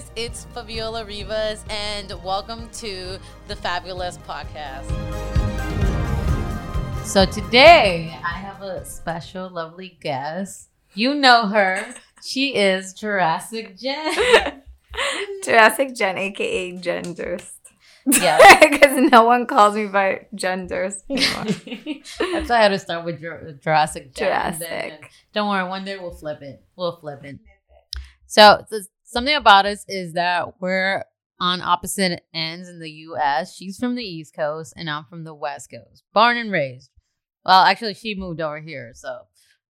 guys, 0.00 0.10
it's 0.16 0.44
Fabiola 0.54 1.04
Rivas, 1.04 1.62
and 1.68 2.12
welcome 2.24 2.68
to 2.74 3.18
the 3.48 3.56
Fabulous 3.56 4.18
Podcast. 4.18 4.86
So, 7.04 7.24
today 7.26 8.16
I 8.24 8.38
have 8.38 8.62
a 8.62 8.84
special, 8.84 9.50
lovely 9.50 9.98
guest. 10.00 10.68
You 10.94 11.14
know 11.14 11.46
her, 11.48 11.94
she 12.24 12.54
is 12.54 12.94
Jurassic 12.94 13.76
Jen. 13.78 14.62
Jurassic 15.44 15.94
Jen, 15.94 16.16
aka 16.18 16.72
Jen 16.78 17.12
Durst. 17.14 17.52
Yeah. 18.06 18.38
Because 18.70 19.10
no 19.12 19.24
one 19.24 19.46
calls 19.46 19.74
me 19.74 19.86
by 19.86 20.26
Jen 20.34 20.66
Durst 20.66 21.04
anymore. 21.10 21.44
That's 21.44 22.48
why 22.48 22.58
I 22.58 22.62
had 22.62 22.68
to 22.68 22.78
start 22.78 23.04
with 23.04 23.20
Jurassic 23.62 24.14
Jen. 24.14 24.32
and 24.32 24.60
then- 24.60 24.68
Jurassic. 24.88 25.10
Don't 25.34 25.48
worry, 25.48 25.68
one 25.68 25.84
day 25.84 25.96
we'll 25.98 26.14
flip 26.14 26.40
it. 26.42 26.62
We'll 26.76 26.96
flip 26.96 27.22
it. 27.24 27.38
So, 28.26 28.64
th- 28.70 28.84
something 29.10 29.34
about 29.34 29.66
us 29.66 29.84
is 29.88 30.12
that 30.14 30.60
we're 30.60 31.04
on 31.38 31.60
opposite 31.62 32.22
ends 32.34 32.68
in 32.68 32.80
the 32.80 32.90
US. 32.90 33.54
She's 33.54 33.78
from 33.78 33.94
the 33.94 34.04
East 34.04 34.34
Coast 34.34 34.74
and 34.76 34.88
I'm 34.90 35.04
from 35.06 35.24
the 35.24 35.34
West 35.34 35.70
Coast. 35.70 36.02
Born 36.12 36.36
and 36.36 36.52
raised. 36.52 36.90
Well, 37.44 37.62
actually, 37.62 37.94
she 37.94 38.14
moved 38.14 38.40
over 38.40 38.60
here, 38.60 38.92
so 38.94 39.20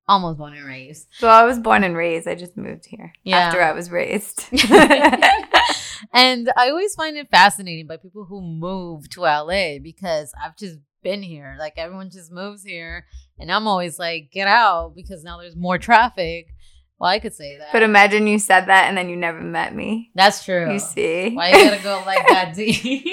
almost 0.09 0.39
born 0.39 0.55
and 0.55 0.67
raised. 0.67 1.07
So 1.13 1.29
I 1.29 1.45
was 1.45 1.59
born 1.61 1.85
and 1.85 1.97
raised. 1.97 2.27
I 2.27 2.35
just 2.35 2.57
moved 2.57 2.87
here 2.87 3.13
Yeah. 3.23 3.39
after 3.39 3.63
I 3.63 3.73
was 3.73 3.91
raised. 3.91 4.45
and 6.13 6.51
I 6.57 6.71
always 6.71 6.95
find 6.95 7.17
it 7.17 7.31
fascinating 7.31 7.87
by 7.87 7.97
people 7.97 8.25
who 8.25 8.41
move 8.43 9.09
to 9.11 9.21
LA 9.23 9.79
because 9.81 10.33
I've 10.43 10.57
just 10.57 10.79
been 11.03 11.23
here. 11.23 11.57
Like 11.59 11.75
everyone 11.77 12.11
just 12.11 12.33
moves 12.33 12.65
here, 12.65 13.07
and 13.39 13.51
I'm 13.53 13.67
always 13.67 13.99
like, 13.99 14.31
get 14.33 14.49
out 14.49 14.95
because 14.97 15.23
now 15.25 15.39
there's 15.39 15.57
more 15.57 15.79
traffic. 15.79 16.49
Well, 17.01 17.09
I 17.11 17.19
could 17.19 17.35
say 17.35 17.57
that, 17.59 17.69
but 17.73 17.83
imagine 17.83 18.27
you 18.27 18.39
said 18.39 18.67
that 18.67 18.89
and 18.89 18.97
then 18.97 19.09
you 19.09 19.17
never 19.17 19.41
met 19.41 19.75
me. 19.75 20.11
that's 20.15 20.45
true. 20.45 20.71
You 20.73 20.79
see? 20.79 21.35
Why 21.35 21.49
you 21.49 21.71
gotta 21.71 21.83
go 21.83 22.03
like 22.07 22.29
that 22.29 22.55
deep? 22.55 23.05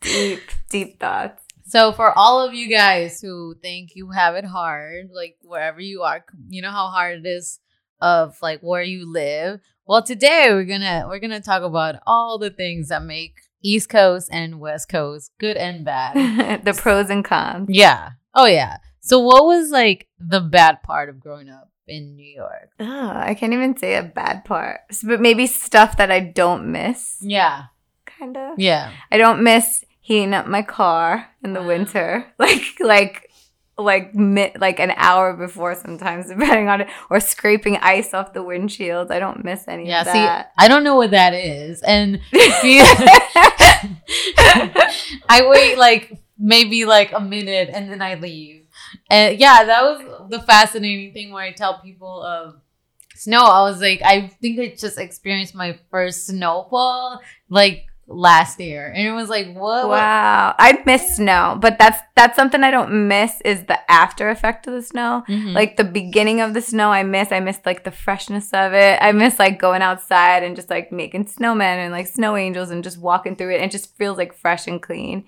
Deep, 0.00 0.40
deep 0.70 1.00
thoughts. 1.00 1.42
so 1.66 1.92
for 1.92 2.16
all 2.16 2.40
of 2.46 2.54
you 2.54 2.68
guys 2.68 3.20
who 3.20 3.56
think 3.60 3.90
you 3.96 4.10
have 4.10 4.36
it 4.36 4.44
hard, 4.44 5.08
like 5.12 5.36
wherever 5.42 5.80
you 5.80 6.02
are, 6.02 6.24
you 6.48 6.62
know 6.62 6.70
how 6.70 6.88
hard 6.88 7.18
it 7.24 7.26
is 7.28 7.58
of 8.00 8.36
like 8.42 8.60
where 8.60 8.82
you 8.82 9.10
live. 9.10 9.60
Well, 9.86 10.02
today 10.02 10.48
we're 10.50 10.64
gonna 10.64 11.06
we're 11.08 11.18
gonna 11.18 11.40
talk 11.40 11.62
about 11.62 11.96
all 12.06 12.38
the 12.38 12.50
things 12.50 12.88
that 12.90 13.02
make 13.02 13.34
East 13.62 13.88
Coast 13.88 14.28
and 14.30 14.60
West 14.60 14.88
Coast 14.88 15.32
good 15.40 15.56
and 15.56 15.84
bad. 15.84 16.62
the 16.64 16.74
pros 16.74 17.10
and 17.10 17.24
cons. 17.24 17.66
yeah. 17.70 18.10
Oh 18.34 18.46
yeah. 18.46 18.76
So 19.08 19.18
what 19.20 19.44
was 19.46 19.70
like 19.70 20.06
the 20.20 20.40
bad 20.40 20.82
part 20.82 21.08
of 21.08 21.18
growing 21.18 21.48
up 21.48 21.70
in 21.86 22.14
New 22.14 22.28
York? 22.30 22.70
Oh, 22.78 23.08
I 23.14 23.32
can't 23.34 23.54
even 23.54 23.74
say 23.76 23.94
a 23.96 24.02
bad 24.02 24.44
part. 24.44 24.80
But 25.02 25.20
maybe 25.22 25.46
stuff 25.46 25.96
that 25.96 26.10
I 26.10 26.20
don't 26.20 26.70
miss. 26.70 27.16
Yeah. 27.22 27.64
Kind 28.04 28.36
of. 28.36 28.58
Yeah. 28.58 28.92
I 29.10 29.16
don't 29.16 29.42
miss 29.42 29.82
heating 30.00 30.34
up 30.34 30.46
my 30.46 30.60
car 30.60 31.26
in 31.42 31.54
the 31.54 31.60
Wow. 31.62 31.66
winter, 31.68 32.26
like 32.38 32.62
like 32.80 33.24
like 33.78 34.14
mi- 34.14 34.52
like 34.58 34.78
an 34.80 34.92
hour 34.96 35.32
before 35.34 35.74
sometimes, 35.74 36.26
depending 36.28 36.68
on 36.68 36.80
it, 36.82 36.88
or 37.08 37.20
scraping 37.20 37.76
ice 37.76 38.12
off 38.12 38.32
the 38.34 38.42
windshield. 38.42 39.10
I 39.10 39.18
don't 39.20 39.42
miss 39.44 39.66
any 39.68 39.86
Yeah. 39.88 40.00
of 40.02 40.06
See, 40.08 40.12
that. 40.14 40.52
I 40.58 40.68
don't 40.68 40.84
know 40.84 40.96
what 40.96 41.12
that 41.12 41.32
is, 41.32 41.80
and 41.82 42.20
see- 42.60 42.80
I 45.28 45.46
wait 45.48 45.78
like 45.78 46.12
maybe 46.38 46.84
like 46.84 47.12
a 47.12 47.20
minute 47.20 47.70
and 47.72 47.90
then 47.90 48.02
I 48.02 48.14
leave. 48.14 48.66
And 49.10 49.38
yeah, 49.38 49.64
that 49.64 49.82
was 49.82 50.30
the 50.30 50.40
fascinating 50.40 51.12
thing 51.12 51.32
where 51.32 51.44
I 51.44 51.52
tell 51.52 51.80
people 51.80 52.22
of 52.22 52.60
snow. 53.14 53.42
I 53.44 53.62
was 53.62 53.80
like, 53.80 54.00
I 54.02 54.28
think 54.40 54.58
I 54.60 54.74
just 54.76 54.98
experienced 54.98 55.54
my 55.54 55.78
first 55.90 56.26
snowfall 56.26 57.20
like 57.48 57.86
last 58.10 58.58
year, 58.58 58.90
and 58.90 59.06
it 59.06 59.12
was 59.12 59.28
like, 59.28 59.54
what? 59.54 59.86
wow, 59.86 60.54
I 60.58 60.82
miss 60.86 61.16
snow, 61.16 61.58
but 61.60 61.78
that's 61.78 62.00
that's 62.16 62.36
something 62.36 62.62
I 62.62 62.70
don't 62.70 63.06
miss 63.06 63.38
is 63.44 63.64
the 63.64 63.78
after 63.90 64.30
effect 64.30 64.66
of 64.66 64.72
the 64.72 64.82
snow. 64.82 65.24
Mhm. 65.28 65.52
Like 65.52 65.76
the 65.76 65.84
beginning 65.84 66.40
of 66.40 66.54
the 66.54 66.62
snow, 66.62 66.90
I 66.90 67.02
miss. 67.02 67.32
I 67.32 67.40
miss 67.40 67.60
like 67.66 67.84
the 67.84 67.90
freshness 67.90 68.50
of 68.54 68.72
it. 68.72 68.98
I 69.02 69.12
miss 69.12 69.38
like 69.38 69.58
going 69.58 69.82
outside 69.82 70.42
and 70.42 70.56
just 70.56 70.70
like 70.70 70.90
making 70.90 71.26
snowmen 71.26 71.76
and 71.76 71.92
like 71.92 72.06
snow 72.06 72.34
angels 72.36 72.70
and 72.70 72.82
just 72.82 72.98
walking 72.98 73.36
through 73.36 73.54
it. 73.54 73.60
It 73.60 73.70
just 73.70 73.94
feels 73.96 74.16
like 74.16 74.32
fresh 74.32 74.66
and 74.66 74.80
clean. 74.80 75.24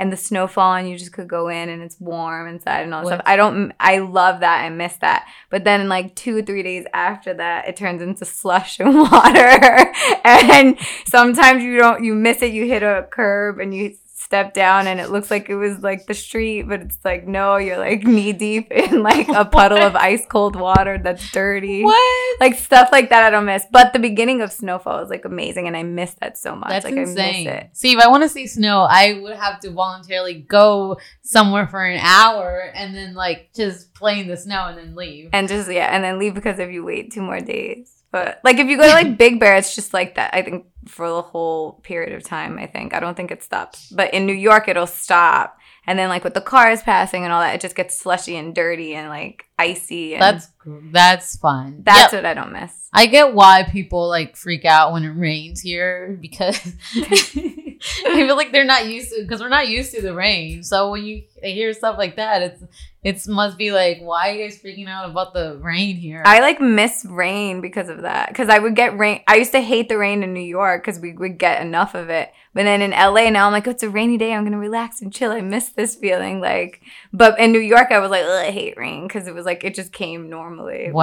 And 0.00 0.10
the 0.10 0.16
snowfall, 0.16 0.74
and 0.76 0.88
you 0.88 0.96
just 0.96 1.12
could 1.12 1.28
go 1.28 1.48
in 1.48 1.68
and 1.68 1.82
it's 1.82 2.00
warm 2.00 2.48
inside 2.48 2.80
and 2.84 2.94
all 2.94 3.02
that 3.02 3.04
What- 3.04 3.14
stuff. 3.16 3.22
I 3.26 3.36
don't. 3.36 3.72
I 3.78 3.98
love 3.98 4.40
that. 4.40 4.64
I 4.64 4.70
miss 4.70 4.96
that. 4.96 5.26
But 5.50 5.64
then 5.64 5.88
like 5.90 6.14
two 6.16 6.38
or 6.38 6.42
three 6.42 6.62
days 6.62 6.86
after 6.94 7.34
that, 7.34 7.68
it 7.68 7.76
turns 7.76 8.00
into 8.00 8.24
slush 8.24 8.80
and 8.80 8.94
water. 9.12 9.92
and 10.24 10.78
sometimes 11.06 11.62
you 11.62 11.76
don't. 11.78 12.02
You 12.02 12.14
miss 12.14 12.40
it. 12.40 12.52
You 12.52 12.66
hit 12.66 12.82
a 12.82 13.06
curb 13.10 13.58
and 13.58 13.74
you 13.74 13.94
step 14.30 14.54
down 14.54 14.86
and 14.86 15.00
it 15.00 15.10
looks 15.10 15.28
like 15.28 15.48
it 15.48 15.56
was 15.56 15.80
like 15.80 16.06
the 16.06 16.14
street, 16.14 16.62
but 16.62 16.80
it's 16.80 16.98
like 17.04 17.26
no, 17.26 17.56
you're 17.56 17.78
like 17.78 18.04
knee 18.04 18.32
deep 18.32 18.70
in 18.70 19.02
like 19.02 19.26
a 19.26 19.44
puddle 19.44 19.82
of 19.82 19.96
ice 19.96 20.24
cold 20.24 20.54
water 20.54 21.00
that's 21.02 21.32
dirty. 21.32 21.82
what? 21.82 22.40
Like 22.40 22.54
stuff 22.54 22.90
like 22.92 23.10
that 23.10 23.24
I 23.24 23.30
don't 23.30 23.44
miss. 23.44 23.64
But 23.72 23.92
the 23.92 23.98
beginning 23.98 24.40
of 24.40 24.52
snowfall 24.52 25.00
is 25.00 25.10
like 25.10 25.24
amazing 25.24 25.66
and 25.66 25.76
I 25.76 25.82
miss 25.82 26.14
that 26.20 26.38
so 26.38 26.54
much. 26.54 26.68
That's 26.68 26.84
like 26.84 26.94
insane. 26.94 27.48
I 27.48 27.50
miss 27.50 27.62
it. 27.64 27.70
See, 27.72 27.92
if 27.92 27.98
I 27.98 28.06
want 28.06 28.22
to 28.22 28.28
see 28.28 28.46
snow, 28.46 28.86
I 28.88 29.18
would 29.20 29.36
have 29.36 29.58
to 29.60 29.72
voluntarily 29.72 30.34
go 30.34 31.00
somewhere 31.22 31.66
for 31.66 31.84
an 31.84 31.98
hour 32.00 32.70
and 32.72 32.94
then 32.94 33.14
like 33.14 33.50
just 33.52 33.92
play 33.94 34.20
in 34.20 34.28
the 34.28 34.36
snow 34.36 34.66
and 34.68 34.78
then 34.78 34.94
leave. 34.94 35.30
And 35.32 35.48
just 35.48 35.68
yeah, 35.68 35.92
and 35.92 36.04
then 36.04 36.20
leave 36.20 36.34
because 36.34 36.60
if 36.60 36.70
you 36.70 36.84
wait 36.84 37.10
two 37.12 37.22
more 37.22 37.40
days. 37.40 37.99
But 38.12 38.40
like 38.44 38.58
if 38.58 38.66
you 38.68 38.76
go 38.76 38.84
to 38.84 38.92
like 38.92 39.16
Big 39.18 39.38
Bear, 39.40 39.56
it's 39.56 39.74
just 39.74 39.92
like 39.94 40.14
that. 40.16 40.34
I 40.34 40.42
think 40.42 40.66
for 40.86 41.08
the 41.08 41.22
whole 41.22 41.74
period 41.82 42.12
of 42.14 42.22
time. 42.24 42.58
I 42.58 42.66
think 42.66 42.94
I 42.94 43.00
don't 43.00 43.16
think 43.16 43.30
it 43.30 43.42
stops. 43.42 43.90
But 43.90 44.12
in 44.14 44.26
New 44.26 44.32
York, 44.34 44.66
it'll 44.68 44.86
stop, 44.86 45.58
and 45.86 45.98
then 45.98 46.08
like 46.08 46.24
with 46.24 46.34
the 46.34 46.40
cars 46.40 46.82
passing 46.82 47.24
and 47.24 47.32
all 47.32 47.40
that, 47.40 47.54
it 47.54 47.60
just 47.60 47.76
gets 47.76 47.96
slushy 47.98 48.36
and 48.36 48.54
dirty 48.54 48.94
and 48.94 49.08
like 49.08 49.44
icy. 49.58 50.14
And 50.14 50.22
That's 50.22 50.48
that's 50.92 51.36
fun. 51.36 51.82
that's 51.84 52.12
Yep. 52.12 52.22
what 52.22 52.26
I 52.26 52.34
don't 52.34 52.52
miss. 52.52 52.88
I 52.92 53.06
get 53.06 53.34
why 53.34 53.62
people 53.70 54.08
like 54.08 54.36
freak 54.36 54.64
out 54.64 54.92
when 54.92 55.04
it 55.04 55.10
rains 55.10 55.60
here 55.60 56.18
because 56.20 56.58
I 58.06 58.26
feel 58.26 58.36
like 58.36 58.52
they're 58.52 58.64
not 58.64 58.86
used 58.86 59.10
to 59.10 59.22
because 59.22 59.40
we're 59.40 59.48
not 59.48 59.68
used 59.68 59.94
to 59.94 60.02
the 60.02 60.14
rain. 60.14 60.62
So 60.62 60.90
when 60.90 61.04
you 61.04 61.22
hear 61.42 61.72
stuff 61.72 61.96
like 61.96 62.16
that, 62.16 62.42
it's 62.42 62.62
it's 63.02 63.26
must 63.26 63.56
be 63.56 63.72
like 63.72 64.00
why 64.00 64.28
are 64.28 64.34
you 64.34 64.42
guys 64.44 64.60
freaking 64.60 64.86
out 64.86 65.08
about 65.08 65.32
the 65.32 65.56
rain 65.62 65.96
here? 65.96 66.22
I 66.26 66.40
like 66.40 66.60
miss 66.60 67.06
rain 67.08 67.62
because 67.62 67.88
of 67.88 68.02
that. 68.02 68.28
Because 68.28 68.50
I 68.50 68.58
would 68.58 68.76
get 68.76 68.98
rain. 68.98 69.22
I 69.26 69.36
used 69.36 69.52
to 69.52 69.60
hate 69.60 69.88
the 69.88 69.96
rain 69.96 70.22
in 70.22 70.34
New 70.34 70.40
York 70.40 70.82
because 70.82 71.00
we 71.00 71.14
would 71.14 71.38
get 71.38 71.62
enough 71.62 71.94
of 71.94 72.10
it. 72.10 72.30
But 72.52 72.64
then 72.64 72.82
in 72.82 72.90
LA 72.90 73.30
now, 73.30 73.46
I'm 73.46 73.52
like, 73.52 73.66
oh, 73.66 73.70
it's 73.70 73.82
a 73.82 73.88
rainy 73.88 74.18
day. 74.18 74.34
I'm 74.34 74.44
gonna 74.44 74.58
relax 74.58 75.00
and 75.00 75.12
chill. 75.12 75.30
I 75.30 75.40
miss 75.40 75.70
this 75.70 75.94
feeling. 75.96 76.40
Like, 76.40 76.82
but 77.14 77.38
in 77.38 77.52
New 77.52 77.60
York, 77.60 77.90
I 77.90 77.98
was 77.98 78.10
like, 78.10 78.24
I 78.24 78.50
hate 78.50 78.76
rain 78.76 79.08
because 79.08 79.26
it 79.26 79.34
was 79.34 79.46
like 79.46 79.64
it 79.64 79.74
just 79.74 79.92
came 79.92 80.28
normally. 80.28 80.90
Whenever. 80.90 80.94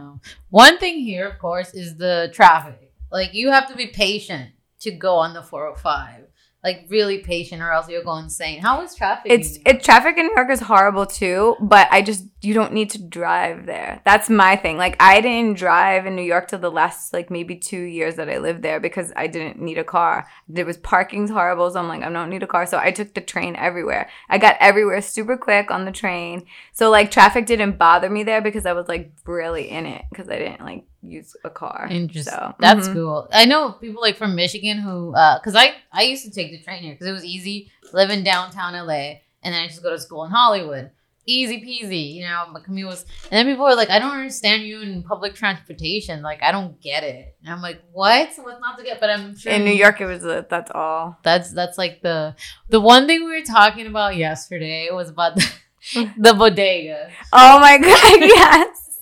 Wow. 0.00 0.20
One 0.48 0.78
thing 0.78 1.00
here, 1.00 1.28
of 1.28 1.38
course, 1.38 1.74
is 1.74 1.96
the 1.96 2.30
traffic. 2.32 2.92
Like 3.12 3.34
you 3.34 3.50
have 3.50 3.68
to 3.68 3.76
be 3.76 3.88
patient 3.88 4.53
to 4.84 4.92
go 4.92 5.16
on 5.16 5.34
the 5.34 5.42
405. 5.42 6.28
Like 6.62 6.86
really 6.88 7.18
patient, 7.18 7.60
or 7.60 7.72
else 7.72 7.90
you'll 7.90 8.04
go 8.04 8.16
insane. 8.16 8.62
How 8.62 8.80
is 8.80 8.94
traffic? 8.94 9.30
It's 9.30 9.58
it 9.66 9.82
traffic 9.82 10.16
in 10.16 10.28
New 10.28 10.34
York 10.34 10.48
is 10.48 10.60
horrible 10.60 11.04
too, 11.04 11.56
but 11.60 11.88
I 11.90 12.00
just 12.00 12.24
you 12.44 12.54
don't 12.54 12.72
need 12.72 12.90
to 12.90 13.02
drive 13.02 13.66
there. 13.66 14.00
That's 14.04 14.28
my 14.28 14.56
thing. 14.56 14.76
Like 14.76 14.96
I 15.00 15.20
didn't 15.20 15.56
drive 15.58 16.06
in 16.06 16.16
New 16.16 16.22
York 16.22 16.48
till 16.48 16.58
the 16.58 16.70
last 16.70 17.12
like 17.12 17.30
maybe 17.30 17.56
two 17.56 17.80
years 17.80 18.16
that 18.16 18.28
I 18.28 18.38
lived 18.38 18.62
there 18.62 18.80
because 18.80 19.12
I 19.16 19.26
didn't 19.26 19.60
need 19.60 19.78
a 19.78 19.84
car. 19.84 20.28
There 20.48 20.66
was 20.66 20.76
parking's 20.76 21.30
horrible, 21.30 21.70
so 21.70 21.78
I'm 21.78 21.88
like 21.88 22.02
I 22.02 22.10
don't 22.10 22.30
need 22.30 22.42
a 22.42 22.46
car. 22.46 22.66
So 22.66 22.78
I 22.78 22.90
took 22.90 23.14
the 23.14 23.20
train 23.20 23.56
everywhere. 23.56 24.08
I 24.28 24.38
got 24.38 24.56
everywhere 24.60 25.00
super 25.02 25.36
quick 25.36 25.70
on 25.70 25.84
the 25.84 25.92
train. 25.92 26.46
So 26.72 26.90
like 26.90 27.10
traffic 27.10 27.46
didn't 27.46 27.78
bother 27.78 28.10
me 28.10 28.22
there 28.22 28.42
because 28.42 28.66
I 28.66 28.72
was 28.72 28.88
like 28.88 29.12
really 29.26 29.70
in 29.70 29.86
it 29.86 30.04
because 30.10 30.28
I 30.28 30.38
didn't 30.38 30.60
like 30.60 30.84
use 31.02 31.36
a 31.44 31.50
car. 31.50 31.88
Interesting. 31.90 32.32
So 32.32 32.54
That's 32.58 32.88
mhm. 32.88 32.94
cool. 32.94 33.28
I 33.32 33.44
know 33.44 33.72
people 33.72 34.02
like 34.02 34.16
from 34.16 34.34
Michigan 34.34 34.78
who, 34.78 35.14
uh, 35.14 35.40
cause 35.40 35.54
I 35.54 35.74
I 35.92 36.02
used 36.02 36.24
to 36.24 36.30
take 36.30 36.50
the 36.50 36.62
train 36.62 36.82
here 36.82 36.94
because 36.94 37.06
it 37.06 37.12
was 37.12 37.24
easy 37.24 37.70
living 37.92 38.24
downtown 38.24 38.74
LA, 38.74 39.20
and 39.42 39.54
then 39.54 39.62
I 39.62 39.66
just 39.66 39.82
go 39.82 39.90
to 39.90 39.98
school 39.98 40.24
in 40.24 40.30
Hollywood. 40.30 40.90
Easy 41.26 41.60
peasy, 41.60 42.14
you 42.14 42.22
know. 42.22 42.46
But 42.52 42.64
commute 42.64 42.86
was, 42.86 43.04
and 43.30 43.32
then 43.32 43.46
people 43.46 43.66
are 43.66 43.74
like, 43.74 43.90
"I 43.90 43.98
don't 43.98 44.10
understand 44.10 44.64
you 44.64 44.80
in 44.80 45.02
public 45.02 45.34
transportation. 45.34 46.22
Like, 46.22 46.42
I 46.42 46.52
don't 46.52 46.80
get 46.80 47.02
it." 47.02 47.36
And 47.42 47.52
I'm 47.54 47.62
like, 47.62 47.80
"What? 47.92 48.30
What's 48.36 48.60
not 48.60 48.78
to 48.78 48.84
get?" 48.84 49.00
But 49.00 49.10
I'm 49.10 49.36
sure 49.36 49.52
In 49.52 49.64
New 49.64 49.72
York, 49.72 50.00
it 50.00 50.06
was 50.06 50.24
a, 50.24 50.46
that's 50.48 50.70
all. 50.74 51.18
That's 51.22 51.52
that's 51.52 51.78
like 51.78 52.02
the 52.02 52.36
the 52.68 52.80
one 52.80 53.06
thing 53.06 53.24
we 53.24 53.30
were 53.30 53.44
talking 53.44 53.86
about 53.86 54.16
yesterday 54.16 54.88
was 54.92 55.08
about 55.08 55.36
the, 55.36 55.50
the 56.18 56.34
bodega. 56.34 57.10
Oh 57.32 57.58
my 57.60 57.78
god, 57.78 58.20
yes. 58.20 59.00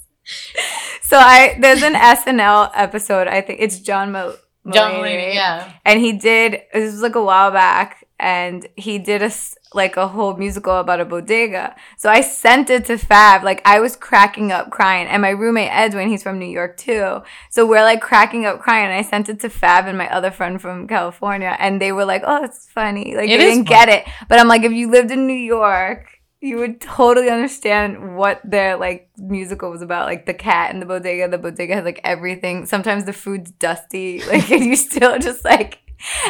So 1.02 1.18
I 1.18 1.58
there's 1.60 1.82
an 1.82 1.94
SNL 1.94 2.70
episode. 2.74 3.26
I 3.26 3.40
think 3.40 3.60
it's 3.60 3.80
John 3.80 4.12
Mo- 4.12 4.36
John 4.72 4.92
Mulaney, 4.92 5.16
Mulaney, 5.16 5.34
yeah. 5.34 5.72
and 5.84 6.00
he 6.00 6.12
did. 6.12 6.62
This 6.72 6.92
was 6.92 7.02
like 7.02 7.16
a 7.16 7.22
while 7.22 7.50
back, 7.50 8.06
and 8.18 8.66
he 8.76 8.98
did 8.98 9.22
a 9.22 9.30
like 9.74 9.96
a 9.96 10.08
whole 10.08 10.36
musical 10.36 10.78
about 10.78 11.00
a 11.00 11.04
bodega. 11.04 11.74
So 11.96 12.10
I 12.10 12.20
sent 12.20 12.70
it 12.70 12.84
to 12.86 12.98
Fab. 12.98 13.44
Like 13.44 13.62
I 13.64 13.80
was 13.80 13.96
cracking 13.96 14.52
up 14.52 14.70
crying, 14.70 15.06
and 15.08 15.22
my 15.22 15.30
roommate 15.30 15.70
Edwin, 15.70 16.08
he's 16.08 16.22
from 16.22 16.38
New 16.38 16.46
York 16.46 16.76
too. 16.76 17.22
So 17.50 17.66
we're 17.66 17.82
like 17.82 18.00
cracking 18.00 18.46
up 18.46 18.60
crying. 18.60 18.86
And 18.86 18.94
I 18.94 19.02
sent 19.02 19.28
it 19.28 19.40
to 19.40 19.48
Fab 19.48 19.86
and 19.86 19.98
my 19.98 20.08
other 20.10 20.30
friend 20.30 20.60
from 20.60 20.88
California, 20.88 21.56
and 21.58 21.80
they 21.80 21.92
were 21.92 22.04
like, 22.04 22.22
"Oh, 22.26 22.44
it's 22.44 22.68
funny." 22.68 23.14
Like 23.16 23.28
It 23.28 23.38
they 23.38 23.44
didn't 23.44 23.64
get 23.64 23.88
it, 23.88 24.04
but 24.28 24.38
I'm 24.38 24.48
like, 24.48 24.62
if 24.62 24.72
you 24.72 24.90
lived 24.90 25.10
in 25.10 25.26
New 25.26 25.32
York. 25.32 26.08
You 26.44 26.56
would 26.56 26.80
totally 26.80 27.30
understand 27.30 28.16
what 28.16 28.40
their 28.42 28.76
like 28.76 29.10
musical 29.16 29.70
was 29.70 29.80
about, 29.80 30.06
like 30.06 30.26
the 30.26 30.34
cat 30.34 30.72
and 30.72 30.82
the 30.82 30.86
bodega. 30.86 31.28
The 31.28 31.38
bodega 31.38 31.76
has 31.76 31.84
like 31.84 32.00
everything. 32.02 32.66
Sometimes 32.66 33.04
the 33.04 33.12
food's 33.12 33.52
dusty, 33.52 34.20
like, 34.26 34.50
and 34.50 34.64
you 34.64 34.74
still 34.74 35.20
just 35.20 35.44
like 35.44 35.81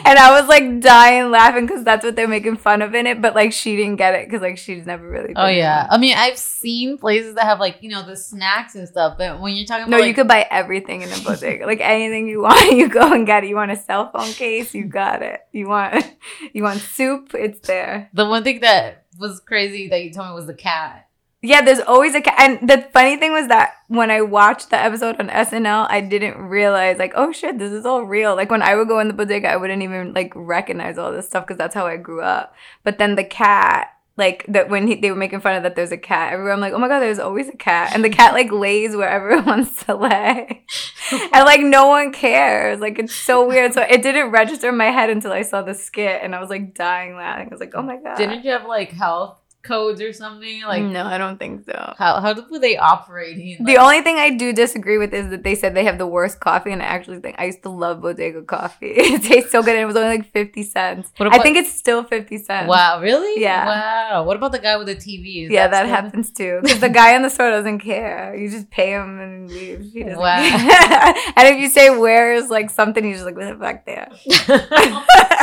and 0.04 0.18
I 0.18 0.38
was 0.38 0.48
like 0.48 0.80
dying 0.80 1.30
laughing 1.30 1.66
because 1.66 1.84
that's 1.84 2.04
what 2.04 2.16
they're 2.16 2.28
making 2.28 2.56
fun 2.56 2.82
of 2.82 2.94
in 2.94 3.06
it. 3.06 3.20
But 3.20 3.34
like 3.34 3.52
she 3.52 3.76
didn't 3.76 3.96
get 3.96 4.14
it 4.14 4.26
because 4.26 4.42
like 4.42 4.58
she's 4.58 4.86
never 4.86 5.08
really. 5.08 5.32
Oh 5.36 5.46
yeah, 5.46 5.86
I 5.90 5.98
mean 5.98 6.14
I've 6.16 6.38
seen 6.38 6.98
places 6.98 7.34
that 7.34 7.44
have 7.44 7.60
like 7.60 7.78
you 7.82 7.90
know 7.90 8.04
the 8.04 8.16
snacks 8.16 8.74
and 8.74 8.86
stuff, 8.88 9.16
but 9.18 9.40
when 9.40 9.54
you're 9.54 9.66
talking 9.66 9.84
one. 9.84 9.90
No, 9.90 9.96
about 9.98 10.06
you 10.08 10.14
could 10.14 10.28
buy 10.28 10.46
everything 10.50 11.02
in 11.02 11.10
a 11.10 11.18
bodega. 11.20 11.66
like 11.66 11.80
anything 11.80 12.28
you 12.28 12.42
want, 12.42 12.72
you 12.72 12.88
go 12.88 13.12
and 13.12 13.26
get 13.26 13.44
it. 13.44 13.48
You 13.48 13.56
want 13.56 13.70
a 13.70 13.76
cell 13.76 14.10
phone 14.10 14.32
case, 14.32 14.74
you 14.74 14.84
got 14.84 15.22
it. 15.22 15.40
You 15.52 15.68
want 15.68 16.04
you 16.52 16.62
want 16.62 16.80
soup, 16.80 17.34
it's 17.34 17.66
there. 17.66 18.10
the 18.12 18.26
one 18.26 18.44
thing 18.44 18.60
that 18.60 19.04
was 19.18 19.40
crazy 19.40 19.88
that 19.88 20.02
you 20.02 20.12
told 20.12 20.28
me 20.28 20.34
was 20.34 20.46
the 20.46 20.54
cat. 20.54 21.08
Yeah, 21.44 21.60
there's 21.60 21.80
always 21.80 22.14
a 22.14 22.20
cat. 22.20 22.36
And 22.38 22.68
the 22.68 22.88
funny 22.92 23.16
thing 23.16 23.32
was 23.32 23.48
that 23.48 23.74
when 23.88 24.12
I 24.12 24.20
watched 24.20 24.70
the 24.70 24.76
episode 24.76 25.18
on 25.18 25.28
SNL, 25.28 25.88
I 25.90 26.00
didn't 26.00 26.38
realize 26.38 26.98
like, 26.98 27.12
oh 27.16 27.32
shit, 27.32 27.58
this 27.58 27.72
is 27.72 27.84
all 27.84 28.04
real. 28.04 28.36
Like 28.36 28.48
when 28.48 28.62
I 28.62 28.76
would 28.76 28.86
go 28.86 29.00
in 29.00 29.08
the 29.08 29.14
bodega, 29.14 29.48
I 29.48 29.56
wouldn't 29.56 29.82
even 29.82 30.14
like 30.14 30.32
recognize 30.36 30.98
all 30.98 31.10
this 31.10 31.26
stuff 31.26 31.44
because 31.44 31.58
that's 31.58 31.74
how 31.74 31.84
I 31.84 31.96
grew 31.96 32.22
up. 32.22 32.54
But 32.84 32.98
then 32.98 33.16
the 33.16 33.24
cat, 33.24 33.88
like 34.16 34.44
that 34.46 34.68
when 34.68 34.86
he, 34.86 34.94
they 34.94 35.10
were 35.10 35.16
making 35.16 35.40
fun 35.40 35.56
of 35.56 35.64
that 35.64 35.74
there's 35.74 35.90
a 35.90 35.96
cat, 35.96 36.32
everyone 36.32 36.60
like, 36.60 36.74
oh 36.74 36.78
my 36.78 36.86
god, 36.86 37.00
there's 37.00 37.18
always 37.18 37.48
a 37.48 37.56
cat, 37.56 37.90
and 37.92 38.04
the 38.04 38.10
cat 38.10 38.34
like 38.34 38.52
lays 38.52 38.94
wherever 38.94 39.30
it 39.30 39.44
wants 39.46 39.84
to 39.86 39.96
lay, 39.96 40.64
and 41.10 41.44
like 41.44 41.62
no 41.62 41.88
one 41.88 42.12
cares. 42.12 42.78
Like 42.78 43.00
it's 43.00 43.14
so 43.14 43.48
weird. 43.48 43.74
So 43.74 43.82
it 43.82 44.02
didn't 44.02 44.30
register 44.30 44.68
in 44.68 44.76
my 44.76 44.90
head 44.90 45.10
until 45.10 45.32
I 45.32 45.42
saw 45.42 45.62
the 45.62 45.74
skit, 45.74 46.20
and 46.22 46.36
I 46.36 46.40
was 46.40 46.50
like 46.50 46.72
dying 46.74 47.16
laughing. 47.16 47.48
I 47.48 47.50
was 47.50 47.58
like, 47.58 47.74
oh 47.74 47.82
my 47.82 47.96
god. 47.96 48.16
Didn't 48.16 48.44
you 48.44 48.52
have 48.52 48.66
like 48.66 48.92
health 48.92 49.41
codes 49.62 50.00
or 50.00 50.12
something? 50.12 50.62
Like 50.62 50.82
no, 50.82 51.04
I 51.04 51.18
don't 51.18 51.38
think 51.38 51.64
so. 51.64 51.94
how 51.98 52.20
how 52.20 52.32
do 52.32 52.58
they 52.58 52.76
operate? 52.76 53.58
The 53.64 53.76
only 53.78 54.00
thing 54.02 54.16
I 54.16 54.30
do 54.30 54.52
disagree 54.52 54.98
with 54.98 55.12
is 55.14 55.30
that 55.30 55.42
they 55.44 55.54
said 55.54 55.74
they 55.74 55.84
have 55.84 55.98
the 55.98 56.06
worst 56.06 56.40
coffee, 56.40 56.72
and 56.72 56.82
I 56.82 56.86
actually 56.86 57.20
think 57.20 57.36
I 57.38 57.44
used 57.46 57.62
to 57.62 57.70
love 57.70 58.00
Bodega 58.02 58.42
coffee. 58.42 58.86
it 58.96 59.22
tastes 59.22 59.50
so 59.52 59.62
good, 59.62 59.70
and 59.76 59.80
it 59.80 59.86
was 59.86 59.96
only 59.96 60.18
like 60.18 60.30
fifty 60.32 60.62
cents. 60.62 61.10
What 61.16 61.32
I 61.34 61.38
think 61.42 61.56
it's 61.56 61.72
still 61.72 62.02
fifty 62.04 62.38
cents. 62.38 62.68
Wow, 62.68 63.00
really? 63.00 63.40
Yeah. 63.40 63.66
Wow. 63.66 64.24
What 64.24 64.36
about 64.36 64.52
the 64.52 64.58
guy 64.58 64.76
with 64.76 64.86
the 64.88 64.96
TV? 64.96 65.46
Is 65.46 65.50
Yeah, 65.50 65.68
that 65.68 65.84
still- 65.84 65.94
happens 65.94 66.30
too. 66.40 66.58
Because 66.62 66.80
the 66.80 66.88
guy 66.88 67.14
in 67.14 67.22
the 67.22 67.30
store 67.30 67.50
doesn't 67.50 67.78
care. 67.80 68.34
You 68.36 68.50
just 68.50 68.70
pay 68.70 68.90
him 68.92 69.20
and 69.20 69.50
leave. 69.50 69.80
He 69.92 70.02
doesn't 70.02 70.18
Wow. 70.18 70.38
and 71.36 71.48
if 71.48 71.58
you 71.60 71.68
say 71.68 71.90
where 71.90 72.34
is 72.34 72.50
like 72.50 72.70
something, 72.70 73.02
he's 73.04 73.16
just 73.16 73.26
like, 73.26 73.34
"Put 73.34 73.44
it 73.44 73.60
back 73.60 73.86
there," 73.86 74.08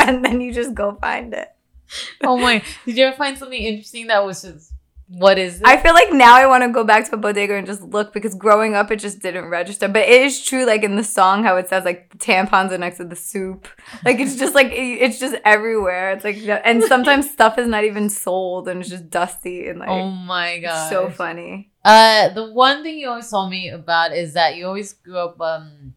and 0.06 0.24
then 0.24 0.40
you 0.40 0.52
just 0.52 0.74
go 0.74 0.96
find 1.00 1.34
it. 1.34 1.48
oh 2.24 2.36
my! 2.36 2.62
Did 2.84 2.96
you 2.96 3.04
ever 3.06 3.16
find 3.16 3.36
something 3.38 3.60
interesting 3.60 4.06
that 4.08 4.24
was 4.24 4.42
just 4.42 4.72
what 5.12 5.38
is 5.38 5.56
it? 5.60 5.66
I 5.66 5.76
feel 5.76 5.92
like 5.92 6.12
now 6.12 6.36
I 6.36 6.46
want 6.46 6.62
to 6.62 6.68
go 6.68 6.84
back 6.84 7.04
to 7.08 7.16
a 7.16 7.18
bodega 7.18 7.56
and 7.56 7.66
just 7.66 7.82
look 7.82 8.12
because 8.12 8.36
growing 8.36 8.76
up 8.76 8.92
it 8.92 9.00
just 9.00 9.18
didn't 9.18 9.46
register. 9.46 9.88
But 9.88 10.02
it 10.02 10.22
is 10.22 10.44
true, 10.44 10.64
like 10.64 10.84
in 10.84 10.94
the 10.94 11.02
song, 11.02 11.42
how 11.42 11.56
it 11.56 11.68
says 11.68 11.84
like 11.84 12.16
tampons 12.18 12.70
are 12.70 12.78
next 12.78 12.98
to 12.98 13.04
the 13.04 13.16
soup. 13.16 13.66
Like 14.04 14.20
it's 14.20 14.36
just 14.36 14.54
like 14.54 14.68
it's 14.70 15.18
just 15.18 15.34
everywhere. 15.44 16.12
It's 16.12 16.22
like 16.22 16.36
and 16.64 16.84
sometimes 16.84 17.28
stuff 17.36 17.58
is 17.58 17.66
not 17.66 17.82
even 17.82 18.08
sold 18.08 18.68
and 18.68 18.80
it's 18.82 18.88
just 18.88 19.10
dusty 19.10 19.66
and 19.66 19.80
like 19.80 19.88
oh 19.88 20.10
my 20.10 20.60
god! 20.60 20.88
so 20.88 21.10
funny. 21.10 21.72
Uh, 21.84 22.28
the 22.28 22.52
one 22.52 22.84
thing 22.84 22.98
you 22.98 23.08
always 23.08 23.28
told 23.28 23.50
me 23.50 23.68
about 23.68 24.12
is 24.12 24.34
that 24.34 24.54
you 24.54 24.66
always 24.66 24.92
grew 24.92 25.18
up 25.18 25.40
um 25.40 25.94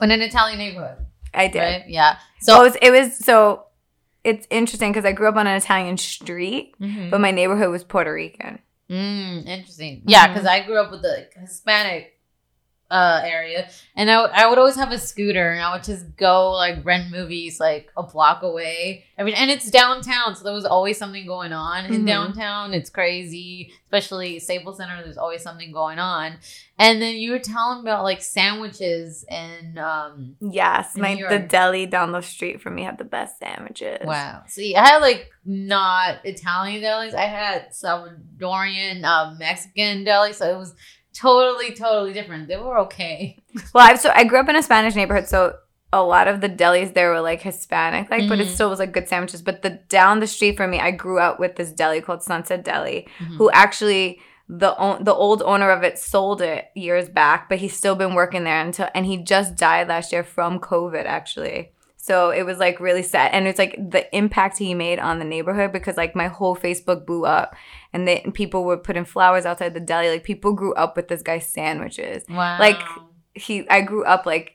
in 0.00 0.12
an 0.12 0.20
Italian 0.20 0.58
neighborhood, 0.58 1.04
I 1.32 1.48
did. 1.48 1.58
right? 1.58 1.84
Yeah. 1.88 2.18
So 2.40 2.52
So, 2.52 2.60
it 2.60 2.64
was, 2.64 2.76
it 2.82 2.90
was 2.92 3.16
so 3.18 3.64
it's 4.24 4.46
interesting 4.50 4.90
because 4.90 5.04
I 5.04 5.12
grew 5.12 5.28
up 5.28 5.36
on 5.36 5.46
an 5.46 5.56
Italian 5.56 5.96
street, 5.98 6.74
Mhm. 6.80 7.10
but 7.10 7.20
my 7.20 7.30
neighborhood 7.30 7.70
was 7.70 7.84
Puerto 7.84 8.12
Rican. 8.12 8.58
Mm, 8.90 9.46
interesting. 9.46 10.02
Yeah, 10.06 10.26
because 10.28 10.46
I 10.46 10.60
grew 10.60 10.78
up 10.80 10.90
with 10.90 11.02
the 11.02 11.28
Hispanic 11.40 12.13
uh 12.90 13.22
area, 13.24 13.68
and 13.96 14.10
I 14.10 14.20
would- 14.20 14.30
I 14.30 14.46
would 14.48 14.58
always 14.58 14.76
have 14.76 14.92
a 14.92 14.98
scooter, 14.98 15.50
and 15.52 15.60
I 15.62 15.74
would 15.74 15.82
just 15.84 16.16
go 16.16 16.52
like 16.52 16.84
rent 16.84 17.10
movies 17.10 17.58
like 17.58 17.90
a 17.96 18.02
block 18.02 18.42
away. 18.42 19.06
I 19.18 19.22
mean, 19.22 19.34
and 19.34 19.50
it's 19.50 19.70
downtown, 19.70 20.36
so 20.36 20.44
there 20.44 20.52
was 20.52 20.66
always 20.66 20.98
something 20.98 21.26
going 21.26 21.52
on 21.52 21.86
in 21.86 22.02
Mhm. 22.02 22.06
downtown. 22.06 22.74
It's 22.74 22.90
crazy, 22.90 23.72
especially 23.86 24.38
Staples 24.38 24.76
Center. 24.76 25.02
There's 25.02 25.16
always 25.16 25.42
something 25.42 25.72
going 25.72 25.98
on. 25.98 26.36
And 26.78 27.00
then 27.00 27.14
you 27.14 27.30
were 27.30 27.38
telling 27.38 27.80
about 27.80 28.02
like 28.04 28.20
sandwiches 28.22 29.24
and 29.30 29.78
um. 29.78 30.36
Yes, 30.40 30.94
In 30.94 31.02
my 31.02 31.14
the 31.28 31.38
deli 31.38 31.86
down 31.86 32.12
the 32.12 32.20
street 32.20 32.60
from 32.60 32.74
me 32.74 32.82
had 32.82 32.98
the 32.98 33.04
best 33.04 33.38
sandwiches. 33.38 34.04
Wow. 34.04 34.42
See, 34.46 34.76
I 34.76 34.86
had 34.86 34.98
like 34.98 35.30
not 35.44 36.18
Italian 36.24 36.82
delis. 36.82 37.14
I 37.14 37.26
had 37.26 37.70
Salvadorian, 37.70 39.04
um, 39.04 39.38
Mexican 39.38 40.04
deli, 40.04 40.32
so 40.32 40.50
it 40.50 40.58
was 40.58 40.74
totally, 41.14 41.72
totally 41.74 42.12
different. 42.12 42.48
They 42.48 42.56
were 42.56 42.78
okay. 42.80 43.42
Well, 43.72 43.86
I 43.90 43.94
so 43.96 44.10
I 44.14 44.24
grew 44.24 44.38
up 44.40 44.48
in 44.48 44.56
a 44.56 44.62
Spanish 44.62 44.94
neighborhood, 44.94 45.28
so 45.28 45.54
a 45.92 46.02
lot 46.02 46.26
of 46.26 46.40
the 46.40 46.48
delis 46.48 46.92
there 46.94 47.10
were 47.10 47.20
like 47.20 47.40
Hispanic, 47.40 48.10
like, 48.10 48.28
but 48.28 48.40
it 48.40 48.48
Mhm. 48.48 48.54
still 48.54 48.68
was 48.68 48.80
like 48.80 48.92
good 48.92 49.08
sandwiches. 49.08 49.42
But 49.42 49.62
the 49.62 49.70
down 49.88 50.20
the 50.20 50.26
street 50.26 50.56
from 50.56 50.70
me, 50.70 50.80
I 50.80 50.90
grew 50.90 51.18
up 51.20 51.38
with 51.38 51.56
this 51.56 51.70
deli 51.72 52.00
called 52.00 52.22
Sunset 52.22 52.64
Deli, 52.64 53.06
Mhm. 53.20 53.36
who 53.36 53.50
actually 53.52 54.20
the 54.48 54.74
the 55.00 55.14
old 55.14 55.40
owner 55.42 55.70
of 55.70 55.82
it 55.84 55.98
sold 55.98 56.42
it 56.42 56.66
years 56.74 57.08
back, 57.08 57.48
but 57.48 57.58
he's 57.58 57.76
still 57.76 57.94
been 57.94 58.14
working 58.14 58.44
there 58.44 58.60
until 58.60 58.88
and 58.94 59.06
he 59.06 59.16
just 59.18 59.54
died 59.56 59.88
last 59.88 60.12
year 60.12 60.24
from 60.24 60.58
COVID 60.58 61.04
actually. 61.06 61.70
So 61.96 62.28
it 62.30 62.42
was 62.42 62.58
like 62.58 62.80
really 62.80 63.02
sad, 63.02 63.30
and 63.32 63.46
it's 63.46 63.58
like 63.58 63.76
the 63.78 64.04
impact 64.14 64.58
he 64.58 64.74
made 64.74 64.98
on 64.98 65.18
the 65.20 65.24
neighborhood 65.24 65.72
because 65.72 65.96
like 65.96 66.14
my 66.14 66.26
whole 66.28 66.54
Facebook 66.54 67.06
blew 67.06 67.24
up, 67.24 67.54
and 67.94 68.06
they, 68.06 68.20
and 68.20 68.34
people 68.34 68.64
were 68.64 68.76
putting 68.76 69.06
flowers 69.06 69.46
outside 69.46 69.72
the 69.72 69.80
deli. 69.80 70.10
Like 70.10 70.24
people 70.24 70.52
grew 70.52 70.74
up 70.74 70.96
with 70.96 71.08
this 71.08 71.22
guy's 71.22 71.46
sandwiches 71.46 72.24
Wow. 72.28 72.58
like 72.58 72.80
he 73.34 73.66
I 73.70 73.80
grew 73.80 74.04
up 74.04 74.26
like 74.26 74.50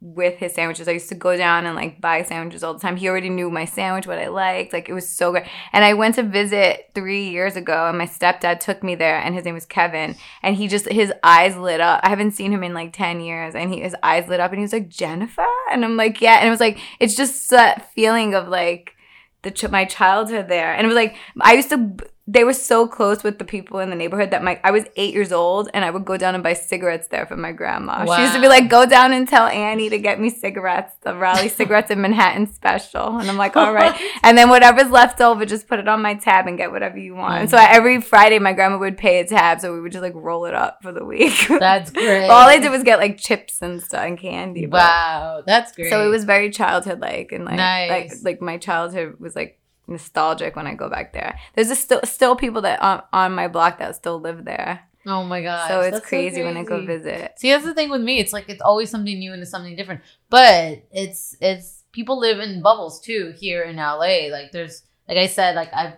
with 0.00 0.36
his 0.36 0.52
sandwiches. 0.52 0.86
I 0.86 0.90
used 0.92 1.08
to 1.08 1.14
go 1.14 1.34
down 1.34 1.64
and 1.64 1.74
like 1.74 1.98
buy 1.98 2.22
sandwiches 2.24 2.62
all 2.62 2.74
the 2.74 2.80
time. 2.80 2.96
He 2.96 3.08
already 3.08 3.30
knew 3.30 3.48
my 3.50 3.64
sandwich, 3.64 4.06
what 4.06 4.18
I 4.18 4.28
liked. 4.28 4.74
Like 4.74 4.90
it 4.90 4.92
was 4.92 5.08
so 5.08 5.32
good. 5.32 5.44
And 5.72 5.82
I 5.82 5.94
went 5.94 6.16
to 6.16 6.22
visit 6.22 6.90
three 6.94 7.30
years 7.30 7.56
ago 7.56 7.88
and 7.88 7.96
my 7.96 8.04
stepdad 8.06 8.60
took 8.60 8.82
me 8.82 8.96
there 8.96 9.16
and 9.18 9.34
his 9.34 9.46
name 9.46 9.54
was 9.54 9.64
Kevin. 9.64 10.14
And 10.42 10.56
he 10.56 10.68
just 10.68 10.86
his 10.90 11.10
eyes 11.22 11.56
lit 11.56 11.80
up. 11.80 12.00
I 12.02 12.10
haven't 12.10 12.32
seen 12.32 12.52
him 12.52 12.62
in 12.62 12.74
like 12.74 12.92
10 12.92 13.20
years 13.22 13.54
and 13.54 13.72
he 13.72 13.80
his 13.80 13.96
eyes 14.02 14.28
lit 14.28 14.40
up 14.40 14.50
and 14.50 14.58
he 14.58 14.62
was 14.64 14.74
like, 14.74 14.90
Jennifer? 14.90 15.46
And 15.70 15.84
I'm 15.86 15.96
like, 15.96 16.20
yeah. 16.20 16.34
And 16.40 16.48
it 16.48 16.50
was 16.50 16.60
like 16.60 16.78
it's 17.00 17.16
just 17.16 17.48
that 17.50 17.90
feeling 17.94 18.34
of 18.34 18.48
like 18.48 18.92
the 19.40 19.50
ch- 19.50 19.70
my 19.70 19.86
childhood 19.86 20.48
there. 20.48 20.74
And 20.74 20.84
it 20.84 20.88
was 20.88 20.96
like 20.96 21.16
I 21.40 21.54
used 21.54 21.70
to 21.70 21.96
they 22.26 22.42
were 22.42 22.54
so 22.54 22.88
close 22.88 23.22
with 23.22 23.38
the 23.38 23.44
people 23.44 23.80
in 23.80 23.90
the 23.90 23.96
neighborhood 23.96 24.30
that 24.30 24.42
my 24.42 24.58
I 24.64 24.70
was 24.70 24.84
eight 24.96 25.12
years 25.12 25.30
old 25.30 25.68
and 25.74 25.84
I 25.84 25.90
would 25.90 26.06
go 26.06 26.16
down 26.16 26.34
and 26.34 26.42
buy 26.42 26.54
cigarettes 26.54 27.08
there 27.08 27.26
for 27.26 27.36
my 27.36 27.52
grandma. 27.52 28.06
She 28.16 28.22
used 28.22 28.34
to 28.34 28.40
be 28.40 28.48
like, 28.48 28.70
"Go 28.70 28.86
down 28.86 29.12
and 29.12 29.28
tell 29.28 29.46
Annie 29.46 29.90
to 29.90 29.98
get 29.98 30.18
me 30.18 30.30
cigarettes, 30.30 30.94
the 31.02 31.14
Raleigh 31.14 31.48
cigarettes 31.60 31.90
in 31.90 32.00
Manhattan 32.00 32.46
special." 32.46 33.18
And 33.18 33.28
I'm 33.28 33.36
like, 33.36 33.56
"All 33.58 33.74
right." 33.74 33.94
And 34.22 34.38
then 34.38 34.48
whatever's 34.48 34.90
left 34.90 35.20
over, 35.20 35.44
just 35.44 35.68
put 35.68 35.78
it 35.78 35.86
on 35.86 36.00
my 36.00 36.14
tab 36.14 36.46
and 36.46 36.56
get 36.56 36.72
whatever 36.72 36.96
you 36.98 37.14
want. 37.14 37.42
And 37.42 37.50
so 37.50 37.58
mm-hmm. 37.58 37.74
every 37.74 38.00
Friday, 38.00 38.38
my 38.38 38.54
grandma 38.54 38.78
would 38.78 38.96
pay 38.96 39.20
a 39.20 39.26
tab, 39.26 39.60
so 39.60 39.74
we 39.74 39.82
would 39.82 39.92
just 39.92 40.02
like 40.02 40.14
roll 40.14 40.46
it 40.46 40.54
up 40.54 40.78
for 40.82 40.92
the 40.92 41.04
week. 41.04 41.46
That's 41.48 41.90
great. 41.90 42.28
All 42.28 42.48
I 42.48 42.58
did 42.58 42.70
was 42.70 42.82
get 42.84 42.98
like 42.98 43.18
chips 43.18 43.60
and 43.60 43.82
stuff 43.82 44.02
and 44.02 44.18
candy. 44.18 44.66
Wow, 44.66 45.42
that's 45.46 45.72
great. 45.72 45.90
so 45.90 46.04
it 46.06 46.08
was 46.08 46.24
very 46.24 46.50
childhood 46.50 47.00
like 47.00 47.32
and 47.32 47.44
like 47.44 47.56
Nice. 47.56 47.90
like 47.90 48.12
like 48.22 48.40
my 48.40 48.56
childhood 48.56 49.20
was 49.20 49.36
like 49.36 49.60
nostalgic 49.86 50.56
when 50.56 50.66
I 50.66 50.74
go 50.74 50.88
back 50.88 51.12
there. 51.12 51.38
There's 51.54 51.76
still 51.78 52.00
still 52.04 52.36
people 52.36 52.62
that 52.62 52.80
on, 52.82 53.02
on 53.12 53.32
my 53.32 53.48
block 53.48 53.78
that 53.78 53.96
still 53.96 54.20
live 54.20 54.44
there. 54.44 54.88
Oh 55.06 55.22
my 55.22 55.42
god. 55.42 55.68
so 55.68 55.80
it's 55.80 56.00
crazy, 56.00 56.42
when 56.42 56.56
I 56.56 56.64
go 56.64 56.84
visit. 56.84 57.32
See, 57.36 57.50
that's 57.50 57.64
the 57.64 57.74
thing 57.74 57.90
with 57.90 58.00
me. 58.00 58.18
It's 58.18 58.32
like 58.32 58.48
it's 58.48 58.62
always 58.62 58.90
something 58.90 59.18
new 59.18 59.32
and 59.32 59.42
it's 59.42 59.50
something 59.50 59.76
different. 59.76 60.00
But 60.30 60.84
it's 60.90 61.36
it's 61.40 61.84
people 61.92 62.18
live 62.18 62.40
in 62.40 62.62
bubbles 62.62 63.00
too 63.00 63.34
here 63.38 63.62
in 63.62 63.76
LA. 63.76 64.28
Like 64.30 64.52
there's 64.52 64.82
like 65.08 65.18
I 65.18 65.26
said, 65.26 65.54
like 65.56 65.72
I 65.74 65.96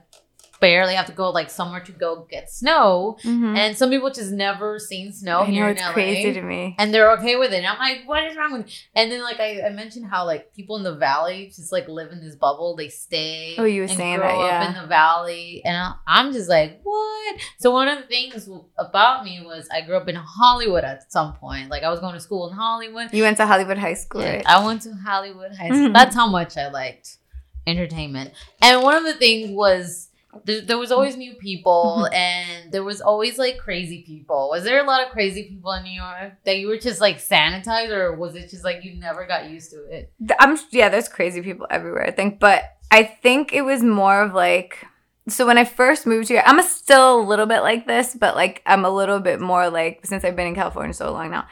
barely 0.61 0.95
have 0.95 1.07
to 1.07 1.13
go 1.13 1.31
like 1.31 1.51
somewhere 1.51 1.81
to 1.81 1.93
go 1.93 2.27
get 2.31 2.51
snow. 2.51 3.17
Mhm. 3.25 3.57
And 3.57 3.77
some 3.77 3.91
people 3.91 4.11
just 4.11 4.33
never 4.33 4.79
seen 4.79 5.13
snow 5.13 5.41
I 5.41 5.47
here 5.47 5.65
know 5.65 5.71
in 5.71 5.77
it's 5.77 5.83
LA. 5.87 5.93
crazy 5.93 6.33
to 6.33 6.43
me. 6.43 6.75
and 6.79 6.93
they're 6.93 7.11
okay 7.19 7.37
with 7.37 7.53
it. 7.53 7.59
And 7.59 7.67
I'm 7.67 7.79
like, 7.79 8.03
what 8.07 8.25
is 8.25 8.37
wrong 8.37 8.53
with? 8.53 8.67
And 8.95 9.11
then 9.13 9.23
like 9.23 9.39
I, 9.41 9.63
I 9.67 9.71
mentioned 9.71 10.07
how 10.07 10.25
like 10.25 10.55
people 10.55 10.77
in 10.77 10.83
the 10.83 10.95
valley 10.95 11.47
just 11.55 11.73
like 11.73 11.89
live 11.89 12.11
in 12.13 12.21
this 12.21 12.37
bubble. 12.37 12.75
They 12.77 12.89
stay. 12.89 13.55
Oh, 13.59 13.65
you 13.65 13.83
were 13.83 13.89
saying 13.89 14.19
that, 14.21 14.27
up 14.35 14.39
yeah. 14.41 14.69
in 14.69 14.81
the 14.83 14.87
valley, 14.89 15.63
and 15.65 15.95
I'm 16.07 16.33
just 16.33 16.49
like, 16.49 16.81
what? 16.83 17.37
So 17.59 17.71
one 17.71 17.89
of 17.89 17.99
the 17.99 18.07
things 18.07 18.49
about 18.79 19.25
me 19.25 19.43
was 19.45 19.69
I 19.73 19.81
grew 19.83 19.97
up 19.97 20.09
in 20.09 20.15
Hollywood 20.17 20.85
at 20.85 21.11
some 21.13 21.35
point. 21.35 21.71
Like 21.71 21.83
I 21.83 21.91
was 21.91 22.01
going 22.01 22.15
to 22.15 22.21
school 22.21 22.49
in 22.49 22.55
Hollywood. 22.57 23.13
You 23.13 23.23
went 23.25 23.37
to 23.39 23.47
Hollywood 23.47 23.79
High 23.79 23.95
School, 23.95 24.23
Yeah, 24.23 24.37
right? 24.37 24.47
I 24.47 24.65
went 24.65 24.83
to 24.83 24.93
Hollywood 24.95 25.55
High 25.55 25.69
School. 25.69 25.89
Mhm. 25.91 25.93
That's 25.95 26.15
how 26.15 26.29
much 26.29 26.57
I 26.57 26.69
liked 26.71 27.19
entertainment. 27.67 28.33
And 28.63 28.83
one 28.83 28.95
of 28.97 29.05
the 29.05 29.15
things 29.15 29.51
was 29.51 30.06
there, 30.45 30.61
there 30.61 30.79
was 30.79 30.93
always 30.93 31.17
new 31.17 31.35
people 31.35 32.05
mm-hmm. 32.05 32.15
and 32.15 32.73
there 32.73 32.85
was 32.85 33.01
always 33.01 33.39
like 33.39 33.59
crazy 33.59 34.03
people. 34.07 34.49
Was 34.51 34.65
there 34.65 34.83
a 34.83 34.87
lot 34.87 35.05
of 35.05 35.13
crazy 35.13 35.45
people 35.45 35.73
in 35.73 35.85
New 35.85 36.01
York 36.01 36.35
that 36.45 36.59
you 36.59 36.69
were 36.69 36.79
just 36.79 37.01
like 37.01 37.19
sanitized 37.19 37.91
or 37.91 38.17
was 38.17 38.35
it 38.35 38.51
just 38.51 38.65
like 38.65 38.85
you 38.85 38.95
never 38.95 39.27
got 39.27 39.49
used 39.51 39.71
to 39.71 39.85
it? 39.85 40.13
I'm 40.39 40.59
yeah, 40.71 40.89
there's 40.89 41.09
crazy 41.09 41.43
people 41.43 41.67
everywhere. 41.71 42.07
I 42.07 42.11
think, 42.11 42.39
but 42.41 42.77
I 42.91 43.05
think 43.05 43.53
it 43.53 43.63
was 43.63 43.83
more 43.83 44.23
of 44.23 44.35
like. 44.35 44.87
So 45.29 45.45
when 45.45 45.59
I 45.59 45.65
first 45.65 46.07
moved 46.07 46.29
here, 46.29 46.41
I'm 46.47 46.63
still 46.63 47.19
a 47.19 47.27
little 47.27 47.47
bit 47.47 47.61
like 47.61 47.89
this, 47.89 48.15
but 48.15 48.37
like 48.37 48.63
I'm 48.65 48.85
a 48.85 48.91
little 48.91 49.19
bit 49.19 49.41
more 49.41 49.69
like 49.71 50.07
since 50.07 50.25
I've 50.25 50.37
been 50.37 50.47
in 50.47 50.55
California 50.55 50.95
so 50.95 51.13
long 51.13 51.31
now. 51.31 51.49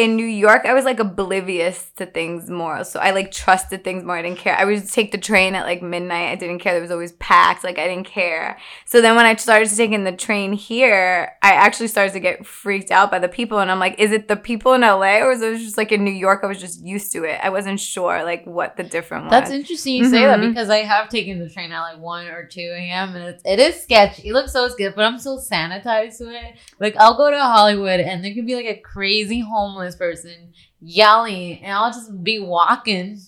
In 0.00 0.16
New 0.16 0.24
York, 0.24 0.62
I 0.64 0.72
was 0.72 0.84
like 0.86 0.98
oblivious 0.98 1.90
to 1.96 2.06
things 2.06 2.48
more. 2.48 2.84
So 2.84 3.00
I 3.00 3.10
like 3.10 3.30
trusted 3.32 3.84
things 3.84 4.02
more. 4.02 4.16
I 4.16 4.22
didn't 4.22 4.38
care. 4.38 4.56
I 4.56 4.64
would 4.64 4.88
take 4.88 5.12
the 5.12 5.18
train 5.18 5.54
at 5.54 5.66
like 5.66 5.82
midnight. 5.82 6.30
I 6.30 6.36
didn't 6.36 6.60
care. 6.60 6.72
There 6.72 6.80
was 6.80 6.90
always 6.90 7.12
packed. 7.12 7.64
Like 7.64 7.78
I 7.78 7.86
didn't 7.86 8.06
care. 8.06 8.56
So 8.86 9.00
then 9.02 9.14
when 9.16 9.26
I 9.26 9.36
started 9.36 9.68
taking 9.76 10.04
the 10.04 10.12
train 10.12 10.54
here, 10.54 11.32
I 11.42 11.52
actually 11.52 11.88
started 11.88 12.12
to 12.14 12.20
get 12.20 12.46
freaked 12.46 12.90
out 12.90 13.10
by 13.10 13.18
the 13.18 13.28
people. 13.28 13.58
And 13.58 13.70
I'm 13.70 13.78
like, 13.78 13.98
is 13.98 14.10
it 14.10 14.26
the 14.28 14.36
people 14.36 14.72
in 14.72 14.80
LA 14.80 15.18
or 15.18 15.32
is 15.32 15.42
it 15.42 15.58
just 15.58 15.76
like 15.76 15.92
in 15.92 16.02
New 16.04 16.10
York? 16.26 16.40
I 16.42 16.46
was 16.46 16.60
just 16.60 16.80
used 16.82 17.12
to 17.12 17.24
it. 17.24 17.38
I 17.42 17.50
wasn't 17.50 17.78
sure 17.78 18.24
like 18.24 18.46
what 18.46 18.76
the 18.78 18.82
difference 18.84 19.24
was. 19.24 19.30
That's 19.32 19.50
interesting 19.50 19.96
you 19.96 20.04
say 20.08 20.24
that 20.24 20.38
Mhm. 20.40 20.48
because 20.48 20.70
I 20.70 20.78
have 20.78 21.10
taken 21.10 21.38
the 21.38 21.50
train 21.50 21.72
at 21.72 21.80
like 21.82 21.98
1 21.98 22.26
or 22.28 22.46
2 22.46 22.60
a.m. 22.60 23.14
and 23.16 23.24
it's, 23.34 23.42
it 23.44 23.58
is 23.58 23.82
sketchy. 23.82 24.28
It 24.28 24.32
looks 24.32 24.52
so 24.52 24.68
sketchy, 24.68 24.94
but 24.96 25.04
I'm 25.04 25.18
so 25.18 25.36
sanitized 25.38 26.18
to 26.18 26.30
it. 26.30 26.56
Like 26.78 26.96
I'll 26.96 27.16
go 27.16 27.30
to 27.30 27.38
Hollywood 27.38 28.00
and 28.00 28.24
there 28.24 28.32
could 28.32 28.46
be 28.46 28.54
like 28.56 28.66
a 28.66 28.80
crazy 28.80 29.40
homeless 29.40 29.89
person 29.96 30.52
yelling 30.80 31.62
and 31.62 31.72
I'll 31.72 31.92
just 31.92 32.22
be 32.22 32.38
walking 32.40 33.18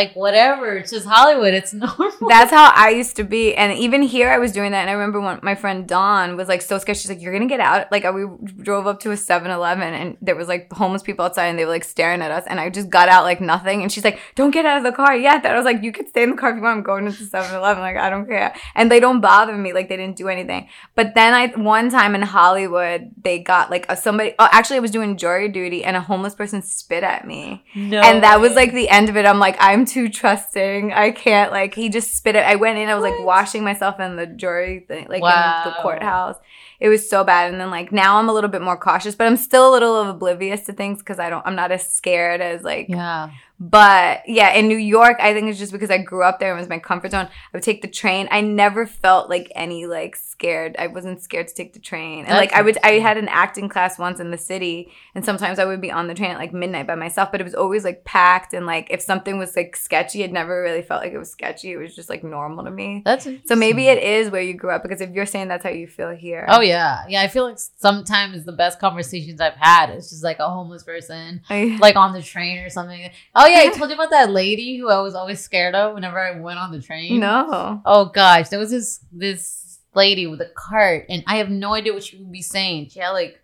like 0.00 0.12
whatever. 0.14 0.76
It's 0.76 0.90
just 0.90 1.06
Hollywood. 1.06 1.54
It's 1.54 1.72
normal. 1.84 2.28
That's 2.28 2.50
how 2.50 2.70
I 2.74 2.90
used 2.90 3.16
to 3.16 3.24
be. 3.24 3.54
And 3.54 3.72
even 3.86 4.02
here, 4.02 4.28
I 4.30 4.38
was 4.38 4.52
doing 4.52 4.70
that. 4.72 4.80
And 4.82 4.90
I 4.90 4.92
remember 4.92 5.20
when 5.20 5.40
my 5.42 5.54
friend 5.54 5.86
Dawn 5.88 6.36
was 6.36 6.48
like 6.48 6.62
so 6.62 6.78
scared. 6.78 6.98
She's 6.98 7.10
like, 7.10 7.20
You're 7.22 7.36
to 7.38 7.46
get 7.46 7.60
out. 7.60 7.90
Like, 7.90 8.04
uh, 8.04 8.12
we 8.12 8.24
drove 8.62 8.86
up 8.86 9.00
to 9.00 9.10
a 9.10 9.16
7 9.16 9.50
Eleven 9.50 9.92
and 9.94 10.16
there 10.20 10.36
was 10.36 10.48
like 10.48 10.72
homeless 10.72 11.02
people 11.02 11.24
outside 11.24 11.46
and 11.46 11.58
they 11.58 11.64
were 11.64 11.70
like 11.78 11.84
staring 11.84 12.20
at 12.22 12.30
us. 12.30 12.44
And 12.46 12.60
I 12.60 12.70
just 12.70 12.90
got 12.90 13.08
out 13.08 13.24
like 13.24 13.40
nothing. 13.40 13.82
And 13.82 13.90
she's 13.90 14.04
like, 14.04 14.18
Don't 14.34 14.50
get 14.52 14.66
out 14.66 14.78
of 14.78 14.84
the 14.84 14.92
car 14.92 15.16
yet. 15.16 15.44
And 15.44 15.52
I 15.54 15.56
was 15.56 15.64
like, 15.64 15.82
You 15.82 15.92
could 15.92 16.08
stay 16.08 16.22
in 16.22 16.30
the 16.30 16.36
car 16.36 16.50
if 16.50 16.56
you 16.56 16.62
want. 16.62 16.76
I'm 16.78 16.82
going 16.82 17.06
into 17.06 17.24
7 17.24 17.54
Eleven. 17.54 17.82
Like, 17.82 17.96
I 17.96 18.10
don't 18.10 18.26
care. 18.26 18.54
And 18.74 18.90
they 18.90 19.00
don't 19.00 19.20
bother 19.20 19.56
me. 19.56 19.72
Like, 19.72 19.88
they 19.88 19.96
didn't 19.96 20.16
do 20.16 20.28
anything. 20.28 20.68
But 20.94 21.14
then 21.14 21.32
I, 21.32 21.46
one 21.48 21.90
time 21.90 22.14
in 22.14 22.22
Hollywood, 22.22 23.10
they 23.22 23.38
got 23.38 23.70
like 23.70 23.86
a, 23.88 23.96
somebody, 23.96 24.34
oh, 24.38 24.48
actually, 24.52 24.76
I 24.76 24.80
was 24.80 24.90
doing 24.90 25.16
jury 25.16 25.48
duty 25.48 25.82
and 25.84 25.96
a 25.96 26.00
homeless 26.00 26.34
person 26.34 26.60
spit 26.62 27.02
at 27.02 27.26
me 27.26 27.64
No. 27.74 28.00
and 28.00 28.22
that 28.22 28.40
was 28.40 28.54
like 28.54 28.72
the 28.72 28.88
end 28.90 29.08
of 29.08 29.16
it. 29.16 29.24
I'm 29.24 29.38
like, 29.38 29.56
I'm 29.58 29.85
too 29.86 30.08
trusting. 30.08 30.92
I 30.92 31.10
can't 31.10 31.52
like. 31.52 31.74
He 31.74 31.88
just 31.88 32.14
spit 32.16 32.36
it. 32.36 32.44
I 32.44 32.56
went 32.56 32.78
in. 32.78 32.88
I 32.88 32.94
was 32.94 33.02
like 33.02 33.24
washing 33.24 33.64
myself 33.64 33.98
in 34.00 34.16
the 34.16 34.26
jury 34.26 34.80
thing, 34.80 35.06
like 35.08 35.22
in 35.64 35.70
the 35.70 35.76
courthouse. 35.82 36.36
It 36.80 36.88
was 36.88 37.08
so 37.08 37.24
bad. 37.24 37.52
And 37.52 37.60
then 37.60 37.70
like 37.70 37.92
now 37.92 38.18
I'm 38.18 38.28
a 38.28 38.32
little 38.32 38.50
bit 38.50 38.62
more 38.62 38.76
cautious, 38.76 39.14
but 39.14 39.26
I'm 39.26 39.36
still 39.36 39.70
a 39.70 39.72
little 39.72 40.08
oblivious 40.10 40.62
to 40.66 40.72
things 40.72 40.98
because 40.98 41.18
I 41.18 41.30
don't. 41.30 41.46
I'm 41.46 41.56
not 41.56 41.72
as 41.72 41.92
scared 41.92 42.40
as 42.40 42.62
like. 42.62 42.86
Yeah. 42.88 43.30
But 43.58 44.28
yeah, 44.28 44.52
in 44.52 44.68
New 44.68 44.76
York, 44.76 45.16
I 45.18 45.32
think 45.32 45.48
it's 45.48 45.58
just 45.58 45.72
because 45.72 45.90
I 45.90 45.98
grew 45.98 46.22
up 46.22 46.38
there 46.38 46.50
and 46.50 46.58
it 46.58 46.60
was 46.60 46.68
my 46.68 46.78
comfort 46.78 47.12
zone. 47.12 47.26
I 47.26 47.30
would 47.54 47.62
take 47.62 47.80
the 47.80 47.88
train. 47.88 48.28
I 48.30 48.42
never 48.42 48.86
felt 48.86 49.30
like 49.30 49.50
any 49.54 49.86
like 49.86 50.14
scared. 50.14 50.76
I 50.78 50.88
wasn't 50.88 51.22
scared 51.22 51.48
to 51.48 51.54
take 51.54 51.72
the 51.72 51.78
train. 51.78 52.26
And 52.26 52.36
like 52.36 52.52
I 52.52 52.60
would 52.60 52.76
I 52.84 52.92
had 52.98 53.16
an 53.16 53.28
acting 53.28 53.70
class 53.70 53.98
once 53.98 54.20
in 54.20 54.30
the 54.30 54.36
city 54.36 54.92
and 55.14 55.24
sometimes 55.24 55.58
I 55.58 55.64
would 55.64 55.80
be 55.80 55.90
on 55.90 56.06
the 56.06 56.14
train 56.14 56.32
at 56.32 56.38
like 56.38 56.52
midnight 56.52 56.86
by 56.86 56.96
myself, 56.96 57.32
but 57.32 57.40
it 57.40 57.44
was 57.44 57.54
always 57.54 57.82
like 57.82 58.04
packed 58.04 58.52
and 58.52 58.66
like 58.66 58.88
if 58.90 59.00
something 59.00 59.38
was 59.38 59.56
like 59.56 59.74
sketchy, 59.74 60.22
it 60.22 60.32
never 60.32 60.60
really 60.62 60.82
felt 60.82 61.02
like 61.02 61.14
it 61.14 61.18
was 61.18 61.30
sketchy. 61.30 61.72
It 61.72 61.78
was 61.78 61.96
just 61.96 62.10
like 62.10 62.22
normal 62.22 62.64
to 62.64 62.70
me. 62.70 63.02
That's 63.06 63.26
So 63.46 63.56
maybe 63.56 63.88
it 63.88 64.02
is 64.02 64.30
where 64.30 64.42
you 64.42 64.52
grew 64.52 64.70
up 64.70 64.82
because 64.82 65.00
if 65.00 65.10
you're 65.12 65.24
saying 65.24 65.48
that's 65.48 65.64
how 65.64 65.70
you 65.70 65.86
feel 65.86 66.10
here. 66.10 66.44
Oh 66.48 66.60
yeah, 66.66 67.04
yeah. 67.08 67.22
I 67.22 67.28
feel 67.28 67.44
like 67.44 67.58
sometimes 67.58 68.44
the 68.44 68.52
best 68.52 68.78
conversations 68.78 69.40
I've 69.40 69.54
had 69.54 69.90
is 69.94 70.10
just 70.10 70.24
like 70.24 70.38
a 70.38 70.48
homeless 70.48 70.82
person, 70.82 71.42
like 71.50 71.96
on 71.96 72.12
the 72.12 72.22
train 72.22 72.58
or 72.58 72.70
something. 72.70 73.10
Oh 73.34 73.46
yeah, 73.46 73.60
I 73.60 73.68
told 73.76 73.90
you 73.90 73.94
about 73.96 74.10
that 74.10 74.30
lady 74.30 74.76
who 74.76 74.88
I 74.88 75.00
was 75.00 75.14
always 75.14 75.40
scared 75.40 75.74
of 75.74 75.94
whenever 75.94 76.18
I 76.18 76.38
went 76.38 76.58
on 76.58 76.72
the 76.72 76.80
train. 76.80 77.20
no. 77.20 77.80
Oh 77.84 78.06
gosh, 78.06 78.48
there 78.48 78.58
was 78.58 78.70
this 78.70 79.00
this 79.12 79.78
lady 79.94 80.26
with 80.26 80.40
a 80.40 80.50
cart, 80.54 81.06
and 81.08 81.24
I 81.26 81.36
have 81.38 81.50
no 81.50 81.74
idea 81.74 81.92
what 81.92 82.04
she 82.04 82.18
would 82.18 82.30
be 82.32 82.42
saying. 82.42 82.90
She 82.90 83.00
had 83.00 83.10
like, 83.10 83.40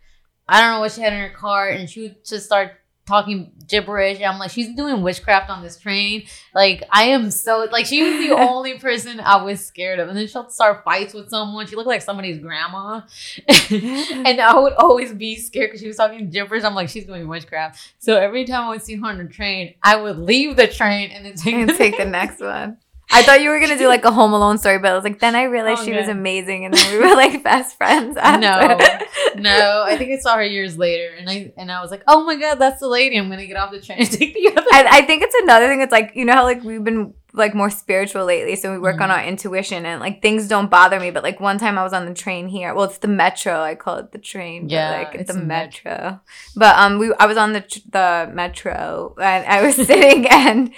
I 0.49 0.61
don't 0.61 0.73
know 0.73 0.81
what 0.81 0.93
she 0.93 1.00
had 1.00 1.12
in 1.12 1.21
her 1.21 1.31
cart, 1.31 1.75
and 1.76 1.88
she 1.88 2.02
would 2.02 2.25
just 2.25 2.47
start 2.47 2.73
talking 3.12 3.52
gibberish. 3.69 4.16
And 4.16 4.26
I'm 4.26 4.38
like, 4.38 4.50
she's 4.50 4.75
doing 4.75 5.02
witchcraft 5.02 5.50
on 5.50 5.62
this 5.62 5.78
train. 5.78 6.25
Like, 6.54 6.83
I 6.90 7.04
am 7.04 7.31
so 7.31 7.69
like, 7.71 7.87
she 7.87 8.02
was 8.02 8.26
the 8.26 8.35
only 8.38 8.78
person 8.78 9.21
I 9.21 9.42
was 9.42 9.64
scared 9.64 9.99
of. 9.99 10.09
And 10.09 10.16
then 10.16 10.26
she'll 10.26 10.49
start 10.49 10.83
fights 10.85 11.12
with 11.12 11.28
someone. 11.28 11.66
She 11.66 11.76
looked 11.76 11.88
like 11.88 12.02
somebody's 12.02 12.38
grandma, 12.38 13.02
and 13.71 14.40
I 14.40 14.59
would 14.59 14.73
always 14.75 15.12
be 15.12 15.37
scared 15.37 15.69
because 15.69 15.81
she 15.81 15.88
was 15.88 15.97
talking 15.97 16.31
gibberish. 16.31 16.64
I'm 16.64 16.75
like, 16.75 16.88
she's 16.88 17.04
doing 17.04 17.28
witchcraft. 17.28 17.95
So 17.99 18.16
every 18.16 18.45
time 18.47 18.64
I 18.64 18.69
would 18.71 18.83
see 18.83 18.97
her 18.97 19.07
on 19.07 19.19
the 19.19 19.25
train, 19.25 19.75
I 19.83 19.97
would 19.97 20.19
leave 20.19 20.57
the 20.57 20.66
train 20.66 21.11
and 21.11 21.26
then 21.26 21.35
take 21.35 21.54
and 21.54 21.69
the 21.69 21.75
take 21.75 21.99
the 21.99 22.04
next 22.04 22.40
one. 22.40 22.78
I 23.14 23.23
thought 23.23 23.42
you 23.42 23.50
were 23.50 23.61
gonna 23.61 23.76
do 23.78 23.88
like 23.88 24.04
a 24.04 24.11
Home 24.11 24.33
Alone 24.33 24.59
story, 24.59 24.78
but 24.78 24.90
I 24.90 24.95
was 24.95 25.04
like, 25.04 25.21
then 25.21 25.35
I 25.37 25.45
realized 25.45 25.83
Oh, 25.83 25.85
she 25.85 25.92
was 25.92 26.09
amazing, 26.09 26.64
and 26.64 26.73
then 26.75 26.92
we 26.92 26.99
were 27.07 27.14
like 27.14 27.42
best 27.50 27.76
friends. 27.76 28.16
After. 28.16 28.40
No, 28.40 28.78
no, 29.37 29.85
I 29.87 29.97
think 29.97 30.11
I 30.12 30.19
saw 30.19 30.37
her 30.37 30.45
years 30.45 30.76
later, 30.78 31.14
and 31.19 31.28
I 31.28 31.52
and 31.57 31.71
I 31.71 31.81
was 31.83 31.90
like, 31.90 32.02
oh 32.09 32.25
my 32.25 32.37
god, 32.37 32.57
that's 32.57 32.81
the 32.81 32.88
lady. 32.88 33.16
I'm 33.19 33.28
gonna 33.28 33.47
get 33.47 33.57
off 33.57 33.71
the 33.71 33.81
train 33.81 33.99
and 34.00 34.11
take 34.21 34.35
the 34.35 34.49
other. 34.49 34.66
I, 34.73 34.99
I 34.99 35.02
think 35.07 35.23
it's 35.23 35.35
another 35.42 35.69
thing. 35.69 35.81
It's 35.83 35.92
like 35.92 36.12
you 36.14 36.25
know 36.25 36.33
how 36.35 36.45
like 36.45 36.62
we've 36.64 36.83
been 36.83 37.14
like 37.35 37.54
more 37.54 37.71
spiritual 37.71 38.25
lately, 38.26 38.57
so 38.57 38.71
we 38.73 38.78
work 38.78 39.00
on 39.00 39.09
Mhm. 39.09 39.12
our 39.19 39.25
intuition 39.25 39.87
and 39.87 40.00
like 40.00 40.21
things 40.21 40.49
don't 40.49 40.71
bother 40.71 41.00
me. 41.00 41.11
But 41.11 41.23
like 41.23 41.40
one 41.40 41.59
time 41.59 41.78
I 41.78 41.83
was 41.83 41.92
on 41.92 42.07
the 42.07 42.14
train 42.14 42.49
here. 42.49 42.75
Well, 42.75 42.85
it's 42.85 42.99
the 42.99 43.09
metro. 43.09 43.61
I 43.61 43.75
call 43.75 43.97
it 43.99 44.12
the 44.12 44.19
train. 44.19 44.64
but, 44.64 44.73
Yeah, 44.73 44.90
like 44.90 45.14
it's 45.14 45.33
the 45.33 45.38
metro. 45.40 45.90
metro. 45.92 46.21
But 46.57 46.76
um, 46.78 46.99
we 46.99 47.12
I 47.19 47.26
was 47.26 47.37
on 47.37 47.52
the 47.52 47.61
tr- 47.62 47.78
the 47.90 48.31
metro 48.33 49.14
and 49.21 49.47
I 49.47 49.62
was 49.62 49.76
sitting 49.87 50.26
and. 50.28 50.73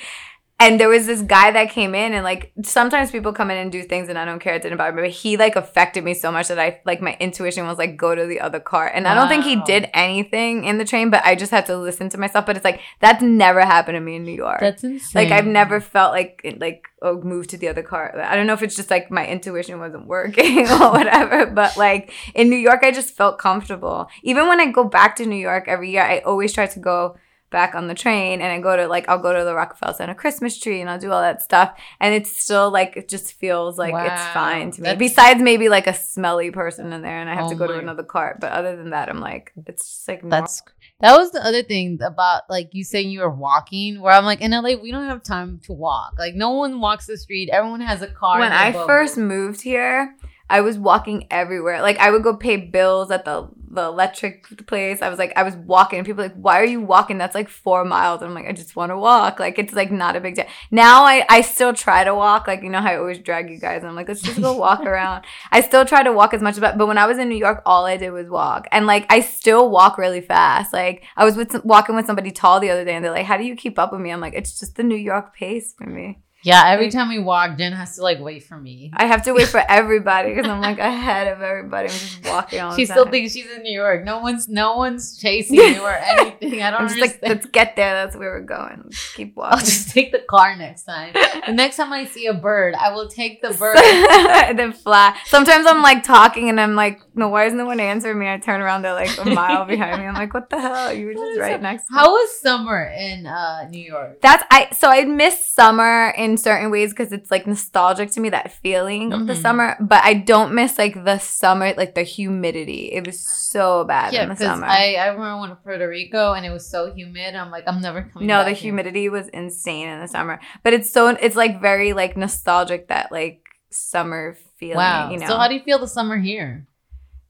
And 0.61 0.79
there 0.79 0.89
was 0.89 1.07
this 1.07 1.21
guy 1.21 1.51
that 1.51 1.71
came 1.71 1.97
in, 1.97 2.15
and 2.15 2.23
like 2.23 2.53
sometimes 2.63 3.11
people 3.11 3.33
come 3.33 3.51
in 3.51 3.57
and 3.57 3.73
do 3.73 3.83
things, 3.83 4.09
and 4.09 4.17
I 4.17 4.25
don't 4.25 4.39
care. 4.39 4.55
It 4.55 4.63
didn't 4.63 4.79
bother 4.79 4.93
me, 4.95 5.03
but 5.03 5.11
he 5.11 5.37
like 5.37 5.57
affected 5.57 6.05
me 6.05 6.15
so 6.15 6.31
much 6.31 6.47
that 6.47 6.61
I 6.61 6.81
like 6.87 7.03
my 7.03 7.17
intuition 7.19 7.67
was 7.67 7.77
like 7.77 7.97
go 7.97 8.15
to 8.15 8.25
the 8.25 8.41
other 8.41 8.61
car, 8.61 8.87
and 8.87 9.09
I 9.09 9.15
don't 9.17 9.29
think 9.29 9.45
he 9.45 9.57
did 9.57 9.91
anything 9.93 10.65
in 10.65 10.79
the 10.79 10.85
train, 10.85 11.11
but 11.11 11.25
I 11.25 11.35
just 11.35 11.51
had 11.51 11.67
to 11.67 11.77
listen 11.77 12.09
to 12.11 12.19
myself. 12.19 12.47
But 12.47 12.57
it's 12.57 12.65
like 12.65 12.81
that's 13.01 13.21
never 13.21 13.63
happened 13.63 13.97
to 13.97 14.01
me 14.01 14.15
in 14.15 14.23
New 14.23 14.33
York. 14.33 14.61
That's 14.61 14.85
insane. 14.85 15.25
like 15.25 15.33
I've 15.33 15.47
never 15.47 15.81
felt 15.81 16.13
like 16.13 16.41
like 16.59 16.85
oh 17.03 17.21
move 17.21 17.49
to 17.49 17.59
the 17.59 17.67
other 17.67 17.83
car. 17.83 18.17
I 18.23 18.37
don't 18.37 18.47
know 18.47 18.55
if 18.55 18.63
it's 18.63 18.77
just 18.77 18.93
like 18.93 19.11
my 19.11 19.27
intuition 19.27 19.81
wasn't 19.81 20.07
working 20.07 20.69
or 20.71 20.93
whatever, 20.93 21.47
but 21.47 21.77
like 21.77 22.13
in 22.33 22.49
New 22.49 22.57
York, 22.57 22.85
I 22.85 22.93
just 22.93 23.11
felt 23.11 23.41
comfortable. 23.41 24.09
Even 24.23 24.47
when 24.47 24.61
I 24.61 24.71
go 24.71 24.85
back 24.85 25.17
to 25.17 25.27
New 25.27 25.35
York 25.35 25.65
every 25.67 25.91
year, 25.91 26.05
I 26.05 26.21
always 26.21 26.53
try 26.53 26.67
to 26.67 26.79
go 26.79 27.17
back 27.51 27.75
on 27.75 27.87
the 27.87 27.95
train 27.95 28.41
and 28.41 28.51
I 28.53 28.59
go 28.61 28.77
to 28.77 28.89
like 28.89 29.09
I'll 29.09 29.19
go 29.21 29.33
to 29.37 29.45
the 29.45 29.55
Rockefeller 29.55 29.93
Center 29.95 30.15
Christmas 30.15 30.59
tree 30.59 30.81
and 30.81 30.91
I'll 30.91 30.99
do 30.99 31.13
all 31.13 31.21
that 31.21 31.41
stuff 31.41 31.79
and 32.01 32.13
it's 32.13 32.37
still 32.37 32.71
like 32.71 32.97
it 32.97 33.09
just 33.09 33.35
feels 33.35 33.79
like 33.79 33.95
it's 33.95 34.23
fine 34.35 34.71
to 34.73 34.81
me. 34.81 34.85
That's- 34.87 34.99
Besides 34.99 35.41
maybe 35.41 35.69
like 35.69 35.87
a 35.87 35.95
smelly 35.95 36.51
person 36.51 36.93
in 36.93 37.03
there 37.03 37.21
and 37.21 37.31
I 37.31 37.35
have 37.35 37.45
oh 37.45 37.49
to 37.51 37.55
Oh 37.55 37.59
go 37.59 37.67
to 37.69 37.79
another 37.79 38.03
cart, 38.03 38.39
but 38.41 38.53
other 38.53 38.75
than 38.77 38.91
that, 38.91 39.09
I'm 39.09 39.21
like 39.21 39.53
it's 39.67 39.87
just 39.89 40.09
like 40.09 40.23
normal. 40.25 40.41
That's 40.41 40.63
that 41.01 41.17
was 41.17 41.31
the 41.33 41.45
other 41.45 41.63
thing 41.63 41.99
about 42.03 42.43
like 42.49 42.71
you 42.73 42.83
saying 42.83 43.11
you 43.11 43.21
were 43.21 43.31
walking. 43.31 44.01
Where 44.01 44.13
I'm 44.13 44.25
like 44.25 44.41
in 44.41 44.51
LA, 44.51 44.75
we 44.81 44.91
don't 44.91 45.07
have 45.07 45.23
time 45.23 45.61
to 45.65 45.73
walk. 45.73 46.15
Like 46.19 46.35
no 46.35 46.51
one 46.53 46.81
walks 46.81 47.07
the 47.07 47.17
street. 47.17 47.51
Everyone 47.53 47.81
has 47.81 48.03
a 48.03 48.09
car. 48.09 48.39
when 48.41 48.53
I 48.53 48.73
bubble. 48.73 48.87
first 48.87 49.17
moved 49.17 49.61
here, 49.61 50.17
I 50.49 50.61
was 50.61 50.79
walking 50.79 51.27
everywhere. 51.31 51.81
Like 51.81 51.99
I 51.99 52.11
would 52.11 52.23
go 52.23 52.37
pay 52.37 52.57
bills 52.57 53.11
at 53.11 53.25
the 53.25 53.49
the 53.75 53.83
electric 53.83 54.67
place. 54.67 55.03
I 55.03 55.09
was 55.09 55.19
like, 55.19 55.33
I 55.37 55.43
was 55.43 55.57
walking, 55.57 55.99
and 55.99 56.07
people 56.07 56.23
like, 56.23 56.35
"Why 56.35 56.61
are 56.61 56.65
you 56.65 56.81
walking? 56.81 57.19
That's 57.19 57.35
like 57.35 57.49
four 57.49 57.85
miles." 57.85 58.21
And 58.21 58.29
I'm 58.29 58.35
like, 58.35 58.47
I 58.47 58.53
just 58.53 58.77
want 58.77 58.91
to 58.91 58.99
walk. 58.99 59.41
Like 59.41 59.59
it's 59.59 59.75
like 59.75 59.91
not 59.91 60.17
a 60.17 60.21
big 60.21 60.37
deal. 60.37 60.47
Now 60.71 61.05
I 61.05 61.25
I 61.29 61.41
still 61.41 61.73
try 61.73 62.05
to 62.05 62.15
walk. 62.15 62.47
Like 62.47 62.63
you 62.63 62.71
know 62.71 62.81
how 62.81 62.91
I 62.91 62.97
always 62.99 63.19
drag 63.19 63.51
you 63.51 63.59
guys. 63.59 63.79
And 63.83 63.89
I'm 63.89 63.97
like, 63.97 64.09
let's 64.09 64.23
just 64.23 64.41
go 64.41 64.55
walk 64.55 64.81
around. 64.85 65.25
I 65.51 65.61
still 65.61 65.85
try 65.85 66.03
to 66.03 66.13
walk 66.13 66.35
as 66.35 66.43
much, 66.43 66.61
but 66.61 66.79
but 66.79 66.87
when 66.87 66.99
I 66.99 67.07
was 67.07 67.19
in 67.19 67.29
New 67.29 67.37
York, 67.37 67.63
all 67.65 67.87
I 67.87 67.97
did 67.97 68.11
was 68.11 68.29
walk, 68.29 68.69
and 68.71 68.87
like 68.87 69.07
I 69.11 69.21
still 69.21 69.71
walk 69.71 69.99
really 69.99 70.21
fast. 70.21 70.73
Like 70.73 71.05
I 71.17 71.25
was 71.25 71.37
with 71.37 71.53
some, 71.53 71.63
walking 71.65 71.97
with 71.97 72.07
somebody 72.07 72.31
tall 72.31 72.61
the 72.61 72.71
other 72.71 72.85
day, 72.85 72.95
and 72.95 73.05
they're 73.05 73.13
like, 73.13 73.27
"How 73.27 73.39
do 73.39 73.45
you 73.45 73.57
keep 73.57 73.79
up 73.79 73.93
with 73.93 74.01
me?" 74.01 74.11
I'm 74.11 74.21
like, 74.21 74.35
it's 74.35 74.59
just 74.59 74.77
the 74.77 74.83
New 74.83 74.97
York 74.97 75.35
pace 75.35 75.75
for 75.77 75.87
me. 75.87 76.24
Yeah, 76.45 76.65
every 76.67 76.91
time 76.91 77.09
we 77.09 77.19
walk, 77.19 77.57
Jen 77.57 77.73
has 77.73 77.97
to 77.97 78.03
like 78.03 78.21
wait 78.21 78.45
for 78.45 78.59
me. 78.59 78.91
I 78.95 79.07
have 79.07 79.23
to 79.25 79.33
wait 79.33 79.49
for 79.49 79.61
everybody 79.69 80.35
because 80.35 80.47
I'm 80.47 80.61
like 80.61 80.79
ahead 80.79 81.27
of 81.27 81.41
everybody. 81.41 81.89
I'm 81.89 81.95
just 81.95 82.23
walking 82.27 82.61
on. 82.61 82.77
She 82.77 82.85
still 82.85 83.07
thinks 83.07 83.33
she's 83.33 83.51
in 83.51 83.63
New 83.63 83.73
York. 83.73 84.05
No 84.05 84.21
one's 84.21 84.47
no 84.47 84.77
one's 84.77 85.17
chasing 85.17 85.55
you 85.59 85.81
or 85.81 85.97
anything. 85.97 86.63
I 86.63 86.71
don't 86.71 86.83
I'm 86.83 86.89
just 86.89 87.01
like, 87.01 87.19
let's 87.23 87.47
get 87.47 87.77
there. 87.77 87.95
That's 87.95 88.15
where 88.15 88.31
we're 88.33 88.43
going. 88.43 88.83
Let's 88.85 89.15
keep 89.15 89.35
walking. 89.37 89.59
I'll 89.59 89.65
just 89.65 89.91
take 89.91 90.13
the 90.13 90.19
car 90.19 90.55
next 90.55 90.85
time. 90.85 91.15
The 91.47 91.53
next 91.55 91.77
time 91.77 91.91
I 91.95 92.05
see 92.05 92.27
a 92.27 92.35
bird, 92.35 92.75
I 92.75 92.93
will 92.93 93.09
take 93.09 93.41
the 93.41 93.55
bird. 93.55 93.79
and 93.79 94.59
then 94.59 94.75
fly. 94.75 95.17
Sometimes 95.25 95.67
I'm 95.67 95.81
like 95.81 96.03
talking 96.03 96.51
and 96.51 96.61
I'm 96.61 96.75
like, 96.75 97.01
no, 97.15 97.29
why 97.31 97.47
is 97.47 97.55
no 97.55 97.65
one 97.65 97.81
answering 97.81 98.19
me? 98.19 98.29
I 98.29 98.37
turn 98.37 98.61
around, 98.61 98.83
they're 98.83 98.93
like 98.93 99.17
a 99.19 99.25
mile 99.25 99.65
behind 99.65 99.99
me. 100.03 100.07
I'm 100.07 100.15
like, 100.15 100.35
what 100.35 100.51
the 100.51 100.61
hell? 100.61 100.93
You 100.93 101.07
were 101.07 101.15
just 101.15 101.41
right 101.41 101.53
that? 101.53 101.63
next 101.63 101.87
to 101.87 101.95
me. 101.95 101.99
How 102.01 102.11
was 102.11 102.41
summer 102.41 102.85
in 102.85 103.27
uh, 103.27 103.67
New 103.71 103.83
York? 103.83 104.21
That's 104.21 104.45
I 104.51 104.69
so 104.73 104.91
I 104.91 105.05
missed 105.07 105.55
summer 105.55 106.13
in 106.19 106.34
in 106.35 106.39
certain 106.39 106.71
ways 106.71 106.91
because 106.91 107.13
it's 107.13 107.31
like 107.31 107.47
nostalgic 107.47 108.11
to 108.13 108.21
me 108.21 108.29
that 108.31 108.53
feeling 108.53 109.13
of 109.13 109.27
the 109.27 109.35
Mhm. 109.35 109.43
summer. 109.43 109.77
But 109.81 110.03
I 110.05 110.15
don't 110.15 110.53
miss 110.55 110.77
like 110.79 110.95
the 111.05 111.19
summer, 111.19 111.73
like 111.77 111.95
the 111.95 112.03
humidity. 112.03 112.91
It 112.93 113.07
was 113.07 113.21
so 113.21 113.85
bad 113.85 114.13
Yeah, 114.13 114.25
in 114.25 114.29
the 114.31 114.37
summer. 114.37 114.67
I, 114.67 114.95
I 114.95 115.07
remember 115.09 115.41
when 115.41 115.51
to 115.51 115.57
Puerto 115.57 115.89
Rico 115.89 116.33
and 116.33 116.45
it 116.45 116.51
was 116.51 116.69
so 116.69 116.93
humid. 116.93 117.35
I'm 117.35 117.51
like, 117.51 117.65
I'm 117.67 117.81
never 117.81 118.03
coming. 118.13 118.27
no, 118.27 118.43
the 118.45 118.51
here. 118.51 118.63
humidity 118.71 119.09
was 119.09 119.29
insane 119.29 119.89
in 119.89 120.01
the 120.01 120.09
summer. 120.09 120.41
But 120.63 120.73
it's 120.75 120.91
so 120.91 121.09
it's 121.09 121.37
like 121.37 121.61
very 121.61 121.93
like 121.93 122.17
nostalgic 122.17 122.89
that 122.89 123.13
like 123.13 123.41
summer 123.71 124.37
feeling. 124.59 124.77
Wow. 124.77 125.11
You 125.11 125.19
know. 125.19 125.27
So 125.27 125.37
how 125.37 125.49
do 125.49 125.55
you 125.55 125.63
feel 125.63 125.79
the 125.79 125.89
summer 125.89 126.17
here? 126.19 126.67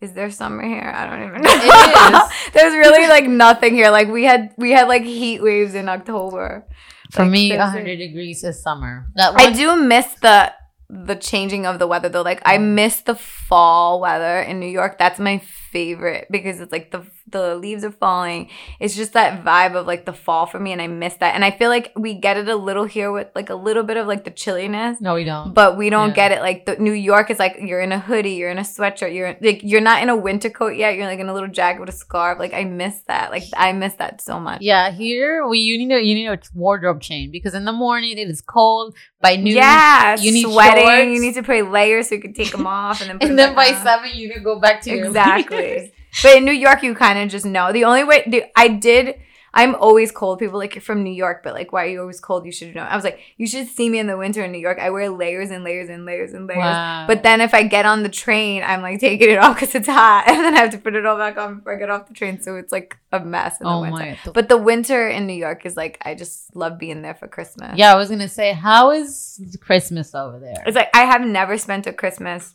Is 0.01 0.13
there 0.13 0.31
summer 0.31 0.63
here? 0.67 0.93
I 0.95 1.07
don't 1.07 1.23
even 1.29 1.41
know. 1.45 1.51
It 1.51 2.15
is. 2.15 2.53
There's 2.53 2.75
really 2.75 3.09
like 3.09 3.27
nothing 3.27 3.75
here. 3.75 3.91
Like 3.91 4.09
we 4.09 4.25
had 4.25 4.53
we 4.59 4.71
had 4.73 4.89
like 4.89 5.03
heat 5.05 5.41
waves 5.43 5.75
in 5.75 5.89
October. 5.89 6.67
For 7.15 7.23
Like, 7.23 7.31
me, 7.31 7.49
there's 7.51 7.61
100 7.61 7.97
degrees 7.97 8.43
is 8.43 8.61
summer. 8.61 9.07
That 9.15 9.35
I 9.41 9.53
do 9.53 9.77
miss 9.77 10.07
the 10.21 10.53
the 10.91 11.15
changing 11.15 11.65
of 11.65 11.79
the 11.79 11.87
weather 11.87 12.09
though. 12.09 12.23
Like 12.23 12.43
I 12.45 12.59
miss 12.59 13.01
the 13.03 13.15
fall 13.15 14.01
weather 14.01 14.41
in 14.41 14.59
New 14.59 14.69
York. 14.69 14.99
That's 14.99 15.21
my 15.21 15.39
favorite 15.71 16.27
because 16.31 16.61
it's 16.61 16.73
like 16.73 16.91
the 16.91 17.07
the 17.27 17.57
leaves 17.57 17.85
are 17.85 17.91
falling. 17.91 18.51
It's 18.81 18.95
just 18.95 19.15
that 19.15 19.45
vibe 19.45 19.75
of 19.75 19.87
like 19.87 20.05
the 20.05 20.13
fall 20.13 20.47
for 20.47 20.61
me 20.61 20.73
and 20.73 20.83
I 20.83 20.87
miss 20.89 21.15
that. 21.15 21.35
And 21.35 21.45
I 21.45 21.51
feel 21.51 21.71
like 21.71 21.91
we 21.97 22.15
get 22.15 22.37
it 22.37 22.49
a 22.49 22.55
little 22.55 22.85
here 22.85 23.11
with 23.11 23.29
like 23.35 23.49
a 23.51 23.55
little 23.55 23.83
bit 23.83 23.97
of 23.97 24.07
like 24.07 24.25
the 24.25 24.31
chilliness. 24.31 25.01
No, 25.01 25.15
we 25.15 25.25
don't. 25.25 25.55
But 25.55 25.77
we 25.77 25.89
don't 25.91 26.11
Yeah. 26.11 26.15
get 26.15 26.33
it 26.33 26.41
like 26.43 26.67
the 26.67 26.77
New 26.77 26.93
York 26.93 27.31
is 27.31 27.39
like 27.39 27.57
you're 27.61 27.81
in 27.81 27.93
a 27.93 27.99
hoodie, 27.99 28.33
you're 28.35 28.51
in 28.51 28.59
a 28.59 28.63
sweatshirt, 28.63 29.15
you're 29.15 29.37
like 29.41 29.63
you're 29.63 29.81
not 29.81 30.03
in 30.03 30.11
a 30.11 30.17
winter 30.17 30.51
coat 30.51 30.77
yet. 30.77 30.95
You're 30.97 31.07
like 31.07 31.19
in 31.19 31.29
a 31.29 31.35
little 31.35 31.49
jacket 31.49 31.81
with 31.81 31.89
a 31.89 31.93
scarf. 31.93 32.39
Like 32.39 32.53
I 32.53 32.65
miss 32.65 33.01
that. 33.09 33.31
Like 33.31 33.45
I 33.57 33.73
miss 33.73 33.95
that 33.95 34.21
so 34.21 34.39
much. 34.39 34.61
yeah, 34.61 34.91
here 34.91 35.47
we 35.47 35.61
you 35.61 35.79
need 35.79 35.93
a 35.95 36.01
you 36.03 36.15
need 36.15 36.27
a 36.29 36.39
wardrobe 36.55 37.01
change 37.01 37.33
because 37.33 37.55
in 37.55 37.65
the 37.65 37.73
morning 37.73 38.19
it 38.19 38.29
is 38.29 38.43
cold. 38.43 38.95
By 39.21 39.37
noon, 39.37 39.57
yeah, 39.57 40.17
you 40.21 40.31
need 40.31 40.43
sweating. 40.43 40.85
shorts. 40.85 41.07
You 41.15 41.21
need 41.23 41.35
to 41.35 41.43
put 41.43 41.71
layers 41.71 42.11
so 42.11 42.17
you 42.17 42.21
can 42.21 42.35
take 42.35 42.53
them 42.53 42.67
off, 42.67 43.01
and 43.01 43.09
then 43.09 43.19
put 43.21 43.29
and 43.31 43.39
then 43.39 43.55
by 43.55 43.69
on. 43.73 43.83
seven 43.83 44.11
you 44.15 44.29
need 44.29 44.35
to 44.35 44.41
go 44.41 44.61
back 44.61 44.83
to 44.83 44.91
your 44.91 45.07
exactly. 45.07 45.94
But 46.23 46.37
in 46.37 46.45
New 46.45 46.53
York, 46.53 46.83
you 46.83 46.95
kind 46.95 47.19
of 47.19 47.29
just 47.29 47.47
know. 47.47 47.73
The 47.73 47.85
only 47.85 48.05
way 48.05 48.25
the, 48.27 48.45
I 48.57 48.69
did, 48.69 49.21
I'm 49.55 49.77
always 49.77 50.11
cold. 50.11 50.41
People 50.41 50.59
like 50.59 50.75
you're 50.75 50.83
from 50.83 51.05
New 51.05 51.13
York, 51.13 51.43
but 51.45 51.55
like 51.55 51.73
why 51.73 51.85
are 51.85 51.89
you 51.89 52.01
always 52.01 52.21
cold? 52.21 52.45
You 52.45 52.51
should 52.51 52.75
know. 52.75 52.83
I 52.83 52.97
was 52.97 53.05
like, 53.05 53.21
you 53.37 53.47
should 53.47 53.69
see 53.69 53.89
me 53.89 54.01
in 54.01 54.09
the 54.09 54.17
winter 54.17 54.45
in 54.45 54.51
New 54.51 54.59
York. 54.59 54.79
I 54.81 54.91
wear 54.91 55.09
layers 55.09 55.51
and 55.51 55.63
layers 55.63 55.89
and 55.89 56.05
layers 56.05 56.33
and 56.33 56.49
layers. 56.49 56.59
Wow. 56.59 57.07
But 57.07 57.23
then 57.23 57.41
if 57.41 57.55
I 57.55 57.63
get 57.63 57.87
on 57.87 58.03
the 58.03 58.09
train, 58.09 58.65
I'm 58.65 58.83
like 58.83 58.99
taking 58.99 59.31
it 59.31 59.39
off 59.43 59.55
because 59.55 59.75
it's 59.77 59.87
hot, 59.87 60.25
and 60.27 60.45
then 60.45 60.55
I 60.55 60.61
have 60.61 60.71
to 60.71 60.79
put 60.79 60.97
it 60.97 61.07
all 61.07 61.17
back 61.17 61.37
on 61.39 61.59
before 61.59 61.77
I 61.77 61.79
get 61.79 61.89
off 61.89 62.09
the 62.09 62.15
train. 62.15 62.43
So 62.43 62.57
it's 62.57 62.73
like 62.73 62.99
a 63.13 63.21
mess 63.21 63.61
in 63.61 63.67
the 63.67 63.73
oh 63.73 63.81
winter. 63.83 64.19
my. 64.27 64.33
But 64.33 64.49
the 64.49 64.59
winter 64.59 65.09
in 65.09 65.27
New 65.27 65.35
York 65.35 65.65
is 65.65 65.77
like 65.77 65.99
I 66.03 66.17
just 66.17 66.55
love 66.57 66.79
being 66.79 67.03
there 67.03 67.15
for 67.15 67.29
Christmas. 67.29 67.79
yeah, 67.79 67.93
I 67.93 67.97
was 67.97 68.11
gonna 68.11 68.29
say, 68.29 68.53
how 68.53 68.91
is 68.91 69.41
Christmas 69.61 70.17
over 70.17 70.41
there? 70.41 70.65
It's 70.67 70.77
like 70.77 70.91
I 70.95 71.03
have 71.03 71.23
never 71.23 71.59
spent 71.59 71.87
a 71.87 71.93
Christmas 71.93 72.55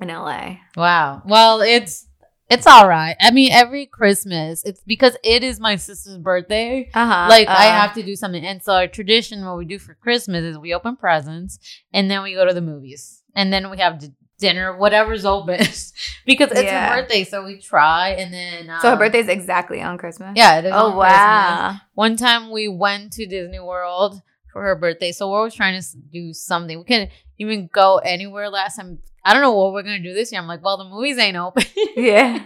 in 0.00 0.08
LA. 0.08 0.56
Wow. 0.76 1.22
Well, 1.24 1.62
it's 1.62 2.06
it's 2.50 2.66
all 2.66 2.88
right. 2.88 3.16
I 3.20 3.30
mean, 3.30 3.52
every 3.52 3.86
Christmas, 3.86 4.62
it's 4.64 4.82
because 4.82 5.16
it 5.22 5.42
is 5.44 5.60
my 5.60 5.76
sister's 5.76 6.18
birthday. 6.18 6.90
Uh-huh. 6.92 7.26
like 7.28 7.48
I 7.48 7.68
uh, 7.68 7.80
have 7.80 7.94
to 7.94 8.02
do 8.02 8.16
something, 8.16 8.44
and 8.44 8.62
so 8.62 8.72
our 8.74 8.86
tradition, 8.88 9.44
what 9.44 9.56
we 9.56 9.64
do 9.64 9.78
for 9.78 9.94
Christmas 9.94 10.42
is 10.42 10.58
we 10.58 10.74
open 10.74 10.96
presents, 10.96 11.58
and 11.92 12.10
then 12.10 12.22
we 12.22 12.34
go 12.34 12.44
to 12.44 12.52
the 12.52 12.60
movies, 12.60 13.22
and 13.34 13.52
then 13.52 13.70
we 13.70 13.78
have 13.78 13.98
d- 14.00 14.12
dinner, 14.38 14.76
whatever's 14.76 15.24
open, 15.24 15.58
because 16.26 16.50
it's 16.50 16.62
Yeah. 16.62 16.94
her 16.94 17.02
birthday. 17.02 17.24
So 17.24 17.44
we 17.44 17.58
try, 17.58 18.10
and 18.10 18.32
then 18.32 18.70
um, 18.70 18.80
So 18.80 18.90
her 18.90 18.96
birthday's 18.96 19.28
exactly 19.28 19.80
on 19.82 19.98
Christmas. 19.98 20.32
Yeah. 20.36 20.58
It 20.58 20.64
is 20.66 20.72
Oh 20.74 20.92
on 20.92 20.98
Christmas. 20.98 21.20
wow. 21.20 21.74
One 21.94 22.16
time 22.16 22.50
we 22.50 22.66
went 22.68 23.12
to 23.14 23.26
Disney 23.26 23.60
World 23.60 24.22
for 24.52 24.62
her 24.62 24.74
birthday, 24.76 25.12
so 25.12 25.30
we're 25.30 25.38
always 25.38 25.54
trying 25.54 25.80
to 25.80 25.86
do 26.12 26.32
something. 26.32 26.78
We 26.78 26.84
can 26.84 27.08
even 27.38 27.68
go 27.72 27.98
anywhere. 27.98 28.48
Last 28.48 28.76
time, 28.76 28.98
I 29.24 29.32
don't 29.32 29.42
know 29.42 29.52
what 29.52 29.72
we're 29.72 29.82
gonna 29.82 30.02
do 30.02 30.14
this 30.14 30.32
year. 30.32 30.40
I'm 30.40 30.46
like, 30.48 30.64
well, 30.64 30.76
the 30.78 30.84
movies 30.84 31.18
ain't 31.18 31.36
open. 31.36 31.64
Yeah. 31.96 32.44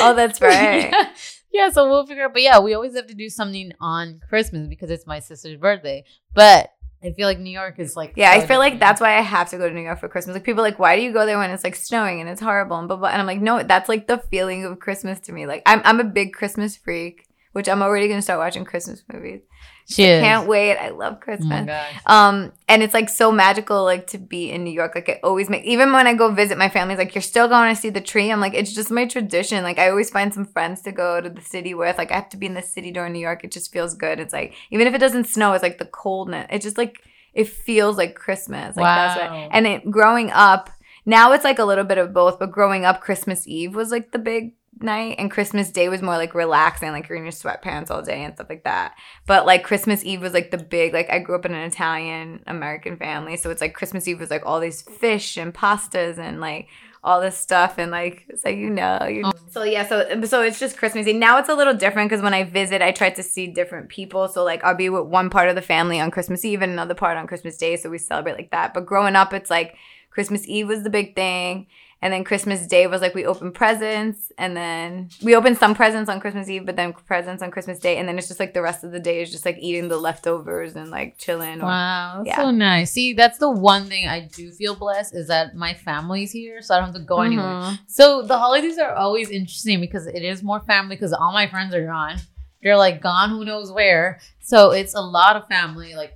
Oh, 0.00 0.14
that's 0.14 0.40
right. 0.40 0.90
yeah. 0.90 1.10
Yeah, 1.52 1.70
so 1.70 1.88
we'll 1.88 2.04
figure 2.06 2.24
out. 2.24 2.32
But 2.32 2.42
yeah, 2.42 2.58
we 2.58 2.74
always 2.74 2.96
have 2.96 3.06
to 3.06 3.14
do 3.14 3.28
something 3.28 3.72
on 3.80 4.20
Christmas 4.28 4.66
because 4.66 4.90
it's 4.90 5.06
my 5.06 5.20
sister's 5.20 5.56
birthday. 5.56 6.02
But 6.34 6.70
I 7.02 7.12
feel 7.12 7.28
like 7.28 7.38
New 7.38 7.50
York 7.50 7.78
is 7.78 7.94
like 7.94 8.14
Yeah, 8.16 8.32
I 8.32 8.44
feel 8.44 8.58
like 8.58 8.80
that's 8.80 9.00
why 9.00 9.16
I 9.18 9.20
have 9.20 9.50
to 9.50 9.58
go 9.58 9.68
to 9.68 9.74
New 9.74 9.82
York 9.82 10.00
for 10.00 10.08
Christmas. 10.08 10.34
Like 10.34 10.42
people 10.44 10.62
are 10.62 10.68
like, 10.68 10.78
why 10.80 10.96
do 10.96 11.02
you 11.02 11.12
go 11.12 11.26
there 11.26 11.38
when 11.38 11.50
it's 11.50 11.62
like 11.62 11.76
snowing 11.76 12.20
and 12.20 12.28
it's 12.28 12.40
horrible 12.40 12.78
and 12.78 12.88
blah 12.88 12.96
blah? 12.96 13.10
And 13.10 13.20
I'm 13.20 13.26
like, 13.26 13.40
no, 13.40 13.62
that's 13.62 13.88
like 13.88 14.08
the 14.08 14.18
feeling 14.18 14.64
of 14.64 14.80
Christmas 14.80 15.20
to 15.20 15.32
me. 15.32 15.46
Like 15.46 15.62
I'm 15.66 15.80
I'm 15.84 16.00
a 16.00 16.04
big 16.04 16.32
Christmas 16.32 16.76
freak, 16.76 17.28
which 17.52 17.68
I'm 17.68 17.82
already 17.82 18.08
gonna 18.08 18.22
start 18.22 18.40
watching 18.40 18.64
Christmas 18.64 19.04
movies. 19.12 19.42
She 19.86 20.04
is. 20.04 20.22
Can't 20.22 20.48
wait. 20.48 20.76
I 20.78 20.90
love 20.90 21.14
Oh 21.14 21.20
Christmas. 21.20 21.66
gosh. 21.66 21.94
Um, 22.06 22.52
and 22.68 22.82
it's 22.82 22.94
like 22.94 23.08
so 23.08 23.30
magical, 23.30 23.84
like 23.84 24.06
to 24.08 24.18
be 24.18 24.50
in 24.50 24.64
New 24.64 24.70
York. 24.72 24.94
Like 24.94 25.08
it 25.08 25.20
always 25.22 25.50
make 25.50 25.64
even 25.64 25.92
when 25.92 26.06
I 26.06 26.14
go 26.14 26.32
visit 26.32 26.56
my 26.58 26.68
family's 26.68 26.98
like, 26.98 27.14
you're 27.14 27.22
still 27.22 27.48
going 27.48 27.74
to 27.74 27.80
see 27.80 27.90
the 27.90 28.00
tree. 28.00 28.30
I'm 28.30 28.40
like, 28.40 28.54
it's 28.54 28.72
just 28.72 28.90
my 28.90 29.06
tradition. 29.06 29.62
Like 29.62 29.78
I 29.78 29.90
always 29.90 30.10
find 30.10 30.32
some 30.32 30.46
friends 30.46 30.80
to 30.82 30.92
go 30.92 31.20
to 31.20 31.28
the 31.28 31.40
city 31.42 31.74
with. 31.74 31.98
Like 31.98 32.10
I 32.10 32.14
have 32.14 32.28
to 32.30 32.36
be 32.36 32.46
in 32.46 32.54
the 32.54 32.62
city 32.62 32.90
during 32.92 33.12
New 33.12 33.18
York. 33.18 33.44
It 33.44 33.52
just 33.52 33.72
feels 33.72 33.94
good. 33.94 34.20
It's 34.20 34.32
like 34.32 34.54
even 34.70 34.86
if 34.86 34.94
it 34.94 34.98
doesn't 34.98 35.24
snow, 35.28 35.52
it's 35.52 35.62
like 35.62 35.78
the 35.78 35.84
coldness. 35.86 36.46
It 36.50 36.62
just 36.62 36.78
like 36.78 37.02
it 37.34 37.48
feels 37.48 37.98
like 37.98 38.14
Christmas. 38.14 38.76
Like 38.76 38.84
that's 38.84 39.20
Wow. 39.20 39.42
what. 39.42 39.50
And 39.52 39.66
it 39.66 39.90
growing 39.90 40.30
up, 40.30 40.70
now 41.04 41.32
it's 41.32 41.44
like 41.44 41.58
a 41.58 41.64
little 41.64 41.84
bit 41.84 41.98
of 41.98 42.14
both. 42.14 42.38
But 42.38 42.52
growing 42.52 42.84
up, 42.84 43.00
Christmas 43.02 43.46
Eve 43.46 43.74
was 43.74 43.90
like 43.90 44.12
the 44.12 44.18
big 44.18 44.54
night, 44.80 45.16
and 45.18 45.30
Christmas 45.30 45.70
Day 45.70 45.88
was 45.88 46.02
more 46.02 46.16
like 46.16 46.34
relaxing, 46.34 46.90
like 46.92 47.08
you're 47.08 47.18
in 47.18 47.24
your 47.24 47.32
sweatpants 47.32 47.90
all 47.90 48.02
day 48.02 48.24
and 48.24 48.34
stuff 48.34 48.48
like 48.48 48.64
that. 48.64 48.94
But 49.26 49.46
like 49.46 49.64
Christmas 49.64 50.04
Eve 50.04 50.22
was 50.22 50.32
like 50.32 50.50
the 50.50 50.58
big 50.58 50.92
like 50.92 51.10
I 51.10 51.18
grew 51.18 51.34
up 51.34 51.46
in 51.46 51.54
an 51.54 51.66
Italian 51.66 52.42
American 52.46 52.96
family, 52.96 53.36
so 53.36 53.50
it's 53.50 53.60
like 53.60 53.74
Christmas 53.74 54.06
Eve 54.08 54.20
was 54.20 54.30
like 54.30 54.44
all 54.46 54.60
these 54.60 54.82
fish 54.82 55.36
and 55.36 55.54
pastas 55.54 56.18
and 56.18 56.40
like 56.40 56.68
all 57.04 57.20
this 57.20 57.36
stuff 57.36 57.76
and 57.76 57.90
like 57.90 58.24
so 58.34 58.48
you 58.48 58.70
know 58.70 58.98
you 59.04 59.20
oh. 59.26 59.32
so 59.50 59.62
yeah 59.62 59.86
so 59.86 60.22
so 60.22 60.40
it's 60.40 60.58
just 60.58 60.78
Christmas 60.78 61.06
Eve. 61.06 61.16
Now 61.16 61.38
it's 61.38 61.50
a 61.50 61.54
little 61.54 61.74
different 61.74 62.08
because 62.08 62.22
when 62.22 62.34
I 62.34 62.44
visit, 62.44 62.80
I 62.80 62.92
try 62.92 63.10
to 63.10 63.22
see 63.22 63.46
different 63.46 63.90
people. 63.90 64.26
So 64.28 64.42
like 64.42 64.64
I'll 64.64 64.74
be 64.74 64.88
with 64.88 65.04
one 65.04 65.28
part 65.28 65.48
of 65.48 65.54
the 65.54 65.62
family 65.62 66.00
on 66.00 66.10
Christmas 66.10 66.44
Eve 66.44 66.62
and 66.62 66.72
another 66.72 66.94
part 66.94 67.18
on 67.18 67.26
Christmas 67.26 67.58
Day, 67.58 67.76
so 67.76 67.90
we 67.90 67.98
celebrate 67.98 68.34
like 68.34 68.50
that. 68.50 68.72
But 68.72 68.86
growing 68.86 69.16
up, 69.16 69.32
it's 69.34 69.50
like 69.50 69.76
Christmas 70.10 70.48
Eve 70.48 70.68
was 70.68 70.82
the 70.82 70.90
big 70.90 71.14
thing. 71.14 71.66
And 72.04 72.12
then 72.12 72.22
Christmas 72.22 72.66
Day 72.66 72.86
was 72.86 73.00
like 73.00 73.14
we 73.14 73.24
open 73.24 73.50
presents, 73.50 74.30
and 74.36 74.54
then 74.54 75.08
we 75.22 75.34
open 75.34 75.56
some 75.56 75.74
presents 75.74 76.10
on 76.10 76.20
Christmas 76.20 76.50
Eve, 76.50 76.66
but 76.66 76.76
then 76.76 76.92
presents 76.92 77.42
on 77.42 77.50
Christmas 77.50 77.78
Day, 77.78 77.96
and 77.96 78.06
then 78.06 78.18
it's 78.18 78.28
just 78.28 78.38
like 78.38 78.52
the 78.52 78.60
rest 78.60 78.84
of 78.84 78.92
the 78.92 79.00
day 79.00 79.22
is 79.22 79.30
just 79.30 79.46
like 79.46 79.56
eating 79.58 79.88
the 79.88 79.96
leftovers 79.96 80.76
and 80.76 80.90
like 80.90 81.16
chilling. 81.16 81.62
Or, 81.62 81.64
Wow, 81.64 82.12
that's 82.18 82.28
Yeah. 82.36 82.42
so 82.44 82.50
nice. 82.50 82.90
See, 82.92 83.14
that's 83.14 83.38
the 83.38 83.48
one 83.48 83.86
thing 83.86 84.06
I 84.06 84.20
do 84.20 84.50
feel 84.52 84.74
blessed 84.74 85.14
is 85.14 85.28
that 85.28 85.54
my 85.56 85.72
family's 85.72 86.30
here, 86.30 86.60
so 86.60 86.74
I 86.74 86.78
don't 86.78 86.88
have 86.88 86.94
to 86.96 87.00
go 87.00 87.22
anywhere. 87.22 87.46
Mhm. 87.46 87.78
So 87.86 88.20
the 88.20 88.36
holidays 88.36 88.76
are 88.78 88.92
always 88.94 89.30
interesting 89.30 89.80
because 89.80 90.06
it 90.06 90.22
is 90.22 90.42
more 90.42 90.60
family 90.60 90.96
because 90.96 91.14
all 91.14 91.32
my 91.32 91.46
friends 91.46 91.74
are 91.74 91.86
gone. 91.86 92.16
They're 92.62 92.76
like 92.76 93.00
gone 93.00 93.30
who 93.30 93.46
knows 93.46 93.72
where. 93.72 94.20
So 94.40 94.72
it's 94.72 94.94
a 94.94 95.00
lot 95.00 95.36
of 95.36 95.48
family, 95.48 95.94
like 95.94 96.12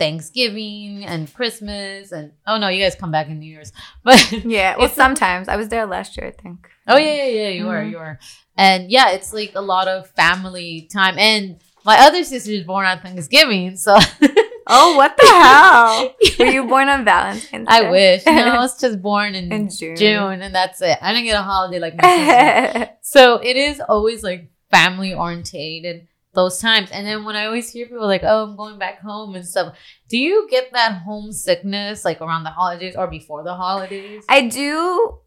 Thanksgiving 0.00 1.04
and 1.04 1.32
Christmas 1.32 2.10
and 2.12 2.32
oh 2.46 2.56
no, 2.58 2.68
you 2.68 2.82
guys 2.82 2.94
come 2.94 3.10
back 3.12 3.28
in 3.28 3.38
New 3.38 3.50
Year's. 3.52 3.72
But 4.04 4.18
Yeah, 4.44 4.76
well, 4.78 4.88
sometimes 4.88 5.46
I 5.48 5.56
was 5.56 5.68
there 5.68 5.86
last 5.86 6.16
year, 6.16 6.26
I 6.28 6.42
think. 6.42 6.68
oh 6.88 6.96
yeah, 6.96 7.14
yeah, 7.14 7.26
yeah, 7.42 7.48
you 7.50 7.68
are, 7.68 7.82
Mhm. 7.82 7.90
you 7.90 7.98
are. 7.98 8.18
And 8.56 8.90
yeah, 8.90 9.10
it's 9.10 9.32
like 9.32 9.52
a 9.54 9.60
lot 9.74 9.86
of 9.88 10.08
family 10.22 10.88
time. 10.92 11.16
And 11.18 11.60
my 11.84 11.96
other 12.06 12.24
sister 12.24 12.50
is 12.52 12.64
born 12.64 12.86
on 12.86 12.98
Thanksgiving, 13.00 13.76
so 13.76 13.98
Oh, 14.72 14.94
what 14.96 15.16
the 15.16 15.26
hell? 15.26 16.14
Were 16.38 16.52
you 16.52 16.64
born 16.68 16.88
on 16.88 17.04
Valentine's? 17.10 17.66
Day? 17.66 17.74
I 17.74 17.80
Day? 17.82 17.90
wish. 17.90 18.26
No, 18.26 18.32
I 18.32 18.58
was 18.58 18.78
just 18.80 19.02
born 19.02 19.34
in, 19.34 19.50
In 19.52 19.68
June. 19.68 19.96
June, 19.96 20.42
and 20.42 20.54
that's 20.54 20.80
it. 20.80 20.96
I 21.02 21.12
didn't 21.12 21.24
get 21.26 21.34
a 21.40 21.42
holiday 21.42 21.80
like 21.80 21.96
my 22.00 22.06
sister. 22.06 22.90
So 23.02 23.22
it 23.50 23.56
is 23.56 23.80
always 23.80 24.22
like 24.22 24.42
family 24.70 25.12
orientated 25.14 26.06
those 26.32 26.58
times. 26.58 26.90
And 26.90 27.06
then 27.06 27.24
when 27.24 27.36
I 27.36 27.46
always 27.46 27.70
hear 27.70 27.86
people 27.86 28.06
like, 28.06 28.22
oh, 28.24 28.44
I'm 28.44 28.56
going 28.56 28.78
back 28.78 29.00
home 29.00 29.34
and 29.34 29.46
stuff, 29.46 29.76
do 30.08 30.18
you 30.18 30.46
get 30.50 30.72
that 30.72 31.02
homesickness 31.02 32.04
like 32.04 32.20
around 32.20 32.44
the 32.44 32.50
holidays 32.50 32.94
or 32.96 33.06
before 33.06 33.42
the 33.42 33.54
holidays? 33.54 34.24
I 34.28 34.46
do 34.48 35.18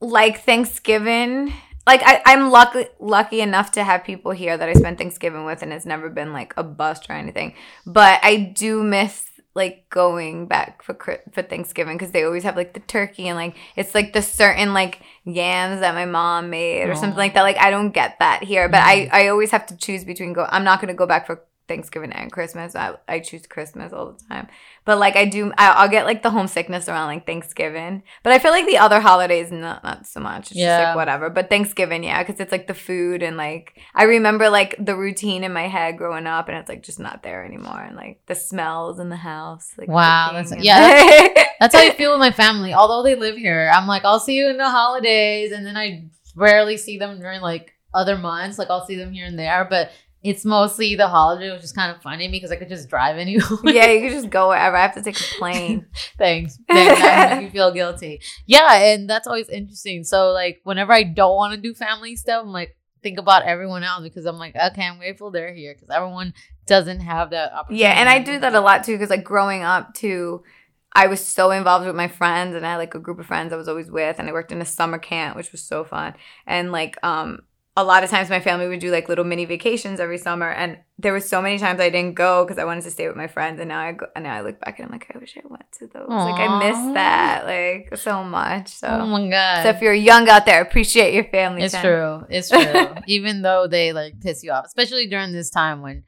like 0.00 0.40
Thanksgiving. 0.40 1.52
Like 1.86 2.02
I, 2.04 2.22
I'm 2.26 2.50
lucky 2.50 2.86
lucky 3.00 3.40
enough 3.40 3.72
to 3.72 3.82
have 3.82 4.04
people 4.04 4.30
here 4.30 4.56
that 4.56 4.68
I 4.68 4.74
spend 4.74 4.98
Thanksgiving 4.98 5.44
with, 5.44 5.62
and 5.62 5.72
it's 5.72 5.86
never 5.86 6.08
been 6.10 6.32
like 6.32 6.54
a 6.56 6.62
bust 6.62 7.10
or 7.10 7.14
anything. 7.14 7.54
But 7.84 8.20
I 8.22 8.36
do 8.36 8.84
miss 8.84 9.31
like 9.54 9.88
going 9.90 10.46
back 10.46 10.82
for 10.82 10.94
for 11.32 11.42
Thanksgiving 11.42 11.98
because 11.98 12.12
they 12.12 12.24
always 12.24 12.44
have 12.44 12.56
like 12.56 12.72
the 12.72 12.80
turkey 12.80 13.28
and 13.28 13.36
like 13.36 13.56
it's 13.76 13.94
like 13.94 14.12
the 14.12 14.22
certain 14.22 14.72
like 14.72 15.00
yams 15.24 15.80
that 15.80 15.94
my 15.94 16.06
mom 16.06 16.50
made 16.50 16.88
or 16.88 16.94
something 16.94 17.18
like 17.18 17.34
that. 17.34 17.42
Like 17.42 17.58
I 17.58 17.70
don't 17.70 17.90
get 17.90 18.18
that 18.20 18.42
here, 18.42 18.68
but 18.68 18.82
I 18.82 19.00
mm-hmm. 19.00 19.14
I 19.14 19.28
always 19.28 19.50
have 19.50 19.66
to 19.66 19.76
choose 19.76 20.04
between 20.04 20.32
go. 20.32 20.46
I'm 20.48 20.64
not 20.64 20.80
gonna 20.80 20.94
go 20.94 21.06
back 21.06 21.26
for 21.26 21.42
Thanksgiving 21.68 22.12
and 22.12 22.30
Christmas. 22.30 22.74
I, 22.74 22.96
I 23.08 23.20
choose 23.20 23.46
Christmas 23.46 23.92
all 23.92 24.12
the 24.12 24.24
time. 24.28 24.48
But 24.84 24.98
like 24.98 25.14
I 25.16 25.24
do, 25.26 25.52
I, 25.56 25.70
I'll 25.70 25.88
get 25.88 26.06
like 26.06 26.22
the 26.22 26.30
homesickness 26.30 26.88
around 26.88 27.06
like 27.08 27.24
Thanksgiving. 27.26 28.02
But 28.24 28.32
I 28.32 28.38
feel 28.40 28.50
like 28.50 28.66
the 28.66 28.78
other 28.78 29.00
holidays, 29.00 29.52
not 29.52 29.84
not 29.84 30.06
so 30.06 30.18
much. 30.20 30.40
It's 30.40 30.50
just 30.50 30.58
Yeah. 30.58 30.88
like 30.88 30.96
whatever. 30.96 31.30
But 31.30 31.48
Thanksgiving, 31.48 32.02
yeah, 32.02 32.22
because 32.22 32.40
it's 32.40 32.50
like 32.50 32.66
the 32.66 32.74
food 32.74 33.22
and 33.22 33.36
like 33.36 33.78
I 33.94 34.04
remember 34.04 34.50
like 34.50 34.74
the 34.78 34.96
routine 34.96 35.44
in 35.44 35.52
my 35.52 35.68
head 35.68 35.98
growing 35.98 36.26
up, 36.26 36.48
and 36.48 36.58
it's 36.58 36.68
like 36.68 36.82
just 36.82 36.98
not 36.98 37.22
there 37.22 37.44
anymore. 37.44 37.80
And 37.80 37.96
like 37.96 38.20
the 38.26 38.34
smells 38.34 38.98
in 38.98 39.08
the 39.08 39.16
house, 39.16 39.72
like 39.78 39.88
Wow, 39.88 40.30
that's- 40.32 40.52
yeah, 40.64 41.44
That's 41.60 41.74
how 41.76 41.80
I 41.80 41.90
feel 41.90 42.10
with 42.10 42.20
my 42.20 42.32
family. 42.32 42.74
Although 42.74 43.02
they 43.02 43.14
live 43.14 43.36
here, 43.36 43.70
I'm 43.72 43.86
like, 43.86 44.04
I'll 44.04 44.18
see 44.20 44.34
you 44.34 44.48
in 44.48 44.56
the 44.56 44.68
holidays, 44.70 45.52
and 45.52 45.64
then 45.64 45.76
I 45.76 46.06
rarely 46.34 46.76
see 46.76 46.98
them 46.98 47.20
during 47.20 47.40
like 47.40 47.72
other 47.94 48.16
months. 48.16 48.58
Like 48.58 48.68
I'll 48.70 48.86
see 48.86 48.96
them 48.96 49.12
here 49.12 49.26
and 49.26 49.38
there, 49.38 49.64
but 49.68 49.90
it's 50.22 50.44
mostly 50.44 50.94
the 50.94 51.08
holiday, 51.08 51.52
which 51.52 51.64
is 51.64 51.72
kind 51.72 51.94
of 51.94 52.00
funny 52.02 52.28
me 52.28 52.38
because 52.38 52.52
I 52.52 52.56
could 52.56 52.68
just 52.68 52.88
drive 52.88 53.18
anywhere. 53.18 53.44
yeah, 53.64 53.86
you 53.86 54.00
can 54.00 54.10
just 54.10 54.30
go 54.30 54.48
wherever. 54.48 54.76
I 54.76 54.82
have 54.82 54.94
to 54.94 55.02
take 55.02 55.18
a 55.18 55.24
plane. 55.38 55.86
Thanks. 56.18 56.58
Thanks. 56.68 57.42
You 57.42 57.50
feel 57.50 57.72
guilty. 57.72 58.20
Yeah, 58.46 58.72
and 58.72 59.10
that's 59.10 59.26
always 59.26 59.48
interesting. 59.48 60.04
So 60.04 60.30
like 60.30 60.60
whenever 60.64 60.92
I 60.92 61.02
don't 61.02 61.36
want 61.36 61.54
to 61.54 61.60
do 61.60 61.74
family 61.74 62.16
stuff, 62.16 62.42
I'm 62.44 62.52
like 62.52 62.76
think 63.02 63.18
about 63.18 63.42
everyone 63.42 63.82
else 63.82 64.02
because 64.04 64.26
I'm 64.26 64.38
like, 64.38 64.54
okay, 64.54 64.84
I'm 64.84 64.98
grateful 64.98 65.30
they're 65.30 65.52
here 65.52 65.74
because 65.74 65.90
everyone 65.90 66.34
doesn't 66.66 67.00
have 67.00 67.30
that 67.30 67.52
opportunity. 67.52 67.82
Yeah, 67.82 68.00
and 68.00 68.08
I 68.08 68.20
do 68.20 68.38
that 68.38 68.54
a 68.54 68.60
lot 68.60 68.84
too 68.84 68.92
because 68.92 69.10
like 69.10 69.24
growing 69.24 69.62
up 69.62 69.94
too, 69.94 70.44
I 70.92 71.08
was 71.08 71.24
so 71.26 71.50
involved 71.50 71.86
with 71.86 71.96
my 71.96 72.06
friends 72.08 72.54
and 72.54 72.64
I 72.64 72.72
had 72.72 72.76
like 72.76 72.94
a 72.94 73.00
group 73.00 73.18
of 73.18 73.26
friends 73.26 73.52
I 73.52 73.56
was 73.56 73.66
always 73.66 73.90
with 73.90 74.18
and 74.18 74.28
I 74.28 74.32
worked 74.32 74.52
in 74.52 74.60
a 74.60 74.64
summer 74.66 74.98
camp 74.98 75.36
which 75.36 75.50
was 75.50 75.62
so 75.62 75.84
fun. 75.84 76.14
And 76.46 76.70
like 76.70 76.96
um 77.04 77.40
a 77.74 77.82
lot 77.82 78.04
of 78.04 78.10
times 78.10 78.28
my 78.28 78.40
family 78.40 78.68
would 78.68 78.80
do 78.80 78.90
like 78.90 79.08
little 79.08 79.24
mini 79.24 79.46
vacations 79.46 79.98
every 79.98 80.18
summer 80.18 80.50
and 80.50 80.78
there 80.98 81.12
was 81.12 81.26
so 81.26 81.40
many 81.40 81.58
times 81.58 81.80
I 81.80 81.88
didn't 81.88 82.14
go 82.14 82.44
because 82.44 82.58
I 82.58 82.64
wanted 82.64 82.84
to 82.84 82.90
stay 82.90 83.08
with 83.08 83.16
my 83.16 83.26
friends 83.26 83.60
and 83.60 83.68
now 83.68 83.80
I 83.80 83.92
go 83.92 84.06
and 84.14 84.24
now 84.24 84.34
I 84.34 84.42
look 84.42 84.60
back 84.60 84.78
and 84.78 84.86
I'm 84.86 84.92
like 84.92 85.10
I 85.14 85.18
wish 85.18 85.36
I 85.36 85.40
went 85.48 85.64
to 85.78 85.86
those. 85.86 86.08
Like 86.08 86.38
I 86.38 86.58
miss 86.58 86.94
that 86.94 87.46
like 87.46 87.96
so 87.96 88.22
much. 88.22 88.68
So 88.68 88.88
Oh 88.88 89.06
my 89.06 89.28
god. 89.28 89.62
so 89.62 89.70
if 89.70 89.80
you're 89.80 89.94
young 89.94 90.28
out 90.28 90.44
there, 90.44 90.60
appreciate 90.60 91.14
your 91.14 91.24
family. 91.24 91.62
It's 91.62 91.72
time. 91.72 91.82
true. 91.82 92.26
It's 92.28 92.50
true. 92.50 92.94
Even 93.06 93.40
though 93.42 93.66
they 93.66 93.92
like 93.92 94.20
piss 94.20 94.44
you 94.44 94.52
off, 94.52 94.66
especially 94.66 95.06
during 95.06 95.32
this 95.32 95.50
time 95.50 95.80
when 95.80 96.04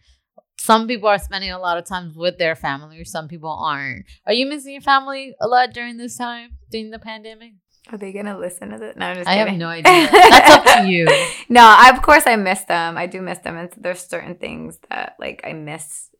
some 0.58 0.86
people 0.86 1.08
are 1.08 1.18
spending 1.18 1.50
a 1.50 1.58
lot 1.58 1.78
of 1.78 1.84
time 1.84 2.12
with 2.14 2.38
their 2.38 2.54
family 2.54 3.00
or 3.00 3.04
some 3.04 3.26
people 3.26 3.50
aren't. 3.50 4.04
Are 4.26 4.32
you 4.32 4.46
missing 4.46 4.72
your 4.72 4.82
family 4.82 5.34
a 5.40 5.48
lot 5.48 5.72
during 5.72 5.96
this 5.96 6.16
time, 6.16 6.58
during 6.70 6.90
the 6.90 6.98
pandemic? 6.98 7.54
Are 7.92 7.98
they 7.98 8.12
gonna 8.12 8.38
listen 8.38 8.70
to 8.70 8.78
this? 8.78 8.96
No, 8.96 9.06
I'm 9.06 9.16
just 9.16 9.28
I 9.28 9.34
have 9.34 9.52
no 9.54 9.68
idea. 9.68 10.08
That's 10.12 10.50
up 10.50 10.64
to 10.82 10.88
you. 10.88 11.06
No, 11.48 11.62
I, 11.62 11.90
of 11.94 12.00
course 12.02 12.26
I 12.26 12.36
miss 12.36 12.62
them. 12.64 12.96
I 12.96 13.06
do 13.06 13.20
miss 13.20 13.38
them, 13.38 13.56
and 13.56 13.70
there's 13.76 14.00
certain 14.00 14.36
things 14.36 14.78
that 14.88 15.16
like 15.18 15.42
I 15.44 15.52
miss 15.52 16.10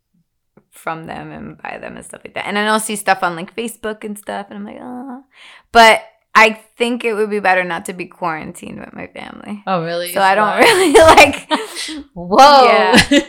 from 0.70 1.06
them 1.06 1.30
and 1.30 1.56
by 1.56 1.78
them 1.78 1.96
and 1.96 2.04
stuff 2.04 2.20
like 2.24 2.34
that. 2.34 2.46
And 2.46 2.56
then 2.56 2.68
I'll 2.68 2.80
see 2.80 2.96
stuff 2.96 3.22
on 3.22 3.34
like 3.34 3.56
Facebook 3.56 4.04
and 4.04 4.18
stuff, 4.18 4.48
and 4.50 4.58
I'm 4.58 4.64
like, 4.64 4.78
oh. 4.80 5.24
But 5.72 6.02
I 6.34 6.52
think 6.76 7.04
it 7.04 7.14
would 7.14 7.30
be 7.30 7.40
better 7.40 7.62
not 7.62 7.84
to 7.86 7.92
be 7.92 8.06
quarantined 8.06 8.80
with 8.80 8.92
my 8.92 9.06
family. 9.06 9.62
Oh, 9.66 9.84
really? 9.84 10.12
So 10.12 10.20
I 10.20 10.34
don't 10.34 10.48
Why? 10.48 10.58
really 10.60 10.92
like. 10.92 12.06
Whoa. 12.12 12.64
Yeah. 12.64 13.20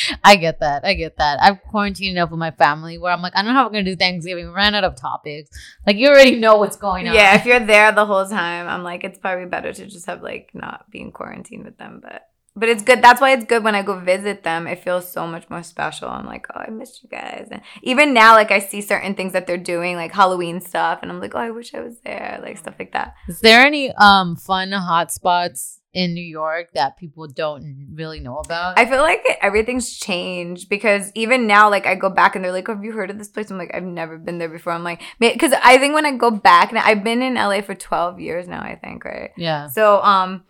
I 0.24 0.36
get 0.36 0.60
that. 0.60 0.84
I 0.84 0.94
get 0.94 1.16
that. 1.18 1.40
I've 1.40 1.62
quarantined 1.62 2.18
up 2.18 2.30
with 2.30 2.38
my 2.38 2.50
family 2.50 2.98
where 2.98 3.12
I'm 3.12 3.22
like, 3.22 3.34
I 3.36 3.42
don't 3.42 3.52
know 3.52 3.60
how 3.60 3.66
we're 3.66 3.72
gonna 3.72 3.84
do 3.84 3.96
Thanksgiving. 3.96 4.46
We 4.46 4.52
ran 4.52 4.74
out 4.74 4.84
of 4.84 4.96
topics. 4.96 5.50
Like 5.86 5.96
you 5.96 6.08
already 6.08 6.36
know 6.36 6.56
what's 6.56 6.76
going 6.76 7.08
on. 7.08 7.14
Yeah, 7.14 7.34
if 7.36 7.44
you're 7.44 7.60
there 7.60 7.92
the 7.92 8.06
whole 8.06 8.26
time, 8.26 8.68
I'm 8.68 8.82
like, 8.82 9.04
it's 9.04 9.18
probably 9.18 9.46
better 9.46 9.72
to 9.72 9.86
just 9.86 10.06
have 10.06 10.22
like 10.22 10.50
not 10.54 10.90
be 10.90 11.00
in 11.00 11.12
quarantine 11.12 11.64
with 11.64 11.78
them. 11.78 12.00
But 12.02 12.28
but 12.54 12.68
it's 12.68 12.82
good. 12.82 13.00
That's 13.00 13.20
why 13.20 13.32
it's 13.32 13.44
good 13.44 13.64
when 13.64 13.74
I 13.74 13.82
go 13.82 13.98
visit 13.98 14.42
them. 14.42 14.66
It 14.66 14.84
feels 14.84 15.10
so 15.10 15.26
much 15.26 15.48
more 15.48 15.62
special. 15.62 16.08
I'm 16.08 16.26
like, 16.26 16.46
oh, 16.54 16.60
I 16.60 16.70
missed 16.70 17.02
you 17.02 17.08
guys. 17.08 17.48
And 17.50 17.62
even 17.82 18.12
now, 18.12 18.34
like 18.34 18.50
I 18.50 18.58
see 18.58 18.82
certain 18.82 19.14
things 19.14 19.32
that 19.32 19.46
they're 19.46 19.56
doing, 19.56 19.96
like 19.96 20.12
Halloween 20.12 20.60
stuff, 20.60 20.98
and 21.02 21.10
I'm 21.10 21.20
like, 21.20 21.34
oh, 21.34 21.38
I 21.38 21.50
wish 21.50 21.74
I 21.74 21.80
was 21.80 21.98
there, 22.04 22.38
like 22.42 22.58
stuff 22.58 22.74
like 22.78 22.92
that. 22.92 23.14
Is 23.28 23.40
there 23.40 23.64
any 23.64 23.92
um 23.92 24.36
fun 24.36 24.70
hotspots 24.70 25.78
in 25.94 26.14
New 26.14 26.24
York 26.24 26.72
that 26.74 26.96
people 26.96 27.26
don't 27.28 27.88
really 27.94 28.20
know 28.20 28.38
about? 28.38 28.78
I 28.78 28.86
feel 28.86 29.00
like 29.00 29.24
everything's 29.40 29.96
changed 29.96 30.68
because 30.68 31.12
even 31.14 31.46
now, 31.46 31.68
like 31.70 31.86
I 31.86 31.94
go 31.94 32.10
back 32.10 32.34
and 32.34 32.44
they're 32.44 32.52
like, 32.52 32.68
"Have 32.68 32.84
you 32.84 32.92
heard 32.92 33.10
of 33.10 33.18
this 33.18 33.28
place?" 33.28 33.50
I'm 33.50 33.58
like, 33.58 33.74
"I've 33.74 33.82
never 33.82 34.18
been 34.18 34.38
there 34.38 34.48
before." 34.48 34.72
I'm 34.72 34.84
like, 34.84 35.02
because 35.18 35.52
I 35.62 35.78
think 35.78 35.94
when 35.94 36.06
I 36.06 36.12
go 36.16 36.30
back 36.30 36.72
now, 36.72 36.82
I've 36.84 37.04
been 37.04 37.22
in 37.22 37.34
LA 37.34 37.60
for 37.60 37.74
12 37.74 38.20
years 38.20 38.48
now. 38.48 38.62
I 38.62 38.76
think, 38.76 39.04
right? 39.04 39.30
yeah. 39.36 39.68
So 39.68 40.02
um 40.02 40.44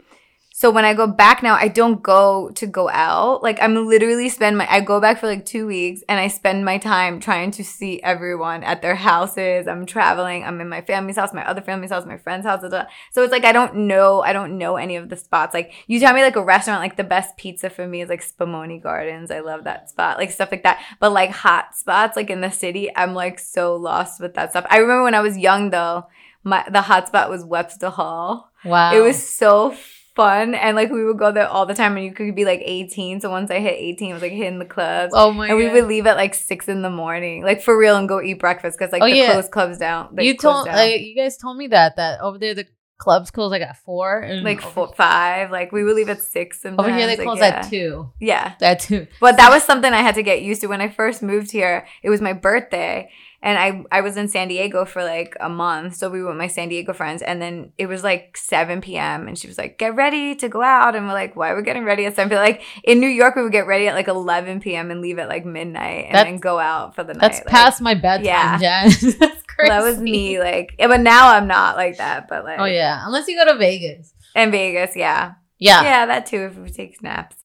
so 0.63 0.71
when 0.71 0.85
I 0.85 0.95
go 0.95 1.09
back 1.09 1.43
now, 1.43 1.57
I 1.57 1.67
don't 1.67 2.01
go 2.01 2.51
to 2.51 2.69
go 2.69 2.89
out. 2.89 3.43
Like 3.43 3.61
I'm 3.61 3.75
literally 3.75 4.29
spend 4.29 4.57
my 4.57 4.71
I 4.71 4.81
go 4.81 5.01
back 5.01 5.19
for 5.19 5.27
like 5.27 5.45
2 5.45 5.67
weeks 5.67 6.03
and 6.09 6.21
I 6.21 6.29
spend 6.29 6.65
my 6.65 6.79
time 6.79 7.19
trying 7.19 7.51
to 7.51 7.65
see 7.65 8.01
everyone 8.01 8.63
at 8.63 8.81
their 8.81 8.95
houses. 8.95 9.67
I'm 9.67 9.87
traveling. 9.87 10.45
I'm 10.45 10.61
in 10.61 10.69
my 10.69 10.81
family's 10.81 11.17
house, 11.17 11.35
my 11.35 11.45
other 11.45 11.63
family's 11.63 11.91
house, 11.91 12.07
my 12.07 12.17
friend's 12.17 12.47
house. 12.47 12.61
blah, 12.61 12.69
blah. 12.69 12.87
So 13.11 13.25
it's 13.25 13.33
like 13.33 13.45
I 13.45 13.51
don't 13.51 13.75
know 13.89 14.23
I 14.23 14.33
don't 14.33 14.57
know 14.57 14.77
any 14.77 14.95
of 14.95 15.09
the 15.09 15.17
spots. 15.17 15.53
Like 15.53 15.73
you 15.89 15.99
tell 15.99 16.15
me 16.15 16.23
like 16.23 16.37
a 16.37 16.45
restaurant 16.45 16.81
like 16.81 16.97
the 16.97 17.03
best 17.03 17.37
pizza 17.37 17.69
for 17.69 17.85
me 17.85 18.01
is 18.01 18.09
like 18.09 18.25
Spumoni 18.25 18.81
Gardens. 18.81 19.33
I 19.33 19.41
love 19.41 19.65
that 19.65 19.91
spot. 19.91 20.17
Like 20.17 20.31
stuff 20.31 20.53
like 20.53 20.63
that. 20.63 20.81
But 21.01 21.11
like 21.11 21.31
hot 21.31 21.75
spots 21.75 22.15
like 22.15 22.31
in 22.31 22.41
the 22.41 22.53
city, 22.53 22.89
I'm 22.95 23.15
like 23.15 23.41
so 23.41 23.75
lost 23.75 24.21
with 24.21 24.35
that 24.35 24.53
stuff. 24.53 24.67
I 24.71 24.77
remember 24.77 25.03
when 25.03 25.17
I 25.17 25.23
was 25.23 25.37
young 25.37 25.71
though, 25.71 26.07
my 26.45 26.65
the 26.71 26.83
hot 26.83 27.09
spot 27.09 27.31
was 27.31 27.45
Webster 27.45 27.91
Hall. 27.91 28.53
Wow. 28.65 28.95
It 28.95 29.01
was 29.01 29.29
so 29.29 29.75
fun 30.15 30.55
and 30.55 30.77
like 30.77 30.91
we 30.91 31.05
would 31.05 31.19
go 31.19 31.33
there 31.33 31.49
all 31.49 31.65
the 31.65 31.75
time 31.75 31.97
and 31.97 32.05
you 32.05 32.13
could 32.13 32.35
be 32.35 32.45
like 32.45 32.61
18 32.63 33.21
so 33.21 33.31
once 33.31 33.51
i 33.51 33.59
hit 33.61 33.75
18 33.79 34.11
it 34.11 34.13
was 34.13 34.23
like 34.23 34.33
hitting 34.33 34.59
the 34.59 34.65
clubs 34.67 35.13
Oh 35.17 35.33
my 35.33 35.49
and 35.49 35.57
we 35.57 35.69
would 35.71 35.85
leave 35.87 36.07
at 36.07 36.17
like 36.17 36.35
six 36.35 36.69
in 36.69 36.83
the 36.83 36.91
morning 36.91 37.43
like 37.45 37.63
for 37.63 37.77
real 37.79 37.97
and 37.97 38.07
go 38.09 38.21
eat 38.21 38.39
breakfast 38.39 38.79
because 38.79 38.93
like 38.93 39.03
Oh, 39.03 39.07
the 39.07 39.17
yeah. 39.17 39.33
close 39.33 39.49
clubs 39.49 39.79
down 39.79 40.15
you 40.19 40.37
told 40.37 40.67
down. 40.67 40.77
like, 40.77 41.01
you 41.01 41.17
guys 41.17 41.37
told 41.39 41.57
me 41.57 41.69
that 41.69 41.97
that 41.97 42.21
over 42.21 42.39
there 42.39 42.53
the 42.55 42.67
clubs 42.99 43.31
close 43.33 43.51
like 43.51 43.63
at 43.63 43.77
four 43.79 44.21
and 44.21 44.45
like 44.45 44.61
four, 44.61 44.93
five 44.95 45.51
like 45.51 45.73
we 45.73 45.83
would 45.83 45.97
leave 45.97 46.09
at 46.09 46.23
six 46.23 46.65
and 46.65 46.79
over 46.79 46.95
here 46.95 47.07
they 47.09 47.17
like, 47.17 47.25
close 47.27 47.39
yeah. 47.39 47.47
at 47.47 47.69
two. 47.71 48.13
yeah 48.21 48.55
At 48.61 48.79
two. 48.81 49.09
but 49.21 49.39
that 49.39 49.51
was 49.51 49.65
something 49.65 49.93
i 49.93 50.03
had 50.03 50.15
to 50.15 50.23
get 50.23 50.43
used 50.43 50.61
to 50.61 50.69
when 50.69 50.81
i 50.81 50.89
first 50.89 51.21
moved 51.23 51.51
here 51.51 51.85
it 52.05 52.11
was 52.11 52.21
my 52.21 52.33
birthday 52.33 53.11
and 53.43 53.59
I, 53.59 53.85
I 53.99 54.01
was 54.03 54.17
in 54.17 54.29
San 54.29 54.49
Diego 54.49 54.85
for 54.85 55.03
like 55.03 55.37
a 55.41 55.49
month. 55.49 55.97
So 55.97 56.09
we 56.09 56.21
went 56.23 56.35
with 56.35 56.39
my 56.39 56.47
San 56.47 56.69
Diego 56.69 56.93
friends. 56.93 57.23
And 57.23 57.43
then 57.43 57.73
it 57.77 57.87
was 57.87 58.05
like 58.05 58.37
7 58.37 58.81
p.m. 58.81 59.27
And 59.27 59.37
she 59.37 59.49
was 59.49 59.59
like, 59.59 59.79
get 59.79 59.97
ready 59.97 60.37
to 60.37 60.49
go 60.49 60.63
out. 60.63 60.95
And 60.95 61.07
we're 61.07 61.13
like, 61.13 61.35
why 61.35 61.51
are 61.51 61.57
we 61.57 61.63
getting 61.63 61.85
ready 61.85 62.07
at 62.07 62.15
7 62.15 62.29
p.m.? 62.31 62.41
Like 62.41 62.63
in 62.85 63.01
New 63.01 63.09
York, 63.09 63.35
we 63.35 63.43
would 63.43 63.51
get 63.53 63.67
ready 63.67 63.89
at 63.89 63.95
like 63.95 64.07
11 64.09 64.61
p.m. 64.61 64.91
and 64.93 65.01
leave 65.01 65.19
at 65.19 65.29
like 65.29 65.45
midnight 65.45 66.05
and 66.07 66.15
That's- 66.15 66.33
then 66.33 66.39
go 66.39 66.59
out 66.61 66.95
for 66.95 67.03
the 67.03 67.15
night. 67.15 67.21
That's 67.21 67.39
Like, 67.41 67.47
past 67.49 67.81
my 67.81 67.95
bedtime, 67.95 68.25
yeah. 68.25 68.59
Jen. 68.59 68.91
That's 69.19 69.43
crazy. 69.43 69.69
That 69.71 69.83
was 69.83 69.99
me. 69.99 70.39
Like, 70.39 70.75
but 70.79 71.01
now 71.01 71.31
I'm 71.33 71.49
not 71.49 71.77
like 71.77 71.99
that. 71.99 72.29
But 72.29 72.45
like, 72.45 72.61
Oh 72.61 72.65
yeah, 72.65 73.03
unless 73.05 73.27
you 73.27 73.37
go 73.37 73.53
to 73.53 73.59
Vegas. 73.59 74.15
And 74.37 74.53
Vegas, 74.53 74.95
yeah. 74.97 75.33
Yeah. 75.59 75.83
Yeah, 75.83 76.07
that 76.07 76.27
too, 76.27 76.43
if 76.45 76.57
we 76.57 76.71
take 76.71 77.03
naps. 77.03 77.37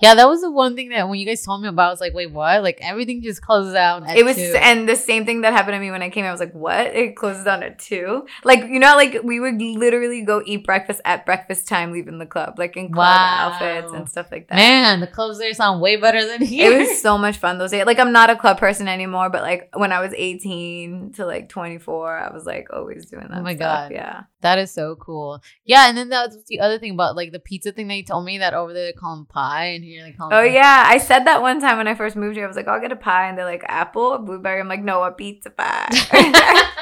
Yeah, 0.00 0.14
that 0.14 0.28
was 0.28 0.42
the 0.42 0.50
one 0.50 0.76
thing 0.76 0.90
that 0.90 1.08
when 1.08 1.18
you 1.18 1.24
guys 1.24 1.42
told 1.42 1.62
me 1.62 1.68
about, 1.68 1.88
I 1.88 1.90
was 1.90 2.00
like, 2.00 2.12
wait, 2.12 2.30
what? 2.30 2.62
Like 2.62 2.78
everything 2.82 3.22
just 3.22 3.40
closes. 3.40 3.74
At 3.74 4.16
it 4.16 4.24
was 4.24 4.36
two. 4.36 4.54
and 4.60 4.86
the 4.88 4.94
same 4.96 5.24
thing 5.24 5.40
that 5.40 5.52
happened 5.54 5.74
to 5.74 5.80
me 5.80 5.90
when 5.90 6.02
I 6.02 6.10
came. 6.10 6.24
I 6.24 6.30
was 6.30 6.40
like, 6.40 6.52
"What? 6.52 6.86
It 6.94 7.16
closes 7.16 7.44
down 7.44 7.62
at 7.62 7.78
two? 7.78 8.26
Like 8.44 8.60
you 8.68 8.78
know, 8.78 8.94
like 8.96 9.22
we 9.24 9.40
would 9.40 9.60
literally 9.60 10.22
go 10.22 10.42
eat 10.44 10.64
breakfast 10.64 11.00
at 11.06 11.24
breakfast 11.24 11.66
time, 11.66 11.92
leaving 11.92 12.18
the 12.18 12.26
club, 12.26 12.58
like 12.58 12.76
in 12.76 12.92
club 12.92 13.06
Wow. 13.06 13.52
outfits 13.52 13.92
and 13.94 14.08
stuff 14.08 14.28
like 14.30 14.48
that. 14.48 14.56
Man, 14.56 15.00
the 15.00 15.06
clubs 15.06 15.38
there 15.38 15.52
sound 15.54 15.80
way 15.80 15.96
better 15.96 16.26
than 16.26 16.42
here. 16.42 16.72
It 16.72 16.78
was 16.78 17.00
so 17.00 17.16
much 17.16 17.38
fun 17.38 17.56
those 17.58 17.70
days. 17.70 17.86
Like 17.86 17.98
I'm 17.98 18.12
not 18.12 18.28
a 18.28 18.36
club 18.36 18.58
person 18.58 18.88
anymore, 18.88 19.30
but 19.30 19.42
like 19.42 19.70
when 19.74 19.92
I 19.92 20.00
was 20.00 20.12
18 20.14 21.12
to 21.14 21.24
like 21.26 21.48
24, 21.48 22.18
I 22.18 22.32
was 22.34 22.44
like 22.44 22.68
always 22.72 23.06
doing 23.06 23.28
that. 23.30 23.38
Oh 23.38 23.42
my 23.42 23.54
stuff. 23.56 23.88
God. 23.88 23.92
Yeah. 23.92 24.22
That 24.46 24.58
is 24.58 24.70
so 24.70 24.94
cool. 24.96 25.42
Yeah, 25.64 25.88
and 25.88 25.98
then 25.98 26.08
that's 26.08 26.36
the 26.46 26.60
other 26.60 26.78
thing 26.78 26.92
about 26.92 27.16
like 27.16 27.32
the 27.32 27.40
pizza 27.40 27.72
thing 27.72 27.88
that 27.88 27.96
you 27.96 28.04
told 28.04 28.24
me 28.24 28.38
that 28.38 28.54
over 28.54 28.72
there 28.72 28.86
they 28.86 28.92
call 28.92 29.16
them 29.16 29.26
pie 29.26 29.66
and 29.74 29.82
here 29.82 30.04
they 30.04 30.12
call 30.12 30.32
'em 30.32 30.38
Oh 30.38 30.42
pie. 30.48 30.54
yeah, 30.54 30.84
I 30.86 30.98
said 30.98 31.24
that 31.24 31.42
one 31.42 31.60
time 31.60 31.78
when 31.78 31.88
I 31.88 31.94
first 31.94 32.14
moved 32.14 32.36
here. 32.36 32.44
I 32.44 32.48
was 32.48 32.56
like, 32.56 32.68
"I'll 32.68 32.80
get 32.80 32.92
a 32.92 32.96
pie," 32.96 33.28
and 33.28 33.36
they're 33.36 33.44
like, 33.44 33.64
"Apple, 33.66 34.18
blueberry." 34.18 34.60
I'm 34.60 34.68
like, 34.68 34.82
"No, 34.82 35.02
a 35.02 35.10
pizza 35.10 35.50
pie." 35.50 35.88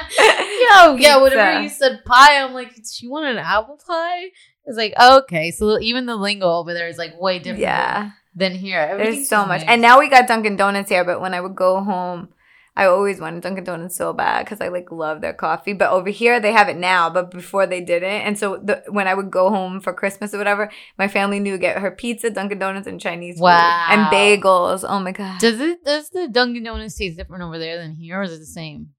Yo, 0.69 0.95
yeah, 0.99 1.17
whenever 1.17 1.61
you 1.61 1.69
said 1.69 2.03
pie, 2.05 2.41
I'm 2.41 2.53
like, 2.53 2.75
she 2.91 3.07
wanted 3.07 3.31
an 3.31 3.43
apple 3.45 3.79
pie? 3.85 4.25
It's 4.65 4.77
like, 4.77 4.93
okay, 4.99 5.51
so 5.51 5.79
even 5.79 6.05
the 6.05 6.15
lingo 6.15 6.51
over 6.51 6.73
there 6.73 6.87
is 6.87 6.97
like 6.97 7.19
way 7.19 7.39
different 7.39 7.59
yeah. 7.59 8.11
than 8.35 8.53
here. 8.53 8.97
There's 8.97 9.29
so 9.29 9.45
much. 9.45 9.61
mixed. 9.61 9.67
And 9.67 9.81
now 9.81 9.99
we 9.99 10.09
got 10.09 10.27
Dunkin' 10.27 10.55
Donuts 10.55 10.89
here, 10.89 11.03
but 11.03 11.21
when 11.21 11.33
I 11.33 11.41
would 11.41 11.55
go 11.55 11.83
home, 11.83 12.29
I 12.77 12.85
always 12.85 13.21
wanted 13.21 13.41
Dunkin' 13.41 13.63
Donuts 13.63 13.95
so 13.95 14.11
bad 14.11 14.43
because 14.43 14.59
I 14.59 14.67
like 14.67 14.91
love 14.91 15.21
their 15.21 15.33
coffee. 15.33 15.73
But 15.73 15.91
over 15.91 16.09
here 16.09 16.39
they 16.39 16.51
have 16.51 16.67
it 16.67 16.77
now, 16.77 17.09
but 17.09 17.31
before 17.31 17.65
they 17.65 17.79
didn't. 17.79 18.09
And 18.09 18.37
so 18.37 18.57
the, 18.57 18.83
when 18.89 19.07
I 19.07 19.13
would 19.13 19.31
go 19.31 19.49
home 19.49 19.79
for 19.79 19.93
Christmas 19.93 20.33
or 20.33 20.37
whatever, 20.37 20.69
my 20.97 21.07
family 21.07 21.39
knew 21.39 21.53
to 21.53 21.57
get 21.57 21.77
her 21.77 21.91
pizza, 21.91 22.29
Dunkin' 22.29 22.59
Donuts, 22.59 22.87
and 22.87 22.99
Chinese 22.99 23.39
food. 23.87 23.93
And 23.93 24.07
bagels. 24.07 24.83
Oh 24.87 24.99
my 24.99 25.13
god. 25.13 25.39
does 25.39 25.59
it 25.59 25.85
does 25.85 26.09
the 26.09 26.27
Dunkin' 26.27 26.63
Donuts 26.63 26.95
taste 26.95 27.17
different 27.17 27.43
over 27.43 27.57
there 27.57 27.77
than 27.77 27.93
here, 27.95 28.19
or 28.19 28.23
is 28.23 28.33
it 28.33 28.39
the 28.39 28.45
same? 28.45 28.89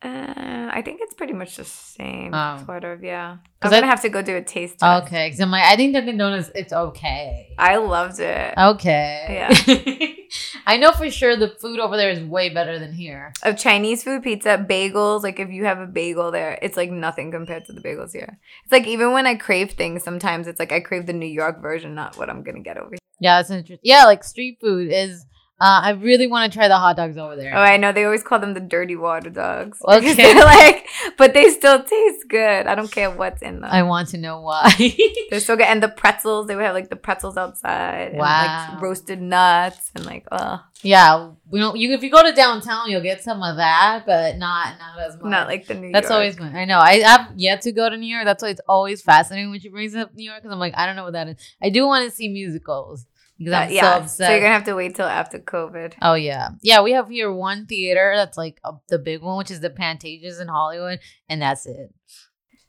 Uh, 0.00 0.70
I 0.72 0.80
think 0.84 1.00
it's 1.02 1.14
pretty 1.14 1.32
much 1.32 1.56
the 1.56 1.64
same, 1.64 2.32
Oh. 2.32 2.62
sort 2.64 2.84
of. 2.84 3.02
Yeah, 3.02 3.38
I'm 3.62 3.70
gonna 3.70 3.84
I- 3.84 3.90
have 3.90 4.02
to 4.02 4.08
go 4.08 4.22
do 4.22 4.36
a 4.36 4.42
taste 4.42 4.78
test. 4.78 5.06
Okay, 5.06 5.26
because 5.26 5.40
I'm 5.40 5.50
like, 5.50 5.64
I 5.64 5.74
think 5.74 5.92
Dunkin' 5.94 6.16
Donuts, 6.16 6.50
it's 6.54 6.72
okay. 6.72 7.48
I 7.58 7.76
loved 7.78 8.20
it. 8.20 8.54
Okay. 8.56 9.26
Yeah. 9.28 10.12
I 10.66 10.76
know 10.76 10.92
for 10.92 11.10
sure 11.10 11.36
the 11.36 11.48
food 11.48 11.80
over 11.80 11.96
there 11.96 12.10
is 12.10 12.20
way 12.20 12.48
better 12.48 12.78
than 12.78 12.92
here. 12.92 13.32
Of 13.42 13.56
Chinese 13.58 14.04
food, 14.04 14.22
pizza, 14.22 14.64
bagels. 14.70 15.22
Like 15.24 15.40
if 15.40 15.50
you 15.50 15.64
have 15.64 15.80
a 15.80 15.86
bagel 15.86 16.30
there, 16.30 16.58
it's 16.62 16.76
like 16.76 16.90
nothing 16.92 17.32
compared 17.32 17.64
to 17.64 17.72
the 17.72 17.80
bagels 17.80 18.12
here. 18.12 18.38
It's 18.62 18.70
like 18.72 18.86
even 18.86 19.12
when 19.12 19.26
I 19.26 19.34
crave 19.34 19.72
things, 19.72 20.04
sometimes 20.04 20.46
it's 20.46 20.60
like 20.60 20.70
I 20.70 20.78
crave 20.80 21.06
the 21.06 21.12
New 21.12 21.26
York 21.26 21.60
version, 21.60 21.94
not 21.96 22.16
what 22.16 22.30
I'm 22.30 22.42
gonna 22.44 22.60
get 22.60 22.76
over 22.76 22.90
here. 22.90 22.98
Yeah, 23.20 23.40
it's 23.40 23.50
interesting. 23.50 23.80
Yeah, 23.82 24.04
like 24.04 24.22
street 24.22 24.58
food 24.60 24.92
is. 24.92 25.24
Uh, 25.60 25.80
I 25.82 25.90
really 25.90 26.28
want 26.28 26.52
to 26.52 26.56
try 26.56 26.68
the 26.68 26.76
hot 26.78 26.94
dogs 26.94 27.18
over 27.18 27.34
there. 27.34 27.52
Oh, 27.56 27.60
I 27.60 27.78
know 27.78 27.90
they 27.90 28.04
always 28.04 28.22
call 28.22 28.38
them 28.38 28.54
the 28.54 28.60
dirty 28.60 28.94
water 28.94 29.28
dogs. 29.28 29.78
Okay. 29.88 30.34
Like, 30.34 30.86
but 31.16 31.34
they 31.34 31.50
still 31.50 31.82
taste 31.82 32.28
good. 32.28 32.66
I 32.68 32.76
don't 32.76 32.90
care 32.92 33.10
what's 33.10 33.42
in 33.42 33.60
them. 33.60 33.68
I 33.70 33.82
want 33.82 34.08
to 34.10 34.18
know 34.18 34.40
why. 34.40 34.72
They're 35.30 35.40
so 35.40 35.56
good. 35.56 35.66
And 35.66 35.82
the 35.82 35.88
pretzels, 35.88 36.46
they 36.46 36.54
would 36.54 36.64
have 36.64 36.74
like 36.76 36.90
the 36.90 36.96
pretzels 36.96 37.36
outside. 37.36 38.10
And 38.10 38.18
Wow. 38.18 38.68
like 38.74 38.80
roasted 38.80 39.20
nuts 39.20 39.90
and 39.96 40.06
like, 40.06 40.26
oh, 40.30 40.62
yeah, 40.82 41.30
we 41.50 41.58
don't. 41.58 41.76
You 41.76 41.92
if 41.92 42.04
you 42.04 42.10
go 42.10 42.22
to 42.22 42.32
downtown, 42.32 42.88
you'll 42.88 43.00
get 43.02 43.20
some 43.24 43.42
of 43.42 43.56
that, 43.56 44.04
but 44.06 44.36
not 44.36 44.78
not 44.78 45.00
as 45.00 45.16
much. 45.16 45.24
not 45.24 45.48
like 45.48 45.66
the 45.66 45.74
New 45.74 45.88
York. 45.88 45.92
That's 45.92 46.08
York. 46.08 46.14
always 46.20 46.36
fun. 46.36 46.54
I 46.54 46.66
know. 46.66 46.78
I 46.78 47.00
have 47.00 47.32
yet 47.34 47.62
to 47.62 47.72
go 47.72 47.90
to 47.90 47.96
New 47.96 48.06
York. 48.06 48.24
That's 48.26 48.44
why 48.44 48.50
it's 48.50 48.60
always 48.68 49.02
fascinating 49.02 49.50
when 49.50 49.58
she 49.58 49.70
brings 49.70 49.96
up 49.96 50.14
New 50.14 50.22
York 50.24 50.38
because 50.40 50.52
I'm 50.52 50.60
like, 50.60 50.74
I 50.76 50.86
don't 50.86 50.94
know 50.94 51.02
what 51.02 51.14
that 51.14 51.26
is. 51.26 51.36
I 51.60 51.70
do 51.70 51.84
want 51.84 52.08
to 52.08 52.14
see 52.14 52.28
musicals 52.28 53.06
I'm 53.40 53.52
Uh, 53.52 53.66
yeah. 53.70 54.06
so. 54.06 54.24
So 54.24 54.30
you're 54.30 54.40
gonna 54.40 54.54
have 54.54 54.64
to 54.64 54.74
wait 54.74 54.94
till 54.96 55.06
after 55.06 55.38
COVID. 55.38 55.94
oh 56.02 56.14
yeah, 56.14 56.50
yeah. 56.62 56.82
We 56.82 56.92
have 56.92 57.08
here 57.08 57.32
one 57.32 57.66
theater 57.66 58.12
that's 58.16 58.36
like 58.36 58.60
a, 58.64 58.72
the 58.88 58.98
big 58.98 59.22
one, 59.22 59.38
which 59.38 59.50
is 59.50 59.60
the 59.60 59.70
Pantages 59.70 60.40
in 60.40 60.48
Hollywood, 60.48 61.00
and 61.28 61.40
that's 61.42 61.66
it. 61.66 61.94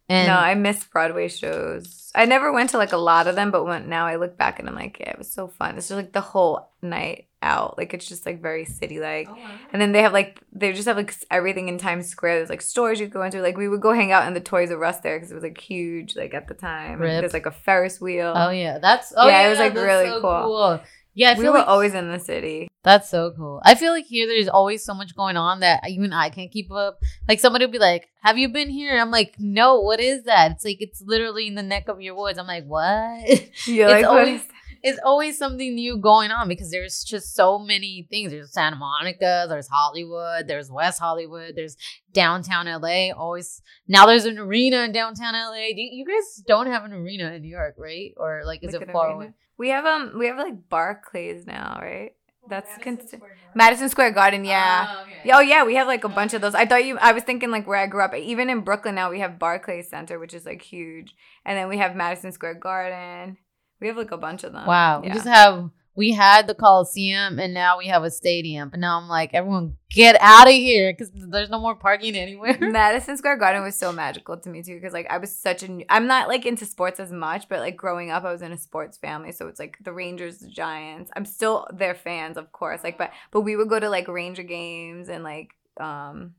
And 0.07 0.27
no, 0.27 0.35
I 0.35 0.55
miss 0.55 0.83
Broadway 0.83 1.27
shows. 1.27 2.11
I 2.15 2.25
never 2.25 2.51
went 2.51 2.71
to 2.71 2.77
like 2.77 2.93
a 2.93 2.97
lot 2.97 3.27
of 3.27 3.35
them, 3.35 3.51
but 3.51 3.63
when 3.63 3.89
now 3.89 4.07
I 4.07 4.15
look 4.15 4.37
back 4.37 4.59
and 4.59 4.67
I'm 4.67 4.75
like, 4.75 4.99
yeah, 4.99 5.11
it 5.11 5.17
was 5.19 5.31
so 5.31 5.47
fun. 5.47 5.77
It's 5.77 5.87
just 5.87 5.97
like 5.97 6.13
the 6.13 6.21
whole 6.21 6.71
night 6.81 7.28
out. 7.41 7.77
Like 7.77 7.93
it's 7.93 8.07
just 8.07 8.25
like 8.25 8.41
very 8.41 8.65
city 8.65 8.99
like. 8.99 9.27
Oh, 9.29 9.37
And 9.71 9.81
then 9.81 9.91
they 9.91 10.01
have 10.01 10.13
like 10.13 10.41
they 10.51 10.71
just 10.73 10.87
have 10.87 10.97
like 10.97 11.13
everything 11.31 11.67
in 11.67 11.77
Times 11.77 12.07
Square. 12.07 12.37
There's 12.37 12.49
like 12.49 12.61
stores 12.61 12.99
you 12.99 13.07
go 13.07 13.21
into. 13.23 13.41
Like 13.41 13.57
we 13.57 13.67
would 13.67 13.81
go 13.81 13.93
hang 13.93 14.11
out 14.11 14.27
in 14.27 14.33
the 14.33 14.39
Toys 14.39 14.71
R 14.71 14.83
Us 14.83 14.99
there 14.99 15.17
because 15.17 15.31
it 15.31 15.35
was 15.35 15.43
like 15.43 15.59
huge. 15.59 16.15
Like 16.15 16.33
at 16.33 16.47
the 16.47 16.53
time, 16.53 16.93
And 16.93 17.01
Rip. 17.01 17.21
there's 17.21 17.33
like 17.33 17.45
a 17.45 17.51
Ferris 17.51 17.99
wheel. 18.01 18.33
oh 18.35 18.49
yeah, 18.49 18.79
that's 18.79 19.13
oh 19.15 19.27
Yeah, 19.27 19.41
yeah, 19.41 19.47
it 19.47 19.49
was, 19.49 19.59
like, 19.59 19.73
really 19.73 20.07
so 20.07 20.21
cool. 20.21 20.81
Yeah, 21.15 21.31
I 21.31 21.37
we 21.37 21.45
were 21.45 21.51
like 21.51 21.67
always 21.67 21.93
in 21.93 22.09
the 22.11 22.19
city. 22.19 22.69
That's 22.83 23.09
so 23.09 23.33
cool. 23.35 23.61
I 23.65 23.75
feel 23.75 23.91
like 23.91 24.05
here 24.05 24.25
there's 24.25 24.47
always 24.47 24.85
so 24.85 24.93
much 24.93 25.15
going 25.15 25.35
on 25.35 25.59
that 25.59 25.83
even 25.89 26.13
I 26.13 26.29
can't 26.29 26.51
keep 26.51 26.71
up. 26.71 27.01
Like 27.27 27.41
somebody 27.41 27.65
will 27.65 27.73
be 27.73 27.79
like, 27.79 28.07
"Have 28.23 28.37
you 28.37 28.47
been 28.47 28.69
here?" 28.69 28.97
I'm 28.97 29.11
like, 29.11 29.35
"No, 29.37 29.81
what 29.81 29.99
is 29.99 30.23
that?" 30.23 30.51
It's 30.51 30.63
like 30.63 30.77
it's 30.79 31.01
literally 31.05 31.47
in 31.47 31.55
the 31.55 31.63
neck 31.63 31.89
of 31.89 31.99
your 31.99 32.15
woods. 32.15 32.39
I'm 32.39 32.47
like, 32.47 32.65
"What?" 32.65 33.23
It's 33.27 33.67
like, 33.67 34.05
always-? 34.05 34.47
It's 34.83 34.99
always 35.03 35.37
something 35.37 35.75
new 35.75 35.97
going 35.97 36.31
on 36.31 36.47
because 36.47 36.71
there's 36.71 37.03
just 37.03 37.35
so 37.35 37.59
many 37.59 38.07
things. 38.09 38.31
There's 38.31 38.53
Santa 38.53 38.75
Monica, 38.75 39.45
there's 39.49 39.67
Hollywood, 39.67 40.47
there's 40.47 40.71
West 40.71 40.99
Hollywood, 40.99 41.53
there's 41.55 41.75
downtown 42.13 42.65
LA. 42.67 43.11
Always 43.11 43.61
now 43.87 44.05
there's 44.05 44.25
an 44.25 44.37
arena 44.39 44.77
in 44.83 44.91
downtown 44.91 45.33
LA. 45.33 45.67
Do 45.75 45.81
you, 45.81 45.89
you 45.93 46.05
guys 46.05 46.43
don't 46.47 46.67
have 46.67 46.83
an 46.85 46.93
arena 46.93 47.31
in 47.33 47.41
New 47.41 47.49
York, 47.49 47.75
right? 47.77 48.13
Or 48.17 48.43
like 48.45 48.63
is 48.63 48.73
Like 48.73 48.83
it 48.83 48.91
far 48.91 49.07
arena? 49.07 49.15
away? 49.15 49.33
We 49.57 49.69
have 49.69 49.85
um 49.85 50.13
we 50.17 50.27
have 50.27 50.37
like 50.37 50.69
Barclays 50.69 51.45
now, 51.45 51.79
right? 51.81 52.11
That's 52.49 52.71
consi- 52.79 53.21
Madison 53.53 53.89
Square 53.89 54.11
Garden, 54.11 54.43
yeah. 54.43 54.87
Oh, 54.89 55.01
okay. 55.03 55.11
Yeah, 55.25 55.37
Oh 55.37 55.41
yeah, 55.41 55.63
we 55.65 55.75
have 55.75 55.85
like 55.87 56.03
a 56.03 56.09
bunch 56.09 56.33
of 56.33 56.41
those. 56.41 56.55
I 56.55 56.65
thought 56.65 56.83
you. 56.85 56.97
I 56.97 57.11
was 57.11 57.23
thinking 57.23 57.51
like 57.51 57.67
where 57.67 57.77
I 57.77 57.85
grew 57.85 58.01
up. 58.01 58.15
Even 58.15 58.49
in 58.49 58.61
Brooklyn 58.61 58.95
now, 58.95 59.11
we 59.11 59.19
have 59.19 59.37
Barclays 59.37 59.89
Center, 59.89 60.17
which 60.17 60.33
is 60.33 60.45
like 60.45 60.61
huge, 60.61 61.13
and 61.45 61.57
then 61.57 61.67
we 61.67 61.77
have 61.77 61.95
Madison 61.95 62.31
Square 62.31 62.55
Garden. 62.55 63.37
We 63.79 63.87
have 63.87 63.97
like 63.97 64.11
a 64.11 64.17
bunch 64.17 64.43
of 64.43 64.53
them. 64.53 64.65
Wow. 64.65 65.01
We 65.01 65.09
just 65.09 65.27
have 65.27 65.69
we 65.99 66.13
had 66.13 66.47
the 66.47 66.55
Coliseum 66.55 67.39
and 67.39 67.53
now 67.53 67.77
we 67.77 67.87
have 67.87 68.03
a 68.03 68.09
stadium. 68.09 68.69
But 68.69 68.79
now 68.79 68.97
I'm 68.97 69.09
like, 69.09 69.33
everyone 69.33 69.75
get 69.89 70.15
out 70.21 70.47
of 70.47 70.53
here 70.53 70.93
because 70.93 71.11
there's 71.13 71.49
no 71.49 71.59
more 71.59 71.75
parking 71.75 72.15
anywhere. 72.15 72.57
Madison 72.61 73.17
Square 73.17 73.35
Garden 73.35 73.63
was 73.63 73.75
so 73.75 73.91
magical 73.91 74.37
to 74.37 74.49
me 74.49 74.63
too 74.63 74.75
because 74.75 74.93
like 74.93 75.07
I 75.09 75.17
was 75.17 75.35
such 75.35 75.61
a 75.63 75.83
I'm 75.89 76.07
not 76.07 76.29
like 76.29 76.45
into 76.45 76.65
sports 76.65 77.01
as 77.01 77.11
much, 77.11 77.49
but 77.49 77.59
like 77.59 77.75
growing 77.75 78.11
up 78.11 78.23
I 78.23 78.31
was 78.31 78.41
in 78.41 78.53
a 78.53 78.57
sports 78.57 78.97
family, 78.97 79.33
so 79.33 79.49
it's 79.49 79.59
like 79.59 79.77
the 79.83 79.91
Rangers, 79.91 80.37
the 80.37 80.47
Giants. 80.47 81.11
I'm 81.17 81.25
still 81.25 81.67
their 81.73 81.95
fans, 81.95 82.37
of 82.37 82.53
course. 82.53 82.81
Like, 82.81 82.97
but 82.97 83.11
but 83.31 83.41
we 83.41 83.57
would 83.57 83.67
go 83.67 83.77
to 83.77 83.89
like 83.89 84.07
Ranger 84.07 84.43
games 84.43 85.09
and 85.09 85.21
like 85.21 85.49
um. 85.79 86.35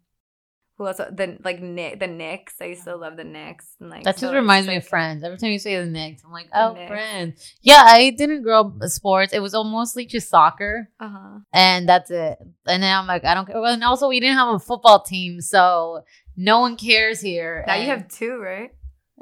Who 0.80 0.86
else? 0.86 0.96
The 0.96 1.36
like 1.44 1.60
Nick, 1.60 2.00
the 2.00 2.06
Knicks. 2.06 2.54
I 2.58 2.64
used 2.64 2.84
to 2.84 2.96
love 2.96 3.18
the 3.18 3.24
Knicks. 3.24 3.66
And 3.80 3.90
like 3.90 4.02
That 4.04 4.12
just 4.16 4.20
so 4.20 4.32
reminds 4.32 4.66
me 4.66 4.76
like- 4.76 4.82
of 4.84 4.88
Friends. 4.88 5.22
Every 5.22 5.36
time 5.36 5.50
you 5.50 5.58
say 5.58 5.76
the 5.76 5.84
Knicks, 5.84 6.22
I'm 6.24 6.32
like, 6.32 6.48
oh, 6.54 6.72
Knicks. 6.72 6.88
Friends. 6.88 7.54
Yeah, 7.60 7.82
I 7.84 8.08
didn't 8.16 8.40
grow 8.42 8.60
up 8.60 8.72
sports. 8.84 9.34
It 9.34 9.40
was 9.40 9.52
mostly 9.52 10.06
just 10.06 10.30
soccer, 10.30 10.88
Uh-huh. 10.98 11.40
and 11.52 11.86
that's 11.86 12.10
it. 12.10 12.38
And 12.66 12.82
then 12.82 12.96
I'm 12.96 13.06
like, 13.06 13.26
I 13.26 13.34
don't 13.34 13.44
care. 13.46 13.62
And 13.62 13.84
also 13.84 14.08
we 14.08 14.20
didn't 14.20 14.38
have 14.38 14.54
a 14.54 14.58
football 14.58 15.02
team, 15.02 15.42
so 15.42 16.00
no 16.34 16.60
one 16.60 16.76
cares 16.78 17.20
here. 17.20 17.62
Now 17.66 17.74
you 17.74 17.88
have 17.88 18.08
two, 18.08 18.38
right? 18.38 18.70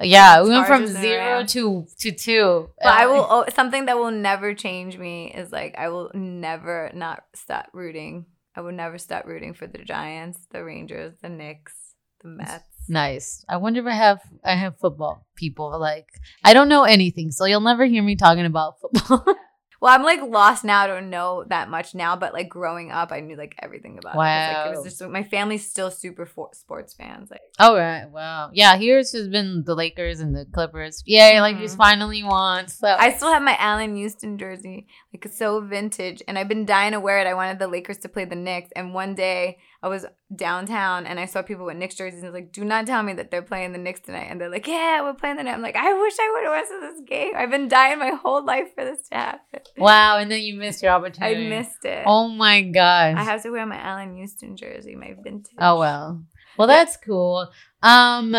yeah. 0.00 0.40
We 0.44 0.50
went 0.50 0.68
from 0.68 0.86
zero 0.86 1.44
to 1.44 1.86
to 1.98 2.12
two. 2.12 2.70
But 2.80 2.92
I 2.92 3.06
will. 3.08 3.26
Oh, 3.28 3.44
something 3.52 3.86
that 3.86 3.98
will 3.98 4.12
never 4.12 4.54
change 4.54 4.96
me 4.96 5.32
is 5.34 5.50
like 5.50 5.74
I 5.76 5.88
will 5.88 6.12
never 6.14 6.92
not 6.94 7.24
stop 7.34 7.66
rooting. 7.72 8.26
I 8.58 8.60
would 8.60 8.74
never 8.74 8.98
stop 8.98 9.24
rooting 9.24 9.54
for 9.54 9.68
the 9.68 9.78
Giants, 9.78 10.40
the 10.50 10.64
Rangers, 10.64 11.14
the 11.22 11.28
Knicks, 11.28 11.94
the 12.20 12.28
Mets. 12.28 12.64
Nice. 12.88 13.44
I 13.48 13.56
wonder 13.56 13.78
if 13.78 13.86
I 13.86 13.92
have 13.92 14.20
I 14.44 14.56
have 14.56 14.80
football 14.80 15.24
people. 15.36 15.78
Like 15.78 16.08
I 16.42 16.54
don't 16.54 16.68
know 16.68 16.82
anything, 16.82 17.30
so 17.30 17.44
you'll 17.44 17.60
never 17.60 17.84
hear 17.84 18.02
me 18.02 18.16
talking 18.16 18.46
about 18.46 18.80
football. 18.80 19.24
Well, 19.80 19.94
I'm 19.94 20.02
like 20.02 20.20
lost 20.22 20.64
now. 20.64 20.80
I 20.82 20.86
don't 20.88 21.08
know 21.08 21.44
that 21.48 21.70
much 21.70 21.94
now, 21.94 22.16
but 22.16 22.32
like 22.32 22.48
growing 22.48 22.90
up, 22.90 23.12
I 23.12 23.20
knew 23.20 23.36
like 23.36 23.54
everything 23.62 23.96
about 23.98 24.10
it. 24.10 24.16
'Cause, 24.16 24.18
Like, 24.18 24.66
it 24.66 24.70
Wow. 24.70 24.82
was 24.82 24.84
just 24.98 25.08
my 25.08 25.22
family's 25.22 25.70
still 25.70 25.90
super 25.90 26.26
for- 26.26 26.50
sports 26.52 26.94
fans. 26.94 27.30
Like 27.30 27.40
All 27.60 27.76
right. 27.76 28.06
Wow. 28.10 28.50
Yeah. 28.52 28.76
Here's 28.76 29.12
has 29.12 29.28
been 29.28 29.62
the 29.64 29.74
Lakers 29.76 30.18
and 30.20 30.34
the 30.34 30.46
Clippers. 30.52 31.02
Yeah. 31.06 31.40
Like 31.42 31.58
just 31.58 31.74
Mhm. 31.76 31.78
finally 31.78 32.22
won. 32.24 32.66
So 32.68 32.88
I 32.98 33.12
still 33.12 33.32
have 33.32 33.42
my 33.42 33.56
Allan 33.58 33.94
Houston 33.94 34.36
jersey, 34.36 34.86
like 35.14 35.24
it's 35.24 35.38
so 35.38 35.60
vintage, 35.60 36.22
and 36.26 36.38
I've 36.38 36.48
been 36.48 36.66
dying 36.66 36.92
to 36.92 37.00
wear 37.00 37.18
it. 37.20 37.26
I 37.28 37.34
wanted 37.34 37.58
the 37.60 37.68
Lakers 37.68 37.98
to 37.98 38.08
play 38.08 38.24
the 38.24 38.34
Knicks, 38.36 38.70
and 38.74 38.92
one 38.94 39.14
day 39.14 39.58
I 39.80 39.88
was 39.88 40.04
downtown 40.34 41.06
and 41.06 41.20
I 41.20 41.26
saw 41.26 41.40
people 41.42 41.64
with 41.64 41.76
Knicks 41.76 41.94
jerseys, 41.94 42.20
and 42.20 42.26
I 42.26 42.30
was 42.30 42.34
like, 42.40 42.52
"Do 42.52 42.64
not 42.64 42.86
tell 42.86 43.02
me 43.02 43.12
that 43.12 43.30
they're 43.30 43.42
playing 43.42 43.72
the 43.72 43.78
Knicks 43.78 44.00
tonight." 44.00 44.26
And 44.28 44.40
they're 44.40 44.50
like, 44.50 44.66
"Yeah, 44.66 45.02
we're 45.02 45.14
playing 45.14 45.36
the 45.36 45.44
Knicks." 45.44 45.54
I'm 45.54 45.62
like, 45.62 45.76
"I 45.76 45.92
wish 45.92 46.14
I 46.18 46.32
would 46.34 46.44
have 46.44 46.52
went 46.52 46.68
to 46.68 46.80
this 46.80 47.08
game. 47.08 47.32
I've 47.36 47.50
been 47.50 47.68
dying 47.68 47.98
my 48.00 48.10
whole 48.10 48.44
life 48.44 48.74
for 48.74 48.84
this 48.84 49.08
to 49.08 49.14
happen." 49.14 49.60
wow. 49.76 50.18
And 50.18 50.30
then 50.30 50.42
you 50.42 50.54
missed 50.56 50.82
your 50.82 50.92
opportunity. 50.92 51.46
I 51.46 51.48
missed 51.48 51.84
it. 51.84 52.02
Oh 52.06 52.28
my 52.28 52.62
gosh. 52.62 53.16
I 53.16 53.22
have 53.22 53.42
to 53.44 53.50
wear 53.50 53.66
my 53.66 53.78
Allan 53.78 54.16
Houston 54.16 54.56
jersey, 54.56 54.96
my 54.96 55.14
vintage. 55.22 55.54
oh 55.58 55.78
well. 55.78 56.24
Well, 56.58 56.66
that's 56.66 56.96
cool. 56.96 57.48
Um, 57.82 58.34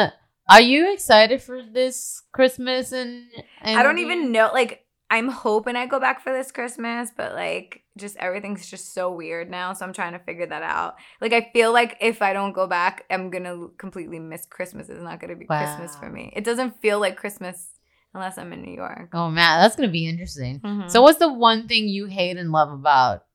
are 0.50 0.62
you 0.62 0.92
excited 0.92 1.42
for 1.42 1.62
this 1.64 2.22
Christmas 2.34 2.92
and? 2.92 3.28
and 3.62 3.80
I 3.80 3.84
don't 3.84 4.00
even 4.00 4.34
know. 4.34 4.50
Like, 4.52 4.86
I'm 5.10 5.30
hoping 5.30 5.76
I 5.78 5.86
go 5.86 6.00
back 6.00 6.22
for 6.22 6.34
this 6.34 6.52
Christmas, 6.52 7.12
but 7.16 7.34
like, 7.34 7.84
just 8.00 8.16
everything's 8.18 8.68
just 8.68 8.94
so 8.94 9.12
weird 9.12 9.50
now. 9.50 9.74
So 9.74 9.86
I'm 9.86 9.94
trying 9.94 10.14
to 10.14 10.20
figure 10.20 10.48
that 10.48 10.64
out. 10.64 10.96
Like, 11.22 11.34
I 11.34 11.50
feel 11.54 11.72
like 11.72 11.98
if 12.02 12.22
I 12.22 12.34
don't 12.34 12.54
go 12.54 12.66
back, 12.68 13.06
I'm 13.10 13.30
gonna 13.30 13.68
completely 13.78 14.20
miss 14.20 14.46
Christmas. 14.46 14.90
It's 14.90 15.02
not 15.04 15.20
gonna 15.20 15.36
be 15.36 15.46
Christmas 15.46 15.96
for 15.96 16.10
me. 16.10 16.32
It 16.36 16.44
doesn't 16.44 16.82
feel 16.82 17.00
like 17.00 17.18
Christmas 17.18 17.70
unless 18.14 18.38
I'm 18.38 18.54
in 18.54 18.64
New 18.64 18.74
York. 18.74 19.10
Oh 19.14 19.30
man, 19.30 19.62
that's 19.62 19.76
gonna 19.76 19.88
be 19.90 20.08
interesting. 20.08 20.60
Mhm. 20.62 20.90
So, 20.90 21.02
what's 21.02 21.20
the 21.20 21.32
one 21.32 21.68
thing 21.68 21.88
you 21.88 22.08
hate 22.08 22.38
and 22.38 22.52
love 22.52 22.72
about 22.72 23.26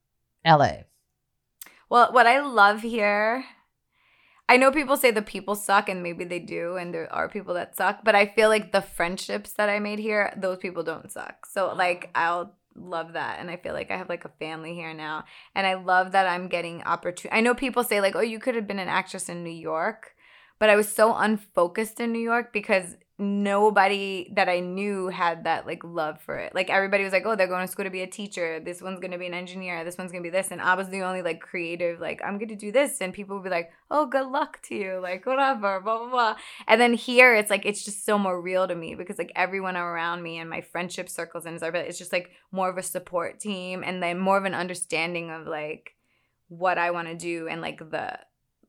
LA? 0.44 0.84
Well, 1.88 2.12
what 2.12 2.26
I 2.26 2.40
love 2.40 2.80
here, 2.82 3.44
I 4.48 4.56
know 4.56 4.72
people 4.72 4.96
say 4.96 5.10
the 5.10 5.22
people 5.22 5.54
suck, 5.54 5.88
and 5.88 6.02
maybe 6.02 6.24
they 6.24 6.38
do, 6.40 6.76
and 6.76 6.92
there 6.92 7.12
are 7.12 7.28
people 7.28 7.54
that 7.54 7.76
suck, 7.76 8.00
but 8.04 8.14
I 8.14 8.26
feel 8.26 8.48
like 8.48 8.72
the 8.72 8.82
friendships 8.82 9.52
that 9.52 9.68
I 9.68 9.78
made 9.78 9.98
here, 9.98 10.32
those 10.36 10.58
people 10.58 10.82
don't 10.82 11.10
suck. 11.10 11.46
So, 11.46 11.72
like, 11.74 12.10
I'll 12.14 12.54
love 12.76 13.12
that. 13.14 13.38
And 13.40 13.50
I 13.50 13.56
feel 13.56 13.72
like 13.72 13.90
I 13.90 13.96
have 13.96 14.08
like 14.08 14.24
a 14.24 14.30
family 14.40 14.74
here 14.74 14.94
now. 14.94 15.24
And 15.54 15.66
I 15.66 15.74
love 15.74 16.12
that 16.12 16.26
I'm 16.26 16.48
getting 16.48 16.82
opportunity. 16.82 17.36
I 17.36 17.40
know 17.40 17.54
people 17.54 17.84
say, 17.84 18.00
like, 18.00 18.16
oh, 18.16 18.20
you 18.20 18.38
could 18.38 18.54
have 18.54 18.66
been 18.66 18.78
an 18.78 18.88
actress 18.88 19.28
in 19.28 19.44
New 19.44 19.50
York, 19.50 20.13
but 20.58 20.70
I 20.70 20.76
was 20.76 20.90
so 20.90 21.14
unfocused 21.14 22.00
in 22.00 22.12
New 22.12 22.20
York 22.20 22.52
because 22.52 22.96
nobody 23.16 24.28
that 24.34 24.48
I 24.48 24.58
knew 24.58 25.06
had 25.06 25.44
that 25.44 25.66
like 25.66 25.84
love 25.84 26.20
for 26.20 26.36
it. 26.36 26.54
Like 26.54 26.68
everybody 26.68 27.04
was 27.04 27.12
like, 27.12 27.24
"Oh, 27.24 27.36
they're 27.36 27.46
going 27.46 27.64
to 27.64 27.70
school 27.70 27.84
to 27.84 27.90
be 27.90 28.02
a 28.02 28.08
teacher. 28.08 28.60
This 28.60 28.82
one's 28.82 28.98
going 28.98 29.12
to 29.12 29.18
be 29.18 29.26
an 29.26 29.34
engineer. 29.34 29.84
This 29.84 29.96
one's 29.96 30.10
going 30.10 30.22
to 30.22 30.28
be 30.28 30.36
this." 30.36 30.50
And 30.50 30.60
I 30.60 30.74
was 30.74 30.88
the 30.88 31.02
only 31.02 31.22
like 31.22 31.40
creative 31.40 32.00
like, 32.00 32.20
"I'm 32.24 32.38
going 32.38 32.48
to 32.48 32.56
do 32.56 32.72
this." 32.72 33.00
And 33.00 33.12
people 33.12 33.36
would 33.36 33.44
be 33.44 33.50
like, 33.50 33.70
"Oh, 33.90 34.06
good 34.06 34.26
luck 34.26 34.60
to 34.64 34.74
you." 34.74 35.00
Like, 35.00 35.26
whatever, 35.26 35.80
blah 35.80 35.98
blah 35.98 36.10
blah. 36.10 36.36
And 36.66 36.80
then 36.80 36.94
here 36.94 37.34
it's 37.34 37.50
like 37.50 37.64
it's 37.64 37.84
just 37.84 38.04
so 38.04 38.18
more 38.18 38.40
real 38.40 38.66
to 38.66 38.74
me 38.74 38.94
because 38.94 39.18
like 39.18 39.32
everyone 39.36 39.76
around 39.76 40.22
me 40.22 40.38
and 40.38 40.50
my 40.50 40.60
friendship 40.60 41.08
circles 41.08 41.46
and 41.46 41.58
stuff, 41.58 41.74
it's 41.74 41.98
just 41.98 42.12
like 42.12 42.30
more 42.50 42.68
of 42.68 42.78
a 42.78 42.82
support 42.82 43.38
team 43.38 43.84
and 43.84 44.02
then 44.02 44.18
more 44.18 44.38
of 44.38 44.44
an 44.44 44.54
understanding 44.54 45.30
of 45.30 45.46
like 45.46 45.94
what 46.48 46.78
I 46.78 46.90
want 46.90 47.08
to 47.08 47.14
do 47.14 47.48
and 47.48 47.60
like 47.60 47.78
the 47.78 48.18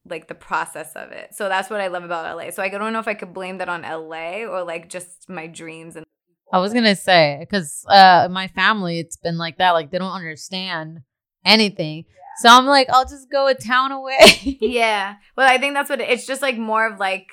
like 0.08 0.28
the 0.28 0.36
process 0.36 0.94
of 0.96 1.12
it. 1.12 1.34
So 1.34 1.50
that's 1.50 1.70
what 1.70 1.82
I 1.82 1.88
love 1.88 2.04
about 2.04 2.38
LA. 2.38 2.52
So 2.52 2.62
I 2.62 2.70
don't 2.70 2.94
know 2.94 3.00
if 3.00 3.08
I 3.08 3.14
could 3.14 3.34
blame 3.34 3.58
that 3.58 3.70
on 3.70 3.82
LA 3.82 4.46
or 4.46 4.64
like 4.64 4.90
just 4.90 5.30
my 5.30 5.48
dreams 5.48 5.96
and 5.96 6.06
I 6.54 6.60
was 6.60 6.74
gonna 6.74 6.96
say 6.96 7.38
because 7.40 7.86
uh, 7.90 8.28
my 8.32 8.48
family, 8.48 9.00
it's 9.00 9.18
been 9.18 9.38
like 9.38 9.58
that. 9.58 9.72
Like 9.72 9.92
they 9.92 9.98
don't 9.98 10.12
understand 10.12 11.00
anything. 11.44 12.06
So 12.38 12.50
I'm 12.50 12.66
like, 12.66 12.88
I'll 12.90 13.06
just 13.06 13.32
go 13.32 13.48
a 13.48 13.56
town 13.56 13.92
away. 13.92 14.18
yeah. 14.62 15.16
Well, 15.36 15.50
I 15.50 15.58
think 15.58 15.74
that's 15.74 15.90
what 15.90 16.02
it, 16.02 16.10
it's 16.10 16.28
just 16.28 16.42
like 16.42 16.58
more 16.58 16.86
of 16.86 17.00
like 17.00 17.28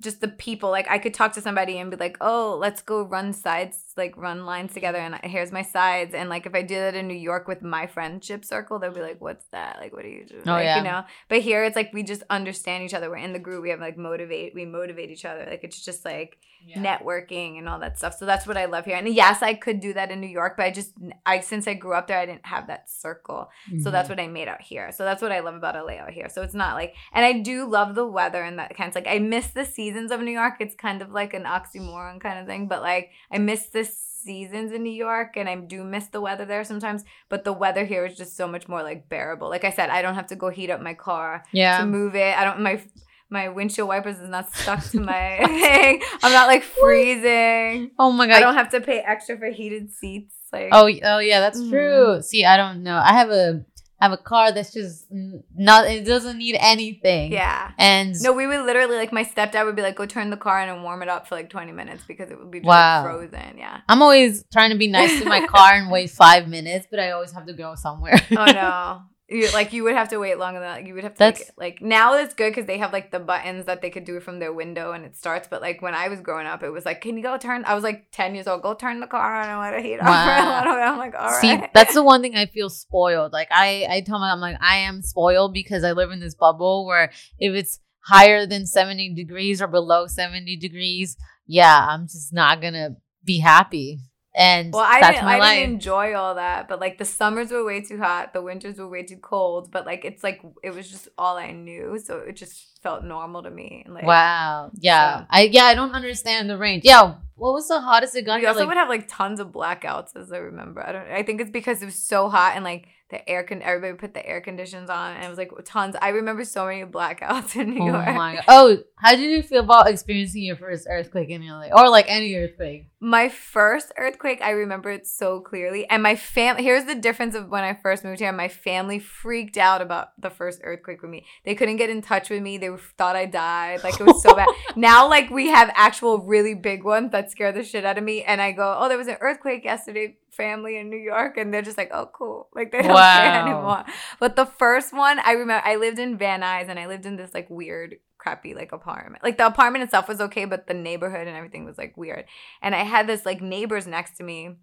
just 0.00 0.20
the 0.20 0.28
people. 0.28 0.70
Like 0.70 0.90
I 0.90 0.98
could 0.98 1.14
talk 1.14 1.32
to 1.34 1.40
somebody 1.40 1.78
and 1.78 1.90
be 1.90 1.96
like, 1.96 2.16
"Oh, 2.20 2.56
let's 2.60 2.82
go 2.82 3.02
run 3.02 3.32
sides, 3.32 3.89
like 4.04 4.16
run 4.16 4.44
lines 4.52 4.72
together." 4.74 4.98
And 4.98 5.14
here's 5.22 5.52
my 5.52 5.62
sides. 5.62 6.12
And 6.14 6.28
like 6.34 6.44
if 6.46 6.54
I 6.60 6.62
do 6.62 6.74
that 6.74 6.94
in 7.00 7.06
New 7.06 7.14
York 7.30 7.46
with 7.46 7.62
my 7.62 7.86
friendship 7.86 8.44
circle, 8.44 8.78
they'll 8.80 8.98
be 9.00 9.00
like, 9.10 9.20
"What's 9.20 9.46
that? 9.56 9.72
Like, 9.82 9.92
what 9.94 10.04
are 10.04 10.08
you 10.18 10.24
doing? 10.26 10.42
Oh, 10.48 10.52
like, 10.58 10.64
yeah. 10.64 10.78
You 10.78 10.84
know. 10.84 11.00
But 11.28 11.40
here 11.48 11.62
it's 11.64 11.76
like 11.76 11.90
we 11.92 12.02
just 12.02 12.24
understand 12.38 12.82
each 12.84 12.94
other. 12.94 13.08
We're 13.10 13.18
in 13.28 13.32
the 13.32 13.38
group. 13.48 13.62
We 13.62 13.70
have 13.70 13.80
like 13.88 13.96
motivate. 13.96 14.54
We 14.54 14.64
motivate 14.64 15.10
each 15.10 15.24
other. 15.24 15.46
Like 15.48 15.62
it's 15.62 15.84
just 15.84 16.04
like 16.04 16.38
networking 16.84 17.58
and 17.58 17.68
all 17.68 17.78
that 17.80 17.96
stuff. 17.98 18.14
So 18.18 18.26
that's 18.26 18.46
what 18.46 18.56
I 18.56 18.66
love 18.66 18.84
here. 18.84 18.96
And 18.96 19.08
yes, 19.08 19.42
I 19.42 19.54
could 19.54 19.80
do 19.80 19.92
that 19.94 20.10
in 20.10 20.20
New 20.20 20.26
York, 20.40 20.56
but 20.56 20.66
I 20.66 20.70
just 20.70 20.92
I 21.24 21.40
since 21.40 21.66
I 21.66 21.74
grew 21.74 21.94
up 21.94 22.06
there, 22.06 22.18
I 22.18 22.26
didn't 22.26 22.46
have 22.46 22.66
that 22.66 22.90
circle. 22.90 23.48
So 23.82 23.90
that's 23.90 24.08
Mhm. 24.08 24.10
what 24.12 24.20
I 24.20 24.26
made 24.28 24.48
out 24.48 24.60
here. 24.60 24.92
So 24.92 25.04
that's 25.04 25.22
what 25.22 25.32
I 25.32 25.40
love 25.40 25.54
about 25.54 25.74
LA 25.76 25.98
out 25.98 26.10
here. 26.10 26.28
So 26.28 26.42
it's 26.42 26.54
not 26.54 26.74
like, 26.74 26.94
and 27.12 27.24
I 27.24 27.32
do 27.40 27.64
love 27.66 27.94
the 27.94 28.06
weather 28.06 28.42
and 28.42 28.58
that 28.58 28.76
kind 28.76 28.88
of 28.88 28.94
like, 28.94 29.06
I 29.08 29.18
miss 29.18 29.48
the 29.48 29.64
seasons 29.64 30.10
of 30.12 30.20
New 30.20 30.32
York. 30.32 30.54
It's 30.60 30.74
kind 30.74 31.00
of 31.02 31.10
like 31.12 31.32
an 31.34 31.44
oxymoron 31.44 32.20
kind 32.20 32.38
of 32.38 32.46
thing, 32.46 32.68
but 32.68 32.82
like, 32.82 33.10
I 33.32 33.38
miss 33.38 33.66
the 33.68 33.84
seasons 34.24 34.72
in 34.72 34.82
New 34.82 34.92
York 34.92 35.36
and 35.36 35.48
I 35.48 35.56
do 35.56 35.82
miss 35.84 36.06
the 36.08 36.20
weather 36.20 36.44
there 36.44 36.64
sometimes, 36.64 37.04
but 37.28 37.44
the 37.44 37.52
weather 37.52 37.84
here 37.84 38.04
is 38.06 38.16
just 38.16 38.36
so 38.36 38.46
much 38.46 38.68
more 38.68 38.82
like 38.82 39.08
bearable. 39.08 39.48
Like 39.48 39.64
I 39.64 39.70
said, 39.70 39.90
I 39.90 40.02
don't 40.02 40.14
have 40.14 40.28
to 40.28 40.36
go 40.36 40.48
heat 40.50 40.70
up 40.70 40.80
my 40.80 40.94
car 40.94 41.44
yeah. 41.52 41.78
to 41.80 41.86
move 41.86 42.14
it. 42.14 42.36
I 42.38 42.44
don't, 42.44 42.60
my, 42.60 42.80
my 43.28 43.48
windshield 43.48 43.88
wipers 43.88 44.18
is 44.18 44.28
not 44.28 44.52
stuck 44.54 44.82
to 44.90 45.00
my 45.00 45.38
thing. 45.46 46.02
I'm 46.22 46.32
not 46.32 46.46
like 46.48 46.62
freezing. 46.62 47.90
Oh 47.98 48.12
my 48.12 48.26
god. 48.26 48.36
I 48.36 48.40
don't 48.40 48.54
have 48.54 48.70
to 48.70 48.80
pay 48.80 48.98
extra 49.00 49.38
for 49.38 49.46
heated 49.50 49.92
seats. 49.92 50.34
Like, 50.52 50.70
Oh, 50.72 50.90
oh 51.04 51.18
yeah, 51.18 51.38
that's 51.40 51.60
Mhm. 51.60 51.70
true. 51.70 52.22
See, 52.22 52.44
I 52.44 52.56
don't 52.56 52.82
know. 52.82 52.96
I 52.96 53.12
have 53.12 53.30
a 53.30 53.64
have 54.00 54.12
a 54.12 54.16
car 54.16 54.50
that's 54.52 54.72
just 54.72 55.06
not. 55.10 55.86
It 55.86 56.04
doesn't 56.06 56.38
need 56.38 56.56
anything. 56.58 57.32
yeah. 57.32 57.72
And 57.78 58.14
No, 58.22 58.32
we 58.32 58.46
would 58.46 58.64
literally 58.64 58.96
like 58.96 59.12
my 59.12 59.24
stepdad 59.24 59.64
would 59.66 59.76
be 59.76 59.82
like, 59.82 59.96
"Go 59.96 60.06
turn 60.06 60.30
the 60.30 60.36
car 60.36 60.60
on 60.60 60.68
and 60.68 60.82
warm 60.82 61.02
it 61.02 61.08
up 61.08 61.28
for 61.28 61.34
like 61.34 61.50
20 61.50 61.72
minutes 61.72 62.02
because 62.08 62.30
it 62.30 62.38
would 62.38 62.50
be 62.50 62.60
just 62.60 62.66
Wow. 62.68 63.04
like, 63.04 63.30
frozen." 63.30 63.58
Yeah. 63.58 63.80
I'm 63.88 64.02
always 64.02 64.44
trying 64.52 64.70
to 64.70 64.78
be 64.78 64.88
nice 64.88 65.18
to 65.20 65.24
my 65.28 65.46
car 65.46 65.72
and 65.74 65.90
wait 65.96 66.10
five 66.10 66.48
minutes, 66.48 66.86
but 66.90 66.98
I 67.00 67.10
always 67.10 67.32
have 67.32 67.46
to 67.46 67.52
go 67.52 67.74
somewhere. 67.74 68.18
Oh 68.32 68.44
no. 68.46 69.02
You, 69.30 69.48
like 69.52 69.72
you 69.72 69.84
would 69.84 69.94
have 69.94 70.08
to 70.08 70.16
wait 70.18 70.38
longer 70.38 70.58
than 70.58 70.68
that. 70.68 70.86
You 70.86 70.94
would 70.94 71.04
have 71.04 71.14
to 71.14 71.18
That's- 71.18 71.52
like, 71.56 71.80
like 71.80 71.82
now 71.82 72.14
it's 72.14 72.34
good 72.34 72.50
because 72.50 72.66
they 72.66 72.78
have 72.78 72.92
like 72.92 73.12
the 73.12 73.20
buttons 73.20 73.66
that 73.66 73.80
they 73.80 73.88
could 73.88 74.04
do 74.04 74.16
it 74.16 74.24
from 74.24 74.40
their 74.40 74.52
window 74.52 74.90
and 74.90 75.04
it 75.04 75.14
starts. 75.14 75.46
But 75.48 75.62
like 75.62 75.80
when 75.80 75.94
I 75.94 76.08
was 76.08 76.20
growing 76.20 76.48
up, 76.48 76.64
it 76.64 76.70
was 76.70 76.84
like, 76.84 77.00
"Can 77.00 77.16
you 77.16 77.22
go 77.22 77.38
turn?" 77.38 77.64
I 77.64 77.74
was 77.74 77.84
like 77.84 78.08
10 78.10 78.34
years 78.34 78.48
old. 78.48 78.62
Go 78.62 78.74
turn 78.74 78.98
the 78.98 79.06
car 79.06 79.40
on 79.40 79.48
and 79.48 79.60
let 79.60 79.74
it 79.74 79.84
heat 79.84 79.98
up 80.00 80.06
Wow. 80.06 80.62
I'm 80.64 80.98
like, 80.98 81.14
all 81.14 81.30
right. 81.30 81.40
See, 81.40 81.60
that's 81.72 81.94
the 81.94 82.02
one 82.02 82.22
thing 82.22 82.34
I 82.34 82.46
feel 82.46 82.68
spoiled. 82.70 83.32
Like 83.32 83.48
I, 83.52 83.86
I 83.88 84.00
tell 84.00 84.18
my, 84.18 84.32
I'm 84.32 84.40
like, 84.40 84.56
I 84.60 84.78
am 84.78 85.00
spoiled 85.02 85.54
because 85.54 85.84
I 85.84 85.92
live 85.92 86.10
in 86.10 86.18
this 86.18 86.34
bubble 86.34 86.84
where 86.84 87.12
if 87.38 87.54
it's 87.54 87.78
higher 88.00 88.46
than 88.46 88.66
70 88.66 89.14
degrees 89.14 89.62
or 89.62 89.68
below 89.68 90.06
70 90.08 90.56
degrees, 90.56 91.16
yeah, 91.46 91.86
I'm 91.88 92.06
just 92.06 92.32
not 92.32 92.60
gonna 92.60 92.96
be 93.24 93.38
happy. 93.38 94.00
And 94.34 94.72
Well, 94.72 94.84
I 94.84 95.00
that's 95.00 95.16
didn't. 95.16 95.28
I 95.28 95.38
life. 95.38 95.58
didn't 95.58 95.74
enjoy 95.74 96.14
all 96.14 96.36
that, 96.36 96.68
but 96.68 96.78
like 96.78 96.98
the 96.98 97.04
summers 97.04 97.50
were 97.50 97.64
way 97.64 97.80
too 97.80 97.98
hot, 97.98 98.32
the 98.32 98.40
winters 98.40 98.78
were 98.78 98.86
way 98.88 99.02
too 99.02 99.16
cold. 99.16 99.72
But 99.72 99.86
like 99.86 100.04
it's 100.04 100.22
like 100.22 100.40
it 100.62 100.72
was 100.72 100.88
just 100.88 101.08
all 101.18 101.36
I 101.36 101.50
knew, 101.50 101.98
so 101.98 102.18
it 102.20 102.36
just 102.36 102.80
felt 102.80 103.02
normal 103.04 103.42
to 103.42 103.50
me. 103.50 103.84
Like, 103.88 104.04
wow. 104.04 104.70
Yeah. 104.74 105.20
so- 105.22 105.26
I 105.30 105.40
yeah, 105.42 105.64
I 105.64 105.74
don't 105.74 105.92
understand 105.92 106.48
the 106.48 106.56
range. 106.56 106.84
Yeah. 106.84 107.14
What 107.34 107.54
was 107.54 107.66
the 107.68 107.80
hottest 107.80 108.14
it 108.14 108.22
got? 108.26 108.36
We 108.36 108.40
here? 108.42 108.48
also 108.50 108.60
Like, 108.60 108.68
would 108.68 108.76
have 108.76 108.88
like 108.88 109.08
tons 109.08 109.40
of 109.40 109.48
blackouts, 109.48 110.14
as 110.14 110.30
I 110.32 110.36
remember. 110.38 110.80
I 110.86 110.92
don't. 110.92 111.08
I 111.10 111.22
think 111.24 111.40
it's 111.40 111.50
because 111.50 111.82
it 111.82 111.86
was 111.86 111.96
so 111.96 112.28
hot 112.28 112.52
and 112.54 112.64
like 112.64 112.86
the 113.10 113.28
air 113.28 113.42
con. 113.44 113.62
Everybody 113.62 113.98
put 113.98 114.14
the 114.14 114.26
air 114.26 114.40
conditions 114.40 114.88
on, 114.88 115.14
and 115.14 115.24
it 115.24 115.28
was 115.28 115.38
like 115.38 115.50
tons. 115.64 115.96
I 116.00 116.10
remember 116.10 116.44
so 116.44 116.66
many 116.66 116.84
blackouts 116.84 117.56
in 117.60 117.74
New 117.74 117.82
oh 117.82 117.86
York. 117.86 118.14
my 118.14 118.34
god. 118.36 118.44
Oh, 118.48 118.78
how 118.96 119.12
did 119.12 119.30
you 119.30 119.42
feel 119.42 119.64
about 119.64 119.88
experiencing 119.88 120.42
your 120.42 120.56
first 120.56 120.86
earthquake 120.90 121.30
in 121.30 121.46
LA? 121.46 121.68
Or 121.72 121.88
like 121.88 122.06
any 122.08 122.34
earthquake? 122.34 122.86
My 123.00 123.30
first 123.30 123.92
earthquake, 123.96 124.42
I 124.42 124.50
remember 124.50 124.90
it 124.90 125.06
so 125.06 125.40
clearly. 125.40 125.88
And 125.88 126.02
my 126.02 126.16
family, 126.16 126.62
here's 126.62 126.84
the 126.84 126.94
difference 126.94 127.34
of 127.34 127.48
when 127.48 127.64
I 127.64 127.72
first 127.72 128.04
moved 128.04 128.20
here. 128.20 128.30
My 128.30 128.48
family 128.48 128.98
freaked 128.98 129.56
out 129.56 129.80
about 129.80 130.08
the 130.20 130.28
first 130.28 130.60
earthquake 130.62 131.00
with 131.00 131.10
me. 131.10 131.24
They 131.44 131.54
couldn't 131.54 131.76
get 131.76 131.88
in 131.88 132.02
touch 132.02 132.28
with 132.28 132.42
me. 132.42 132.58
They 132.58 132.68
thought 132.98 133.16
I 133.16 133.24
died. 133.24 133.82
Like 133.82 133.98
it 133.98 134.04
was 134.04 134.22
so 134.22 134.34
bad. 134.34 134.48
now, 134.76 135.08
like 135.08 135.30
we 135.30 135.48
have 135.48 135.72
actual 135.74 136.18
really 136.18 136.54
big 136.54 136.84
ones 136.84 137.12
that 137.12 137.30
scare 137.30 137.52
the 137.52 137.64
shit 137.64 137.86
out 137.86 137.96
of 137.96 138.04
me. 138.04 138.22
And 138.22 138.42
I 138.42 138.52
go, 138.52 138.76
oh, 138.78 138.88
there 138.88 138.98
was 138.98 139.08
an 139.08 139.16
earthquake 139.22 139.64
yesterday, 139.64 140.18
family 140.30 140.76
in 140.78 140.90
New 140.90 140.98
York. 140.98 141.36
And 141.36 141.52
they're 141.52 141.62
just 141.62 141.78
like, 141.78 141.90
oh, 141.92 142.10
cool. 142.12 142.48
Like 142.54 142.72
they 142.72 142.82
don't 142.82 142.96
care 142.96 143.42
anymore. 143.42 143.84
But 144.18 144.36
the 144.36 144.46
first 144.46 144.92
one, 144.92 145.18
I 145.18 145.32
remember 145.32 145.66
I 145.66 145.76
lived 145.76 145.98
in 145.98 146.16
Van 146.18 146.42
Nuys 146.42 146.68
and 146.68 146.78
I 146.78 146.86
lived 146.86 147.06
in 147.06 147.16
this 147.16 147.34
like 147.34 147.48
weird, 147.50 147.96
crappy 148.18 148.54
like 148.54 148.72
apartment. 148.72 149.22
Like 149.22 149.38
the 149.38 149.46
apartment 149.46 149.84
itself 149.84 150.08
was 150.08 150.20
okay, 150.20 150.44
but 150.44 150.66
the 150.66 150.74
neighborhood 150.74 151.26
and 151.26 151.36
everything 151.36 151.64
was 151.64 151.78
like 151.78 151.96
weird. 151.96 152.24
And 152.62 152.74
I 152.74 152.84
had 152.84 153.06
this 153.06 153.24
like 153.26 153.40
neighbors 153.40 153.86
next 153.86 154.16
to 154.18 154.24
me 154.24 154.56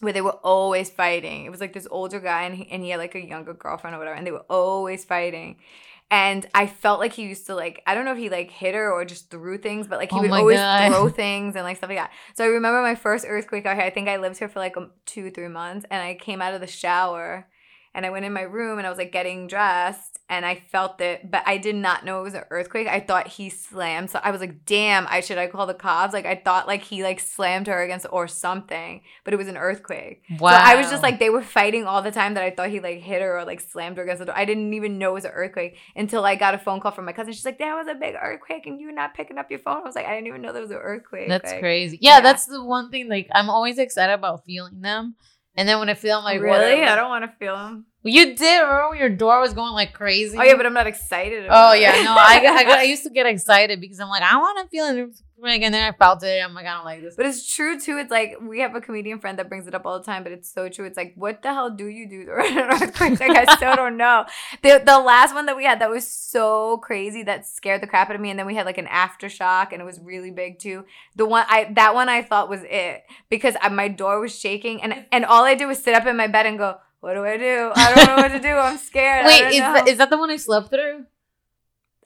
where 0.00 0.12
they 0.12 0.20
were 0.22 0.38
always 0.42 0.90
fighting. 0.90 1.44
It 1.44 1.50
was 1.50 1.60
like 1.60 1.72
this 1.72 1.86
older 1.90 2.20
guy 2.20 2.42
and 2.44 2.54
he, 2.54 2.68
and 2.70 2.82
he 2.82 2.90
had 2.90 2.98
like 2.98 3.14
a 3.14 3.20
younger 3.26 3.54
girlfriend 3.54 3.94
or 3.96 3.98
whatever, 3.98 4.16
and 4.16 4.26
they 4.26 4.32
were 4.32 4.44
always 4.48 5.04
fighting. 5.04 5.56
And 6.12 6.44
I 6.54 6.66
felt 6.66 6.98
like 6.98 7.12
he 7.12 7.22
used 7.22 7.46
to 7.46 7.54
like 7.54 7.82
I 7.86 7.94
don't 7.94 8.04
know 8.04 8.12
if 8.12 8.18
he 8.18 8.30
like 8.30 8.50
hit 8.50 8.74
her 8.74 8.90
or 8.92 9.04
just 9.04 9.30
threw 9.30 9.58
things, 9.58 9.86
but 9.86 9.98
like 9.98 10.10
he 10.10 10.18
Oh 10.18 10.22
would 10.22 10.30
my 10.30 10.38
always 10.40 10.58
God. 10.58 10.88
throw 10.88 11.08
things 11.08 11.54
and 11.54 11.64
like 11.64 11.76
stuff 11.76 11.90
like 11.90 11.98
that. 11.98 12.10
So 12.34 12.44
I 12.44 12.48
remember 12.48 12.82
my 12.82 12.96
first 12.96 13.24
earthquake 13.28 13.64
out 13.66 13.76
here. 13.76 13.84
I 13.84 13.90
think 13.90 14.08
I 14.08 14.16
lived 14.16 14.38
here 14.38 14.48
for 14.48 14.58
like 14.58 14.76
um, 14.76 14.90
two 15.06 15.30
three 15.30 15.48
months, 15.48 15.86
and 15.90 16.02
I 16.02 16.14
came 16.14 16.42
out 16.42 16.54
of 16.54 16.60
the 16.60 16.66
shower 16.66 17.46
and 17.94 18.06
I 18.06 18.10
went 18.10 18.24
in 18.24 18.32
my 18.32 18.42
room 18.42 18.78
and 18.78 18.86
I 18.86 18.90
was 18.90 18.98
like 18.98 19.12
getting 19.12 19.46
dressed 19.48 20.19
and 20.30 20.46
I 20.46 20.54
felt 20.54 21.00
it, 21.00 21.28
but 21.28 21.42
I 21.44 21.58
did 21.58 21.74
not 21.74 22.04
know 22.04 22.20
it 22.20 22.22
was 22.22 22.34
an 22.34 22.44
earthquake. 22.50 22.86
I 22.86 23.00
thought 23.00 23.26
he 23.26 23.50
slammed. 23.50 24.10
So 24.10 24.20
I 24.22 24.30
was 24.30 24.40
like, 24.40 24.64
damn, 24.64 25.06
I 25.10 25.20
should 25.20 25.38
I 25.38 25.48
call 25.48 25.66
the 25.66 25.74
cops? 25.74 26.14
Like 26.14 26.24
I 26.24 26.36
thought 26.36 26.68
like 26.68 26.82
he 26.84 27.02
like 27.02 27.18
slammed 27.18 27.66
her 27.66 27.82
against 27.82 28.06
or 28.12 28.28
something, 28.28 29.02
but 29.24 29.34
it 29.34 29.38
was 29.38 29.48
an 29.48 29.56
earthquake. 29.56 30.22
Wow. 30.38 30.52
So 30.52 30.56
I 30.56 30.76
was 30.76 30.88
just 30.88 31.02
like 31.02 31.18
they 31.18 31.30
were 31.30 31.42
fighting 31.42 31.84
all 31.84 32.00
the 32.00 32.12
time 32.12 32.34
that 32.34 32.44
I 32.44 32.50
thought 32.50 32.70
he 32.70 32.78
like 32.78 33.00
hit 33.00 33.20
her 33.22 33.38
or 33.40 33.44
like 33.44 33.60
slammed 33.60 33.96
her 33.96 34.04
against 34.04 34.20
the 34.20 34.26
door. 34.26 34.36
I 34.38 34.44
didn't 34.44 34.72
even 34.72 34.98
know 34.98 35.10
it 35.10 35.14
was 35.14 35.24
an 35.24 35.32
earthquake 35.32 35.76
until 35.96 36.24
I 36.24 36.36
got 36.36 36.54
a 36.54 36.58
phone 36.58 36.78
call 36.78 36.92
from 36.92 37.06
my 37.06 37.12
cousin. 37.12 37.32
She's 37.32 37.44
like, 37.44 37.58
There 37.58 37.74
was 37.74 37.88
a 37.88 37.94
big 37.94 38.14
earthquake 38.14 38.66
and 38.66 38.80
you 38.80 38.92
not 38.92 39.14
picking 39.14 39.36
up 39.36 39.50
your 39.50 39.58
phone. 39.58 39.78
I 39.78 39.80
was 39.80 39.96
like, 39.96 40.06
I 40.06 40.14
didn't 40.14 40.28
even 40.28 40.42
know 40.42 40.52
there 40.52 40.62
was 40.62 40.70
an 40.70 40.76
earthquake. 40.76 41.28
That's 41.28 41.50
Like, 41.50 41.60
crazy. 41.60 41.98
Yeah, 42.00 42.16
yeah. 42.16 42.20
that's 42.20 42.46
the 42.46 42.62
one 42.62 42.90
thing. 42.90 43.08
Like, 43.08 43.28
I'm 43.32 43.50
always 43.50 43.78
excited 43.78 44.12
about 44.12 44.44
feeling 44.44 44.80
them, 44.80 45.16
and 45.56 45.68
then 45.68 45.78
when 45.80 45.88
I 45.88 45.94
feel, 45.94 46.18
I'm 46.18 46.24
like, 46.24 46.40
really? 46.40 46.84
I 46.84 46.94
don't 46.94 47.08
want 47.08 47.24
to 47.24 47.36
feel 47.38 47.56
him. 47.56 47.86
You 48.02 48.34
did. 48.34 48.60
Remember 48.60 48.88
when 48.90 48.98
your 48.98 49.10
door 49.10 49.40
was 49.40 49.52
going 49.52 49.74
like 49.74 49.92
crazy? 49.92 50.38
Oh 50.38 50.42
yeah, 50.42 50.56
but 50.56 50.64
I'm 50.64 50.72
not 50.72 50.86
excited. 50.86 51.44
oh 51.44 51.46
about 51.46 51.76
it. 51.76 51.82
yeah, 51.82 52.02
no, 52.02 52.14
I 52.14 52.42
got, 52.42 52.56
I 52.56 52.64
got, 52.64 52.78
I 52.78 52.82
used 52.84 53.02
to 53.02 53.10
get 53.10 53.26
excited 53.26 53.78
because 53.78 54.00
I'm 54.00 54.08
like, 54.08 54.22
I 54.22 54.38
want 54.38 54.58
to 54.58 54.70
feel 54.70 54.86
it, 54.86 55.20
and 55.42 55.74
then 55.74 55.92
I 55.92 55.94
felt 55.94 56.22
it. 56.22 56.42
I'm 56.42 56.54
like, 56.54 56.64
I 56.64 56.74
don't 56.74 56.86
like 56.86 57.02
this. 57.02 57.14
But 57.16 57.26
it's 57.26 57.54
true 57.54 57.78
too. 57.78 57.98
It's 57.98 58.10
like 58.10 58.36
we 58.40 58.60
have 58.60 58.74
a 58.74 58.80
comedian 58.80 59.20
friend 59.20 59.38
that 59.38 59.50
brings 59.50 59.66
it 59.66 59.74
up 59.74 59.84
all 59.84 59.98
the 59.98 60.04
time, 60.04 60.22
but 60.22 60.32
it's 60.32 60.50
so 60.50 60.70
true. 60.70 60.86
It's 60.86 60.96
like, 60.96 61.12
what 61.14 61.42
the 61.42 61.52
hell 61.52 61.68
do 61.68 61.86
you 61.86 62.08
do 62.08 62.24
during 62.24 62.56
an 62.56 62.70
earthquake? 62.70 63.20
Like 63.20 63.36
I 63.36 63.54
still 63.56 63.76
don't 63.76 63.98
know. 63.98 64.24
The 64.62 64.82
the 64.84 64.98
last 64.98 65.34
one 65.34 65.44
that 65.44 65.56
we 65.56 65.64
had 65.64 65.78
that 65.82 65.90
was 65.90 66.08
so 66.08 66.78
crazy 66.78 67.22
that 67.24 67.46
scared 67.46 67.82
the 67.82 67.86
crap 67.86 68.08
out 68.08 68.16
of 68.16 68.22
me, 68.22 68.30
and 68.30 68.38
then 68.38 68.46
we 68.46 68.54
had 68.54 68.64
like 68.64 68.78
an 68.78 68.86
aftershock, 68.86 69.72
and 69.72 69.82
it 69.82 69.84
was 69.84 70.00
really 70.00 70.30
big 70.30 70.58
too. 70.58 70.86
The 71.16 71.26
one 71.26 71.44
I 71.50 71.70
that 71.74 71.94
one 71.94 72.08
I 72.08 72.22
thought 72.22 72.48
was 72.48 72.60
it 72.64 73.02
because 73.28 73.56
I, 73.60 73.68
my 73.68 73.88
door 73.88 74.20
was 74.20 74.38
shaking, 74.38 74.82
and 74.82 75.04
and 75.12 75.26
all 75.26 75.44
I 75.44 75.54
did 75.54 75.66
was 75.66 75.82
sit 75.82 75.94
up 75.94 76.06
in 76.06 76.16
my 76.16 76.26
bed 76.28 76.46
and 76.46 76.56
go, 76.56 76.78
what 77.00 77.14
do 77.14 77.24
I 77.24 77.36
do? 77.36 77.72
I 77.74 77.94
don't 77.94 78.06
know 78.06 78.22
what 78.22 78.32
to 78.32 78.40
do. 78.40 78.48
I'm 78.48 78.78
scared. 78.78 79.26
Wait, 79.26 79.52
is 79.52 79.58
that, 79.58 79.88
is 79.88 79.98
that 79.98 80.10
the 80.10 80.18
one 80.18 80.30
I 80.30 80.36
slept 80.36 80.70
through? 80.70 81.06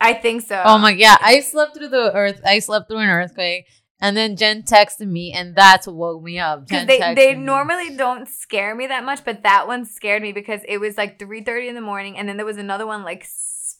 I 0.01 0.15
think 0.15 0.43
so. 0.43 0.61
Oh 0.65 0.79
my 0.79 0.91
yeah, 0.91 1.17
I 1.21 1.41
slept 1.41 1.77
through 1.77 1.89
the 1.89 2.13
earth. 2.15 2.41
I 2.45 2.59
slept 2.59 2.89
through 2.89 2.99
an 2.99 3.09
earthquake, 3.09 3.67
and 4.01 4.17
then 4.17 4.37
Jen 4.37 4.63
texted 4.63 5.09
me, 5.09 5.33
and 5.33 5.55
that's 5.55 5.87
what 5.87 5.97
woke 5.97 6.23
me 6.23 6.39
up. 6.39 6.67
Jen 6.67 6.87
they, 6.87 7.15
they 7.15 7.35
me. 7.35 7.43
normally 7.43 7.97
don't 7.97 8.29
scare 8.29 8.75
me 8.75 8.87
that 8.89 9.05
much 9.05 9.25
but 9.25 9.43
that 9.45 9.67
one 9.67 9.85
scared 9.85 10.23
me 10.23 10.33
because 10.33 10.61
it 10.69 10.79
was 10.79 10.97
like 10.97 11.19
3.30 11.19 11.69
in 11.69 11.75
the 11.75 11.81
morning 11.81 12.19
and 12.19 12.29
then 12.29 12.37
there 12.37 12.47
was 12.47 12.59
another 12.59 12.87
one 12.87 13.03
like 13.03 13.27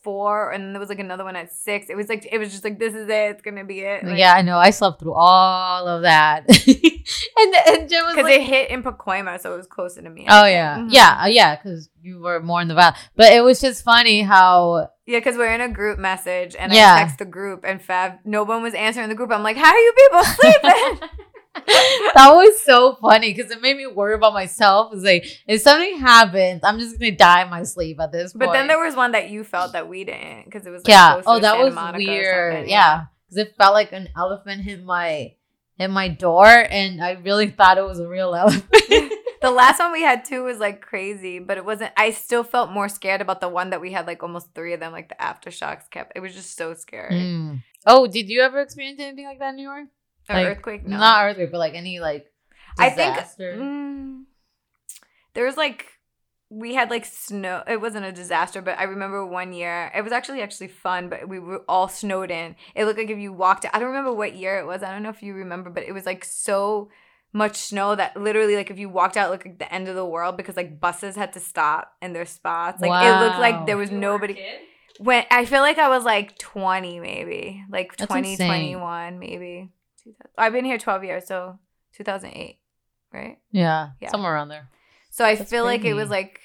four 0.05 0.53
and 0.53 0.63
then 0.63 0.73
there 0.75 0.81
was 0.81 0.89
like 0.91 1.01
another 1.01 1.25
one 1.25 1.35
at 1.35 1.51
six 1.53 1.89
it 1.89 1.97
was 1.97 2.09
like 2.09 2.29
it 2.31 2.39
was 2.39 2.51
just 2.51 2.63
like 2.63 2.79
this 2.79 2.95
is 2.95 3.09
it 3.09 3.31
it's 3.33 3.43
gonna 3.43 3.65
be 3.65 3.81
it 3.81 4.05
like, 4.05 4.19
yeah, 4.19 4.35
I 4.35 4.43
know. 4.43 4.59
I 4.59 4.71
slept 4.71 5.01
through 5.01 5.15
all 5.15 5.89
of 5.89 6.03
that, 6.03 6.45
and 7.39 7.55
and 7.67 7.89
Jen 7.89 8.05
was 8.05 8.15
because 8.15 8.25
like, 8.31 8.41
it 8.41 8.43
hit 8.43 8.71
in 8.71 8.83
Pacoima 8.83 9.41
so 9.41 9.55
it 9.55 9.57
was 9.57 9.67
closer 9.67 10.03
to 10.03 10.11
me 10.11 10.27
"Oh 10.29 10.45
yeah, 10.47 10.79
Mhm. 10.79 10.89
yeah, 10.93 11.21
uh, 11.23 11.27
yeah," 11.27 11.57
because 11.57 11.89
you 12.03 12.21
were 12.21 12.41
more 12.41 12.61
in 12.61 12.69
the 12.69 12.75
valley. 12.75 12.95
But 13.17 13.33
it 13.33 13.43
was 13.43 13.61
just 13.61 13.83
funny 13.83 14.23
how 14.23 14.91
yeah 15.07 15.19
because 15.19 15.37
we're 15.37 15.53
in 15.55 15.61
a 15.61 15.69
group 15.69 15.99
message 15.99 16.55
and 16.59 16.73
Yeah. 16.73 16.95
i 16.95 16.99
text 17.01 17.19
the 17.19 17.25
group 17.27 17.65
and 17.67 17.81
Fav 17.81 18.19
no 18.25 18.43
one 18.43 18.63
was 18.63 18.73
answering 18.75 19.09
the 19.11 19.15
group 19.15 19.31
i'm 19.33 19.43
like 19.43 19.57
how 19.57 19.71
are 19.73 19.79
you 19.79 19.93
people 19.97 20.25
sleeping 20.25 21.09
that 22.15 22.31
was 22.33 22.61
so 22.63 22.97
funny 23.01 23.33
because 23.33 23.51
it 23.51 23.63
made 23.63 23.77
me 23.77 23.87
worry 23.87 24.15
about 24.15 24.33
myself. 24.33 24.93
It's 24.93 25.05
like 25.05 25.25
if 25.47 25.61
something 25.61 25.99
happens, 25.99 26.63
I'm 26.65 26.79
just 26.79 26.99
gonna 26.99 27.13
die 27.13 27.43
in 27.43 27.51
my 27.51 27.63
sleep 27.63 28.01
at 28.01 28.11
this 28.11 28.33
point. 28.33 28.47
but 28.47 28.53
then 28.53 28.67
there 28.67 28.79
was 28.79 28.97
one 28.97 29.13
that 29.13 29.31
you 29.31 29.45
felt 29.45 29.73
that 29.73 29.89
we 29.89 30.05
didn't 30.05 30.47
because 30.47 30.67
it 30.67 30.71
was 30.71 30.83
like, 30.85 30.91
yeah. 30.91 31.23
Oh, 31.25 31.39
that 31.39 31.53
Santa 31.53 31.65
was 31.65 31.75
Monica 31.75 32.11
weird. 32.11 32.69
Yeah, 32.69 33.05
because 33.25 33.39
it 33.47 33.55
felt 33.57 33.73
like 33.73 33.93
an 33.93 34.09
elephant 34.17 34.63
hit 34.63 34.83
my 34.83 35.35
hit 35.79 35.91
my 35.91 36.09
door, 36.09 36.47
and 36.49 37.03
I 37.03 37.13
really 37.13 37.51
thought 37.51 37.79
it 37.79 37.85
was 37.85 38.01
a 38.01 38.09
real 38.09 38.35
elephant. 38.35 38.73
the 39.41 39.51
last 39.51 39.79
one 39.79 39.93
we 39.93 40.03
had 40.03 40.25
too 40.25 40.43
was 40.43 40.59
like 40.59 40.81
crazy, 40.81 41.39
but 41.39 41.57
it 41.57 41.65
wasn't. 41.65 41.93
I 41.97 42.11
still 42.11 42.43
felt 42.43 42.71
more 42.71 42.89
scared 42.89 43.21
about 43.21 43.41
the 43.41 43.49
one 43.49 43.71
that 43.71 43.81
we 43.81 43.93
had 43.93 44.07
like 44.07 44.23
almost 44.23 44.55
three 44.55 44.73
of 44.73 44.81
them. 44.81 44.93
Like 44.93 45.09
the 45.09 45.17
aftershocks 45.21 45.89
kept. 45.91 46.13
It 46.17 46.21
was 46.21 46.35
just 46.35 46.57
so 46.57 46.75
scary. 46.75 47.15
Mm. 47.15 47.63
Oh, 47.87 48.07
did 48.07 48.29
you 48.29 48.41
ever 48.41 48.61
experience 48.61 48.99
anything 48.99 49.27
like 49.27 49.39
that 49.39 49.51
in 49.51 49.57
New 49.57 49.63
York? 49.63 49.87
An 50.29 50.37
Like, 50.37 50.47
earthquake? 50.47 50.87
No. 50.87 50.97
Not 50.99 51.25
earthquake, 51.25 51.51
but 51.53 51.59
like 51.59 51.75
any 51.75 52.01
like 52.01 52.27
I 52.79 52.91
think 52.91 53.15
disaster. 53.15 53.55
mm, 53.59 54.25
there 55.35 55.45
was 55.45 55.57
like 55.57 55.87
we 56.51 56.75
had 56.75 56.91
like 56.91 57.05
snow. 57.05 57.63
It 57.67 57.81
wasn't 57.81 58.05
a 58.07 58.13
disaster, 58.13 58.63
but 58.63 58.79
I 58.79 58.85
remember 58.85 59.25
one 59.27 59.53
year. 59.53 59.91
It 59.95 60.03
was 60.03 60.13
actually 60.13 60.41
actually 60.43 60.69
fun, 60.69 61.09
but 61.09 61.29
we 61.29 61.39
were 61.39 61.65
all 61.69 61.89
snowed 61.89 62.31
in. 62.31 62.55
It 62.75 62.85
looked 62.85 62.99
like 62.99 63.11
if 63.11 63.19
you 63.19 63.33
walked. 63.33 63.67
I 63.73 63.79
don't 63.79 63.89
remember 63.89 64.13
what 64.13 64.37
year 64.37 64.59
it 64.59 64.67
was. 64.67 64.83
I 64.83 64.93
don't 64.93 65.03
know 65.03 65.09
if 65.11 65.23
you 65.23 65.35
remember, 65.35 65.71
but 65.71 65.83
it 65.85 65.93
was 65.93 66.07
like 66.07 66.25
so 66.25 66.91
much 67.33 67.57
snow 67.57 67.97
that 67.97 68.17
literally 68.17 68.55
like 68.55 68.71
if 68.71 68.79
you 68.79 68.89
walked 68.89 69.17
out 69.17 69.27
it 69.27 69.31
looked 69.33 69.45
like 69.45 69.59
the 69.59 69.75
end 69.75 69.89
of 69.89 69.97
the 69.97 70.05
world 70.07 70.37
because 70.37 70.57
like 70.57 70.79
buses 70.79 71.17
had 71.17 71.33
to 71.33 71.41
stop 71.41 71.93
in 72.01 72.13
their 72.13 72.25
spots 72.25 72.81
like 72.81 72.91
it 72.91 73.21
looked 73.25 73.41
like 73.41 73.67
there 73.67 73.77
was 73.77 73.91
You 73.91 73.99
nobody 73.99 74.39
when 74.99 75.25
i 75.33 75.45
feel 75.45 75.61
like 75.61 75.77
i 75.79 75.89
was 75.89 76.05
like 76.05 76.39
20 76.39 77.01
maybe 77.01 77.65
like 77.69 77.97
That's 77.97 78.09
20 78.09 78.33
insane. 78.35 78.47
21 78.47 79.19
maybe 79.19 79.71
2000 80.05 80.31
i've 80.39 80.53
been 80.53 80.65
here 80.65 80.79
12 80.79 81.05
years 81.05 81.27
so 81.27 81.59
2008 81.95 82.59
right 83.13 83.39
yeah, 83.51 83.91
Yeah. 84.01 84.11
somewhere 84.11 84.35
around 84.35 84.49
there. 84.49 84.69
so 85.11 85.25
i 85.25 85.35
That's 85.35 85.51
feel 85.51 85.65
like 85.65 85.85
it 85.85 85.95
was 85.95 86.11
like 86.11 86.41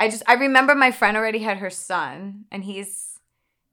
i 0.00 0.08
just 0.08 0.22
i 0.26 0.34
remember 0.34 0.74
my 0.74 0.90
friend 0.90 1.16
already 1.16 1.38
had 1.40 1.58
her 1.58 1.70
son 1.70 2.44
and 2.50 2.64
he's 2.64 3.18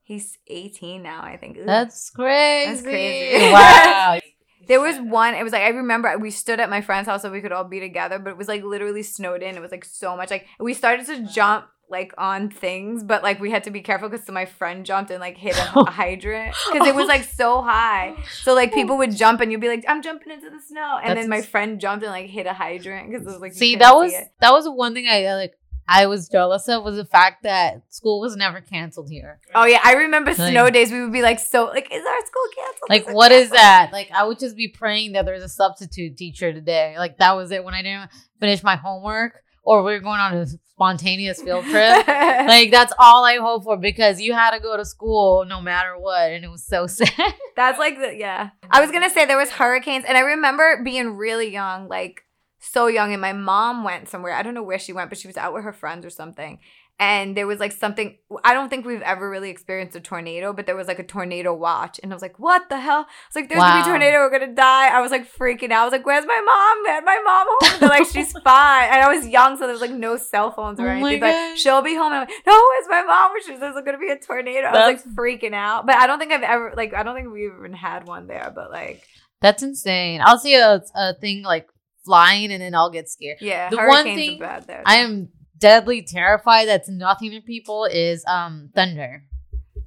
he's 0.04 0.38
18 0.48 1.02
now 1.02 1.22
i 1.24 1.38
think 1.38 1.58
Ugh. 1.58 1.66
That's 1.66 2.10
crazy. 2.10 2.70
That's 2.70 2.82
crazy. 2.84 3.52
Wow. 3.52 4.20
There 4.68 4.80
was 4.80 4.98
one. 5.00 5.34
It 5.34 5.44
was 5.44 5.52
like 5.52 5.64
I 5.64 5.70
remember 5.70 6.16
we 6.20 6.30
stood 6.30 6.60
at 6.60 6.70
my 6.70 6.82
friend's 6.82 7.08
house 7.10 7.24
so 7.24 7.32
we 7.32 7.42
could 7.42 7.52
all 7.52 7.64
be 7.64 7.80
together, 7.80 8.20
but 8.20 8.30
it 8.30 8.38
was 8.38 8.48
like 8.48 8.64
literally 8.64 9.02
snowed 9.02 9.42
in. 9.42 9.56
It 9.58 9.60
was 9.60 9.72
like 9.72 9.84
so 9.84 10.16
much. 10.16 10.30
Like 10.30 10.46
we 10.60 10.76
started 10.76 11.08
to 11.08 11.26
jump 11.26 11.66
like 11.92 12.14
on 12.18 12.50
things, 12.50 13.04
but 13.04 13.22
like 13.22 13.40
we 13.40 13.52
had 13.52 13.66
to 13.66 13.72
be 13.72 13.82
careful 13.82 14.10
because 14.10 14.28
my 14.30 14.46
friend 14.46 14.86
jumped 14.86 15.12
and 15.12 15.20
like 15.20 15.38
hit 15.38 15.58
a, 15.58 15.80
a 15.80 15.86
hydrant 15.92 16.56
because 16.72 16.88
it 16.88 16.96
was 16.96 17.08
like 17.08 17.24
so 17.24 17.62
high. 17.62 18.16
So 18.44 18.54
like 18.56 18.74
people 18.74 18.98
would 18.98 19.16
jump 19.16 19.42
and 19.42 19.52
you'd 19.52 19.62
be 19.62 19.68
like, 19.68 19.84
"I'm 19.88 20.02
jumping 20.02 20.32
into 20.32 20.50
the 20.50 20.60
snow," 20.62 20.98
and 21.02 21.10
That's 21.12 21.22
then 21.22 21.30
my 21.30 21.42
friend 21.42 21.80
jumped 21.80 22.04
and 22.04 22.12
like 22.12 22.28
hit 22.30 22.48
a 22.48 22.54
hydrant 22.54 23.12
because 23.12 23.28
it 23.28 23.30
was 23.30 23.40
like 23.42 23.54
See, 23.54 23.76
that 23.76 23.94
was 23.94 24.12
it. 24.14 24.30
that 24.40 24.52
was 24.52 24.68
one 24.68 24.94
thing 24.94 25.08
I 25.08 25.26
uh, 25.26 25.36
like. 25.36 25.54
I 25.88 26.06
was 26.06 26.30
jealous 26.30 26.70
of 26.70 26.84
was 26.84 26.96
the 26.96 27.04
fact 27.04 27.44
that 27.44 27.82
school 27.90 28.22
was 28.22 28.38
never 28.38 28.62
canceled 28.62 29.10
here. 29.10 29.42
Oh 29.54 29.66
yeah, 29.66 29.82
I 29.84 29.94
remember 29.94 30.32
Like- 30.34 30.52
snow 30.52 30.70
days. 30.70 30.90
We 30.92 31.02
would 31.02 31.12
be 31.12 31.22
like, 31.22 31.40
"So 31.40 31.66
like, 31.66 31.92
is 31.92 32.06
our 32.06 32.26
school 32.26 32.44
canceled?" 32.56 32.90
Like, 32.90 33.08
it 33.10 33.14
what 33.14 33.32
is 33.34 33.50
canceled?" 33.50 33.58
that? 33.58 33.90
Like, 33.92 34.10
I 34.14 34.24
would 34.24 34.40
just 34.40 34.56
be 34.56 34.70
praying 34.70 35.14
that 35.14 35.26
there's 35.26 35.44
a 35.44 35.50
substitute 35.50 36.16
teacher 36.16 36.54
today. 36.54 36.96
Like, 36.98 37.18
that 37.18 37.36
was 37.36 37.52
it 37.52 37.64
when 37.66 37.74
I 37.74 37.82
didn't 37.82 38.10
finish 38.40 38.64
my 38.64 38.78
homework 38.78 39.44
or 39.64 39.84
we're 39.84 40.00
going 40.00 40.20
on 40.20 40.34
a 40.34 40.46
spontaneous 40.48 41.42
field 41.42 41.64
trip. 41.66 42.08
like, 42.08 42.72
that's 42.72 42.94
all 42.98 43.24
I 43.24 43.38
hope 43.38 43.64
for 43.64 43.78
because 43.78 44.20
you 44.20 44.34
had 44.34 44.52
to 44.52 44.60
go 44.60 44.76
to 44.76 44.84
school 44.86 45.46
no 45.46 45.62
matter 45.62 45.98
what. 45.98 46.32
And 46.32 46.44
it 46.44 46.50
was 46.50 46.64
so 46.64 46.88
sad. 46.88 47.34
That's 47.56 47.78
like 47.78 47.98
the 48.00 48.16
yeah. 48.16 48.50
I 48.70 48.82
was 48.82 48.92
gonna 48.92 49.10
say 49.10 49.26
there 49.26 49.38
was 49.38 49.52
hurricanes, 49.52 50.06
and 50.08 50.18
I 50.18 50.22
remember 50.22 50.82
being 50.84 51.16
really 51.18 51.52
young, 51.52 51.88
like 51.88 52.24
so 52.60 52.88
young, 52.88 53.12
and 53.12 53.22
my 53.22 53.34
mom 53.34 53.84
went 53.84 54.10
somewhere. 54.10 54.34
I 54.34 54.44
don't 54.44 54.54
know 54.54 54.64
where 54.64 54.80
she 54.80 54.94
went, 54.94 55.10
but 55.10 55.18
she 55.18 55.28
was 55.28 55.38
out 55.38 55.54
with 55.54 55.64
her 55.64 55.74
friends 55.74 56.06
or 56.06 56.10
something. 56.10 56.60
And 57.00 57.36
there 57.36 57.48
was 57.48 57.60
like 57.60 57.72
something. 57.72 58.18
I 58.44 58.54
don't 58.54 58.70
think 58.70 58.86
we've 58.86 59.02
ever 59.02 59.28
really 59.28 59.50
experienced 59.50 59.96
a 59.96 60.00
tornado, 60.00 60.54
but 60.54 60.68
there 60.68 60.76
was 60.76 60.88
like 60.88 61.00
a 61.00 61.04
tornado 61.04 61.52
watch, 61.52 62.00
and 62.04 62.14
I 62.14 62.16
was 62.16 62.22
like, 62.22 62.38
"What 62.38 62.70
the 62.70 62.80
hell?" 62.80 63.08
I 63.10 63.28
was 63.30 63.36
like, 63.36 63.50
"There's 63.50 63.60
gonna 63.60 63.84
be 63.84 63.90
a 63.90 63.92
tornado. 63.92 64.18
We're 64.20 64.30
gonna 64.30 64.54
die." 64.54 64.90
I 64.96 65.02
was 65.02 65.10
like 65.10 65.28
freaking 65.28 65.72
out. 65.72 65.82
I 65.82 65.86
was 65.86 65.92
like, 65.94 66.06
"Where's 66.06 66.28
my 66.28 66.40
mom? 66.46 66.84
Man, 66.84 67.04
my 67.04 67.20
mom 67.26 67.48
home?" 67.50 67.80
They're 67.80 67.90
like, 67.90 68.06
"She's 68.14 68.32
fine." 68.34 68.84
And 68.92 69.02
I 69.02 69.12
was 69.16 69.28
young, 69.28 69.58
so 69.58 69.66
there's 69.66 69.82
like 69.82 69.90
no 69.90 70.16
cell 70.16 70.52
phones 70.52 70.80
or 70.80 70.88
Oh 70.90 70.92
anything. 70.92 71.22
Like, 71.22 71.58
she'll 71.58 71.82
be 71.82 71.96
home. 71.96 72.14
And 72.14 72.22
I'm 72.22 72.28
like, 72.28 72.46
"No, 72.46 72.54
where's 72.70 72.88
my 72.88 73.02
mom?" 73.04 73.32
She 73.42 73.48
says 73.54 73.60
there's 73.60 73.84
gonna 73.84 73.98
be 73.98 74.10
a 74.12 74.20
tornado. 74.20 74.68
I 74.68 74.72
was 74.72 74.80
That's- 75.02 75.06
like 75.08 75.16
freaking 75.16 75.56
out, 75.56 75.88
but 75.88 75.96
I 75.96 76.06
don't 76.06 76.20
think 76.20 76.32
I've 76.32 76.44
ever 76.44 76.74
like 76.78 76.94
I 76.94 77.02
don't 77.02 77.16
think 77.16 77.34
we've 77.34 77.52
even 77.58 77.74
had 77.74 78.06
one 78.08 78.28
there. 78.28 78.52
But 78.54 78.70
like, 78.70 79.02
That's 79.42 79.64
insane. 79.64 80.22
I'll 80.24 80.38
see 80.38 80.54
a, 80.56 80.84
a 80.94 81.16
thing 81.16 81.42
like 81.42 81.68
flying 82.06 82.52
and 82.52 82.62
then 82.62 82.76
I'll 82.76 82.92
get 82.92 83.10
scared. 83.10 83.38
yeah, 83.42 83.70
The 83.72 83.78
one 83.78 84.04
thing 84.04 84.38
bad 84.38 84.68
there. 84.68 84.84
I 84.86 84.98
am 84.98 85.30
deadly 85.62 86.02
terrified 86.02 86.68
that's 86.68 86.90
nothing 86.90 87.32
to 87.32 87.40
people 87.42 87.86
is 87.86 88.26
um 88.28 88.70
thunder 88.76 89.24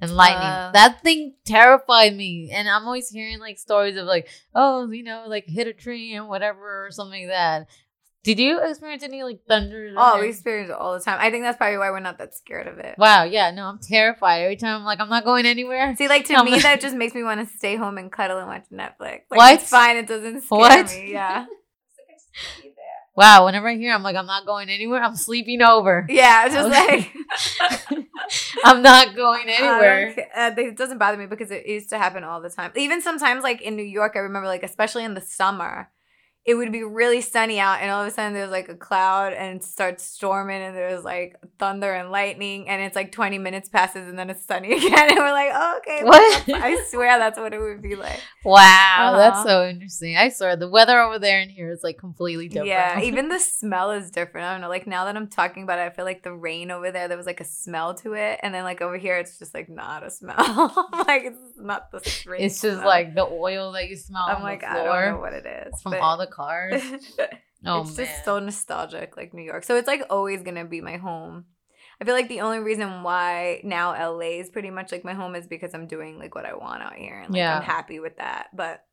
and 0.01 0.11
lightning. 0.15 0.41
Uh. 0.47 0.71
that 0.73 1.01
thing 1.01 1.35
terrified 1.45 2.15
me. 2.15 2.51
And 2.51 2.67
I'm 2.67 2.83
always 2.85 3.09
hearing 3.09 3.39
like 3.39 3.57
stories 3.57 3.95
of 3.95 4.05
like, 4.05 4.27
oh, 4.53 4.89
you 4.91 5.03
know, 5.03 5.23
like 5.27 5.45
hit 5.47 5.67
a 5.67 5.73
tree 5.73 6.13
and 6.15 6.27
whatever 6.27 6.85
or 6.87 6.91
something 6.91 7.27
like 7.27 7.35
that. 7.35 7.67
Did 8.23 8.39
you 8.39 8.59
experience 8.61 9.03
any 9.03 9.21
like 9.23 9.41
thunder? 9.47 9.93
Oh, 9.95 10.19
we 10.19 10.29
experience 10.29 10.71
it 10.71 10.75
all 10.75 10.93
the 10.95 10.99
time. 10.99 11.19
I 11.21 11.29
think 11.29 11.43
that's 11.43 11.57
probably 11.57 11.77
why 11.77 11.91
we're 11.91 11.99
not 11.99 12.17
that 12.17 12.33
scared 12.33 12.67
of 12.67 12.79
it. 12.79 12.95
Wow, 12.97 13.23
yeah, 13.23 13.51
no, 13.51 13.65
I'm 13.67 13.77
terrified. 13.79 14.39
Every 14.41 14.55
time 14.55 14.79
I'm 14.79 14.83
like, 14.83 14.99
I'm 14.99 15.09
not 15.09 15.23
going 15.23 15.45
anywhere. 15.45 15.95
See, 15.95 16.07
like 16.07 16.25
to 16.25 16.33
I'm 16.33 16.45
me, 16.45 16.59
that 16.59 16.81
just 16.81 16.95
makes 16.95 17.13
me 17.13 17.21
want 17.23 17.47
to 17.47 17.55
stay 17.55 17.75
home 17.75 17.99
and 17.99 18.11
cuddle 18.11 18.39
and 18.39 18.47
watch 18.47 18.65
Netflix. 18.73 18.99
Like, 18.99 19.37
What? 19.37 19.53
It's 19.61 19.69
fine. 19.69 19.97
It 19.97 20.07
doesn't 20.07 20.41
scare 20.41 20.57
What? 20.59 20.87
me. 20.89 21.11
Yeah. 21.11 21.45
Wow, 23.15 23.45
whenever 23.45 23.67
I 23.69 23.75
hear 23.75 23.93
I'm 23.93 24.03
like, 24.03 24.15
I'm 24.17 24.25
not 24.25 24.45
going 24.45 24.69
anywhere, 24.69 25.01
I'm 25.01 25.15
sleeping 25.15 25.61
over. 25.61 26.05
Yeah, 26.09 26.45
it's 26.45 26.55
just 26.55 26.67
Okay. 26.67 27.09
like 27.89 28.07
I'm 28.63 28.81
not 28.81 29.15
going 29.15 29.47
anywhere. 29.47 30.15
uh, 30.35 30.51
it 30.57 30.75
doesn't 30.77 30.97
bother 30.97 31.17
me 31.17 31.25
because 31.25 31.51
it 31.51 31.65
used 31.65 31.89
to 31.91 31.97
happen 31.97 32.23
all 32.23 32.41
the 32.41 32.49
time. 32.49 32.71
Even 32.75 33.01
sometimes, 33.01 33.43
like 33.43 33.61
in 33.61 33.75
New 33.75 33.83
York, 33.83 34.13
I 34.15 34.19
remember, 34.19 34.47
like 34.47 34.63
especially 34.63 35.03
in 35.05 35.13
the 35.13 35.21
summer, 35.21 35.89
it 36.45 36.53
would 36.53 36.71
be 36.71 36.83
really 36.83 37.21
sunny 37.21 37.59
out, 37.59 37.79
and 37.81 37.89
all 37.89 38.01
of 38.01 38.07
a 38.07 38.11
sudden 38.11 38.33
there's 38.33 38.51
like 38.51 38.69
a 38.69 38.75
cloud 38.75 39.33
and 39.33 39.57
it 39.57 39.63
starts 39.63 40.03
storming, 40.03 40.61
and 40.61 40.75
there's 40.75 41.03
like 41.03 41.35
thunder 41.57 41.91
and 41.93 42.11
lightning, 42.11 42.69
and 42.69 42.81
it's 42.83 42.95
like 42.95 43.11
20 43.11 43.39
minutes 43.39 43.67
passes, 43.67 44.07
and 44.07 44.17
then 44.19 44.29
it's 44.29 44.45
sunny 44.45 44.73
again, 44.77 45.09
and 45.09 45.17
we're 45.17 45.31
like, 45.31 45.49
oh, 45.53 45.77
okay. 45.79 46.03
What? 46.03 46.43
I 46.49 46.83
swear 46.89 47.17
that's 47.17 47.39
what 47.39 47.53
it 47.53 47.59
would 47.59 47.81
be 47.81 47.95
like. 47.95 48.19
Wow, 48.43 49.15
that's 49.17 49.37
Uh-huh. 49.39 49.47
so 49.47 49.67
interesting. 49.67 50.15
I 50.17 50.29
swear 50.29 50.55
the 50.55 50.69
weather 50.69 50.99
over 51.01 51.17
there 51.17 51.39
and 51.39 51.49
here 51.49 51.71
is 51.71 51.83
like 51.83 51.97
completely 51.97 52.47
different. 52.47 52.67
Yeah, 52.69 52.99
even 53.09 53.29
the 53.29 53.39
smell 53.39 53.89
is 53.91 54.11
different. 54.11 54.45
I 54.45 54.51
don't 54.53 54.61
know. 54.61 54.69
Like 54.69 54.85
now 54.85 55.05
that 55.05 55.15
I'm 55.17 55.27
talking 55.27 55.63
about 55.63 55.79
it, 55.79 55.81
I 55.81 55.89
feel 55.89 56.05
like 56.05 56.21
the 56.23 56.33
rain 56.33 56.69
over 56.69 56.91
there, 56.91 57.07
there 57.07 57.17
was 57.17 57.25
like 57.25 57.41
a 57.41 57.45
smell 57.45 57.95
to 57.95 58.13
it, 58.13 58.39
and 58.43 58.53
then 58.53 58.63
like 58.63 58.81
over 58.81 58.97
here, 58.97 59.17
it's 59.17 59.39
just 59.39 59.53
like 59.55 59.67
not 59.67 60.05
a 60.05 60.11
smell. 60.11 60.35
like 61.07 61.23
it's 61.25 61.39
not 61.57 61.89
the 61.91 61.99
rain. 62.27 62.41
it's 62.43 62.61
just 62.61 62.77
smell. 62.77 62.87
like 62.87 63.15
the 63.15 63.25
oil 63.25 63.71
that 63.71 63.89
you 63.89 63.95
smell 63.97 64.25
I'm 64.27 64.37
on 64.37 64.43
like 64.43 64.61
the 64.61 64.69
I 64.69 64.83
don't 64.83 65.15
know 65.15 65.19
what 65.19 65.33
it 65.33 65.45
is 65.67 65.81
from 65.81 65.95
all 65.95 66.17
the 66.17 66.27
cars. 66.35 66.81
Oh 67.67 67.81
it's 67.81 67.97
man. 67.97 68.05
just 68.05 68.25
so 68.25 68.37
nostalgic, 68.37 69.17
like 69.17 69.33
New 69.33 69.41
York. 69.41 69.63
So 69.63 69.75
it's 69.75 69.87
like 69.87 70.03
always 70.11 70.43
gonna 70.43 70.65
be 70.65 70.81
my 70.81 70.97
home. 70.97 71.45
I 71.99 72.05
feel 72.05 72.13
like 72.13 72.27
the 72.29 72.41
only 72.41 72.59
reason 72.59 73.01
why 73.01 73.61
now 73.63 73.93
LA 74.11 74.37
is 74.41 74.49
pretty 74.51 74.69
much 74.69 74.91
like 74.91 75.03
my 75.03 75.13
home 75.15 75.33
is 75.33 75.47
because 75.47 75.73
I'm 75.73 75.87
doing 75.87 76.19
like 76.19 76.35
what 76.35 76.45
I 76.45 76.53
want 76.53 76.83
out 76.83 76.93
here, 76.93 77.17
and 77.21 77.31
like 77.33 77.39
Yeah. 77.39 77.57
I'm 77.57 77.63
happy 77.63 77.99
with 77.99 78.17
that. 78.17 78.49
But 78.53 78.83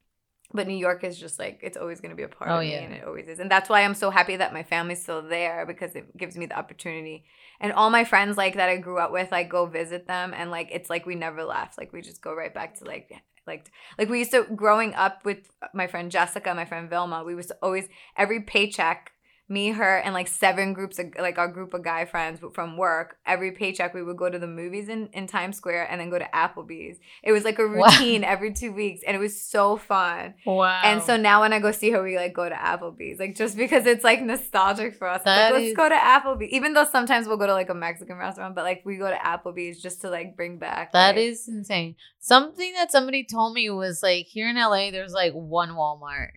but 0.55 0.67
New 0.69 0.77
York 0.87 1.05
is 1.05 1.19
just 1.19 1.39
like 1.39 1.61
it's 1.63 1.77
always 1.77 2.01
gonna 2.01 2.15
be 2.15 2.23
a 2.23 2.29
part 2.29 2.51
Oh, 2.51 2.55
of 2.55 2.61
me, 2.63 2.73
yeah. 2.73 2.79
and 2.85 2.95
it 2.95 3.05
always 3.05 3.29
is. 3.29 3.41
And 3.41 3.51
that's 3.51 3.69
why 3.69 3.83
I'm 3.83 3.95
so 3.95 4.09
happy 4.11 4.37
that 4.37 4.55
my 4.55 4.63
family's 4.63 5.03
still 5.03 5.21
there 5.21 5.67
because 5.67 5.95
it 5.95 6.17
gives 6.17 6.39
me 6.39 6.47
the 6.47 6.57
opportunity. 6.59 7.25
And 7.61 7.73
all 7.75 7.91
my 7.91 8.05
friends 8.05 8.39
like 8.39 8.55
that 8.55 8.71
I 8.71 8.77
grew 8.79 8.99
up 8.99 9.13
with, 9.13 9.31
like 9.33 9.51
go 9.51 9.67
visit 9.67 10.07
them, 10.07 10.33
and 10.35 10.51
like 10.51 10.69
it's 10.73 10.89
like 10.89 11.05
we 11.05 11.15
never 11.15 11.45
left. 11.45 11.77
Like 11.77 11.93
we 11.93 12.01
just 12.01 12.23
go 12.23 12.33
right 12.35 12.55
back 12.55 12.79
to 12.79 12.85
like 12.85 13.13
like 13.47 13.71
like 13.99 14.09
we 14.09 14.19
used 14.19 14.31
to 14.33 14.47
growing 14.55 14.95
up 14.95 15.25
with 15.25 15.51
my 15.75 15.87
friend 15.87 16.11
Jessica, 16.11 16.55
my 16.55 16.65
friend 16.65 16.89
Vilma. 16.89 17.25
We 17.25 17.35
was 17.35 17.51
always 17.63 17.89
every 18.17 18.41
paycheck, 18.41 19.13
me, 19.49 19.71
her, 19.73 19.99
and 19.99 20.15
like 20.15 20.29
seven 20.29 20.73
groups 20.73 20.99
of 20.99 21.07
like 21.19 21.37
our 21.37 21.49
group 21.49 21.75
of 21.75 21.83
guy 21.85 22.05
friends 22.07 22.41
from 22.55 22.77
work. 22.79 23.17
Every 23.27 23.53
paycheck, 23.53 23.93
we 23.93 24.03
would 24.03 24.17
go 24.17 24.31
to 24.31 24.39
the 24.39 24.47
movies 24.47 24.89
in 24.89 25.09
in 25.13 25.27
Times 25.27 25.57
Square 25.59 25.89
and 25.91 26.01
then 26.01 26.09
go 26.11 26.19
to 26.19 26.29
Applebee's. 26.33 26.99
It 27.23 27.33
was 27.33 27.45
like 27.45 27.59
a 27.59 27.67
Wow. 27.67 27.87
routine 27.87 28.25
every 28.25 28.53
two 28.55 28.73
weeks, 28.73 29.03
and 29.07 29.15
it 29.15 29.21
was 29.21 29.39
so 29.41 29.77
fun. 29.77 30.35
wow. 30.47 30.81
And 30.85 31.03
so 31.03 31.17
now 31.17 31.43
when 31.43 31.53
I 31.53 31.59
go 31.59 31.71
see 31.73 31.91
her, 31.91 32.03
we 32.03 32.17
like 32.17 32.33
go 32.33 32.49
to 32.49 32.55
Applebee's, 32.55 33.19
like 33.21 33.35
just 33.37 33.57
because 33.57 33.85
it's 33.85 34.05
like 34.05 34.23
nostalgic 34.23 34.95
for 34.97 35.07
us. 35.09 35.21
Like, 35.27 35.53
let's 35.53 35.65
is- 35.67 35.77
go 35.77 35.89
to 35.89 35.95
Applebee's, 35.95 36.53
even 36.53 36.73
though 36.73 36.87
sometimes 36.91 37.27
we'll 37.27 37.37
go 37.37 37.47
to 37.47 37.53
like 37.53 37.69
a 37.69 37.75
Mexican 37.75 38.17
restaurant, 38.17 38.55
but 38.55 38.65
like 38.65 38.83
we 38.87 38.97
go 38.97 39.11
to 39.11 39.17
Applebee's 39.17 39.83
just 39.83 40.01
to 40.03 40.09
like 40.09 40.35
bring 40.37 40.59
back. 40.59 40.93
That 40.93 41.17
like- 41.17 41.25
is 41.25 41.47
insane. 41.49 41.97
Something 42.21 42.73
that 42.75 42.91
somebody 42.93 43.25
told 43.25 43.53
me 43.55 43.69
was 43.71 44.03
like 44.03 44.27
here 44.27 44.49
in 44.49 44.57
LA, 44.57 44.91
there's 44.91 45.13
like 45.13 45.33
one 45.35 45.71
Walmart, 45.71 46.31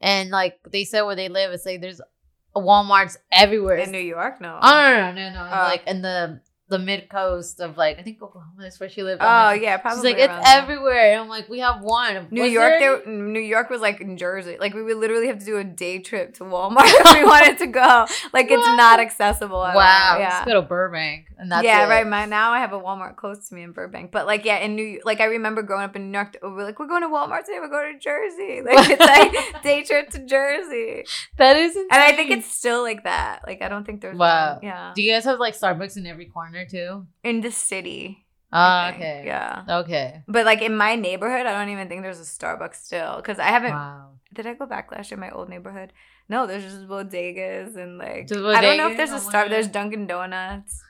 and 0.00 0.30
like 0.30 0.58
they 0.70 0.84
said 0.84 1.02
where 1.02 1.16
they 1.16 1.28
live, 1.28 1.52
it's 1.52 1.66
like 1.66 1.80
there's 1.80 2.00
Walmarts 2.60 3.16
everywhere. 3.30 3.76
in 3.76 3.90
New 3.90 3.98
York. 3.98 4.40
No, 4.40 4.58
Oh 4.60 4.70
no 4.72 5.12
no 5.12 5.12
no 5.12 5.30
no! 5.30 5.44
no. 5.44 5.50
Oh. 5.52 5.64
Like 5.64 5.86
in 5.86 6.02
the 6.02 6.40
the 6.72 6.78
mid 6.78 7.08
coast 7.08 7.60
of 7.60 7.76
like 7.76 7.98
I 7.98 8.02
think 8.02 8.20
Oklahoma 8.22 8.64
is 8.66 8.80
where 8.80 8.88
she 8.88 9.02
lived. 9.04 9.20
Oh 9.24 9.50
yeah, 9.52 9.76
probably. 9.76 9.98
She's 9.98 10.04
like 10.04 10.18
it's 10.18 10.44
there. 10.48 10.58
everywhere, 10.62 11.12
and 11.12 11.20
I'm 11.20 11.28
like 11.28 11.48
we 11.48 11.60
have 11.60 11.80
one. 11.82 12.26
New 12.30 12.42
Was 12.42 12.52
York, 12.52 12.72
there 12.80 12.98
there, 12.98 13.06
New 13.06 13.40
York 13.40 13.70
was 13.70 13.80
like 13.80 14.00
in 14.00 14.16
Jersey. 14.16 14.56
Like 14.58 14.74
we 14.74 14.82
would 14.82 14.96
literally 14.96 15.28
have 15.28 15.38
to 15.38 15.44
do 15.44 15.58
a 15.58 15.64
day 15.64 15.98
trip 16.00 16.34
to 16.34 16.44
Walmart 16.44 16.82
if 16.86 17.16
we 17.16 17.24
wanted 17.34 17.58
to 17.58 17.66
go. 17.68 18.06
Like 18.32 18.50
it's 18.50 18.66
not 18.66 18.98
accessible. 18.98 19.64
At 19.64 19.76
Wow, 19.76 20.10
all. 20.14 20.18
yeah. 20.18 20.28
Yeah. 20.40 20.44
go 20.46 20.54
to 20.54 20.62
Burbank, 20.62 21.26
and 21.38 21.52
that's 21.52 21.64
yeah, 21.64 21.84
it. 21.86 21.88
right. 21.88 22.06
My 22.06 22.24
now 22.26 22.52
I 22.52 22.58
have 22.60 22.72
a 22.72 22.80
Walmart 22.80 23.16
close 23.16 23.48
to 23.48 23.54
me 23.54 23.62
in 23.62 23.72
Burbank, 23.72 24.10
but 24.10 24.26
like 24.26 24.44
yeah, 24.44 24.58
in 24.58 24.74
New 24.74 25.00
like 25.04 25.20
I 25.20 25.26
remember 25.26 25.62
growing 25.62 25.84
up 25.84 25.94
in 25.96 26.10
New 26.10 26.16
York. 26.18 26.36
We're 26.42 26.64
like 26.64 26.78
we're 26.78 26.86
going 26.88 27.02
to 27.02 27.08
Walmart 27.08 27.44
today. 27.44 27.58
We're 27.60 27.68
going 27.68 27.92
to 27.92 27.98
Jersey. 27.98 28.60
Like 28.72 28.88
it's 28.90 29.00
like 29.00 29.62
day 29.62 29.82
trip 29.82 30.08
to 30.10 30.18
Jersey, 30.24 31.04
That 31.36 31.56
is, 31.56 31.70
insane. 31.76 31.88
and 31.92 32.02
I 32.02 32.12
think 32.16 32.30
it's 32.30 32.46
still 32.54 32.82
like 32.82 33.04
that. 33.04 33.40
Like 33.46 33.60
I 33.62 33.68
don't 33.68 33.84
think 33.84 34.00
there's 34.00 34.16
Wow. 34.16 34.54
one- 34.54 34.60
yeah 34.62 34.92
Do 34.94 35.02
you 35.02 35.12
guys 35.12 35.24
have 35.24 35.38
like 35.38 35.54
Starbucks 35.54 35.96
in 35.96 36.06
every 36.06 36.26
corner 36.26 36.61
too? 36.64 37.06
in 37.22 37.40
the 37.40 37.50
city. 37.50 38.26
Oh, 38.54 38.90
okay. 38.92 39.22
Yeah, 39.24 39.64
Okay. 39.80 40.22
but 40.28 40.44
like 40.44 40.60
in 40.60 40.76
my 40.76 40.94
neighborhood, 40.94 41.46
I 41.46 41.52
don't 41.52 41.70
even 41.70 41.88
think 41.88 42.02
there's 42.02 42.20
a 42.20 42.24
Starbucks 42.24 42.74
still 42.74 43.16
because 43.16 43.38
I 43.38 43.44
haven't. 43.48 43.72
Wow. 43.72 44.10
Did 44.32 44.46
I 44.46 44.54
go 44.54 44.66
back 44.66 44.92
last 44.92 45.10
year? 45.10 45.18
My 45.18 45.30
old 45.30 45.48
neighborhood. 45.48 45.92
No, 46.28 46.46
there's 46.46 46.62
just 46.62 46.86
bodegas 46.88 47.76
and 47.76 47.98
like 47.98 48.28
Just 48.28 48.40
I 48.40 48.60
don't 48.60 48.76
know 48.76 48.90
if 48.90 48.96
there's 48.96 49.12
a 49.12 49.20
Star. 49.20 49.48
There's 49.48 49.68
Dunkin' 49.68 50.06
Donuts. 50.06 50.82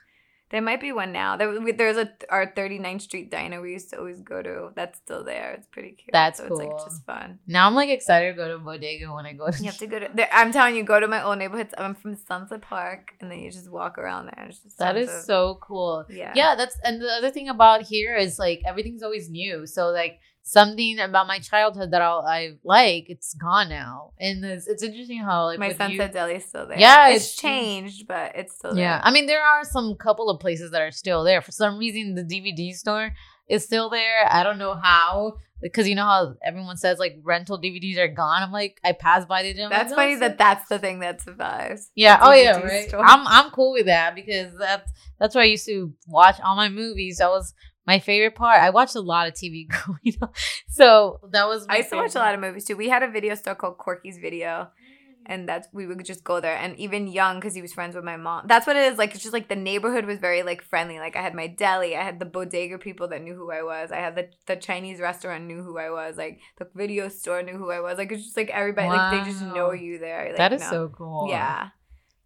There 0.53 0.61
might 0.61 0.79
be 0.79 0.91
one 0.91 1.11
now. 1.11 1.35
There, 1.35 1.73
there's 1.73 1.97
a 1.97 2.11
our 2.29 2.45
39th 2.45 3.01
Street 3.01 3.31
diner 3.31 3.59
we 3.59 3.71
used 3.71 3.89
to 3.89 3.97
always 3.97 4.21
go 4.21 4.39
to. 4.39 4.69
That's 4.75 4.99
still 4.99 5.23
there. 5.23 5.53
It's 5.53 5.65
pretty 5.65 5.93
cute. 5.93 6.11
That's 6.13 6.37
so 6.37 6.45
It's 6.45 6.53
like 6.53 6.69
just 6.85 7.03
fun. 7.07 7.39
Now 7.47 7.65
I'm 7.65 7.73
like 7.73 7.89
excited 7.89 8.33
to 8.33 8.37
go 8.37 8.47
to 8.47 8.59
bodega 8.59 9.11
when 9.11 9.25
I 9.25 9.33
go 9.33 9.49
to. 9.49 9.57
You 9.57 9.65
have 9.65 9.79
to 9.79 9.87
go 9.87 9.97
to. 9.97 10.11
There, 10.13 10.29
I'm 10.31 10.51
telling 10.51 10.75
you, 10.75 10.83
go 10.83 10.99
to 10.99 11.07
my 11.07 11.23
old 11.23 11.39
neighborhoods. 11.39 11.73
I'm 11.75 11.95
from 11.95 12.15
Sunset 12.15 12.61
Park, 12.61 13.15
and 13.19 13.31
then 13.31 13.39
you 13.39 13.49
just 13.49 13.67
walk 13.71 13.97
around 13.97 14.27
there. 14.27 14.45
It's 14.47 14.59
just 14.59 14.77
That 14.77 14.95
of- 14.95 15.09
so 15.09 15.57
cool. 15.59 16.05
Yeah. 16.07 16.33
Yeah, 16.35 16.53
that's 16.53 16.77
and 16.83 17.01
the 17.01 17.09
other 17.09 17.31
thing 17.31 17.49
about 17.49 17.81
here 17.81 18.15
is 18.15 18.37
like 18.37 18.61
everything's 18.63 19.01
always 19.01 19.31
new. 19.31 19.65
So 19.65 19.89
like 19.89 20.19
something 20.43 20.99
about 20.99 21.25
my 21.25 21.39
childhood 21.39 21.91
that 21.91 22.01
I'll, 22.01 22.19
I 22.27 22.57
like, 22.63 23.05
it's 23.09 23.33
gone 23.33 23.69
now, 23.69 24.11
and 24.19 24.43
it's, 24.43 24.67
it's 24.67 24.83
interesting 24.83 25.19
how 25.19 25.45
like 25.45 25.59
My 25.59 25.69
Sunset 25.73 25.91
you- 25.91 26.13
Deli 26.13 26.35
is 26.35 26.45
still 26.45 26.67
there. 26.67 26.77
Yeah, 26.79 27.09
it's, 27.09 27.25
it's- 27.25 27.35
changed, 27.35 28.07
but 28.07 28.33
it's 28.35 28.53
still 28.55 28.75
there. 28.75 28.83
Yeah, 28.83 29.01
I 29.03 29.11
mean 29.11 29.25
there 29.25 29.43
are 29.43 29.63
some 29.63 29.95
couple 29.95 30.29
of 30.29 30.39
places 30.39 30.71
that 30.71 30.81
are 30.81 30.91
still 30.91 31.23
there. 31.23 31.41
For 31.41 31.51
some 31.51 31.77
reason, 31.77 32.15
the 32.15 32.23
DVD 32.23 32.73
store 32.75 33.13
is 33.47 33.63
still 33.63 33.89
there. 33.89 34.27
I 34.29 34.43
don't 34.43 34.57
know 34.57 34.73
how 34.75 35.37
because 35.61 35.87
you 35.87 35.95
know 35.95 36.03
how 36.05 36.35
everyone 36.43 36.75
says 36.75 36.99
like 36.99 37.17
rental 37.23 37.57
DVDs 37.59 37.97
are 37.97 38.07
gone. 38.09 38.43
I'm 38.43 38.51
like 38.51 38.79
I 38.83 38.91
passed 38.91 39.27
by 39.29 39.43
the 39.43 39.53
gym. 39.53 39.69
That's 39.69 39.93
funny 39.93 40.15
that 40.15 40.37
that's 40.37 40.67
the 40.67 40.77
thing 40.77 40.99
that 40.99 41.21
survives. 41.21 41.89
Yeah. 41.95 42.19
Oh 42.21 42.33
yeah. 42.33 42.59
Right. 42.59 42.87
store. 42.89 43.03
I'm 43.05 43.25
I'm 43.27 43.49
cool 43.51 43.71
with 43.71 43.85
that 43.85 44.13
because 44.15 44.57
that's 44.57 44.89
that's 45.19 45.35
where 45.35 45.43
I 45.43 45.47
used 45.47 45.65
to 45.67 45.93
watch 46.07 46.39
all 46.41 46.55
my 46.57 46.67
movies. 46.69 47.21
I 47.21 47.27
was 47.27 47.53
my 47.85 47.99
favorite 47.99 48.35
part. 48.35 48.61
I 48.61 48.69
watched 48.69 48.95
a 48.95 49.01
lot 49.01 49.27
of 49.27 49.33
TV 49.33 49.67
growing 49.69 50.17
up, 50.21 50.35
so 50.69 51.19
that 51.31 51.47
was. 51.47 51.65
I 51.69 51.77
used 51.77 51.89
to 51.89 51.97
watch 51.97 52.15
a 52.15 52.19
lot 52.19 52.33
of 52.33 52.39
movies 52.39 52.65
too. 52.65 52.75
We 52.75 52.89
had 52.89 53.03
a 53.03 53.09
video 53.09 53.35
store 53.35 53.55
called 53.55 53.77
Corky's 53.77 54.17
Video, 54.17 54.47
mm. 54.47 55.23
and 55.25 55.47
that's 55.47 55.67
we 55.73 55.85
would 55.85 56.03
just 56.05 56.23
go 56.23 56.39
there. 56.39 56.55
And 56.55 56.77
even 56.79 57.07
young, 57.07 57.39
because 57.39 57.53
he 57.53 57.61
was 57.61 57.73
friends 57.73 57.95
with 57.95 58.05
my 58.05 58.17
mom. 58.17 58.47
That's 58.47 58.65
what 58.65 58.75
it 58.75 58.91
is. 58.91 58.97
Like 58.97 59.13
it's 59.13 59.23
just 59.23 59.33
like 59.33 59.49
the 59.49 59.55
neighborhood 59.55 60.05
was 60.05 60.19
very 60.19 60.43
like 60.43 60.63
friendly. 60.63 60.99
Like 60.99 61.15
I 61.15 61.21
had 61.21 61.33
my 61.33 61.47
deli, 61.47 61.95
I 61.95 62.03
had 62.03 62.19
the 62.19 62.25
bodega 62.25 62.77
people 62.77 63.07
that 63.09 63.21
knew 63.21 63.35
who 63.35 63.51
I 63.51 63.63
was. 63.63 63.91
I 63.91 63.97
had 63.97 64.15
the 64.15 64.29
the 64.45 64.55
Chinese 64.55 64.99
restaurant 64.99 65.45
knew 65.45 65.61
who 65.61 65.77
I 65.77 65.89
was. 65.89 66.17
Like 66.17 66.39
the 66.57 66.67
video 66.75 67.09
store 67.09 67.43
knew 67.43 67.57
who 67.57 67.69
I 67.71 67.81
was. 67.81 67.97
Like 67.97 68.11
it's 68.11 68.23
just 68.23 68.37
like 68.37 68.49
everybody 68.49 68.89
like 68.89 69.25
they 69.25 69.31
just 69.31 69.43
know 69.43 69.71
you 69.73 69.99
there. 69.99 70.27
Like, 70.29 70.37
That 70.37 70.53
is 70.53 70.61
no. 70.61 70.69
so 70.69 70.89
cool. 70.89 71.27
yeah. 71.29 71.69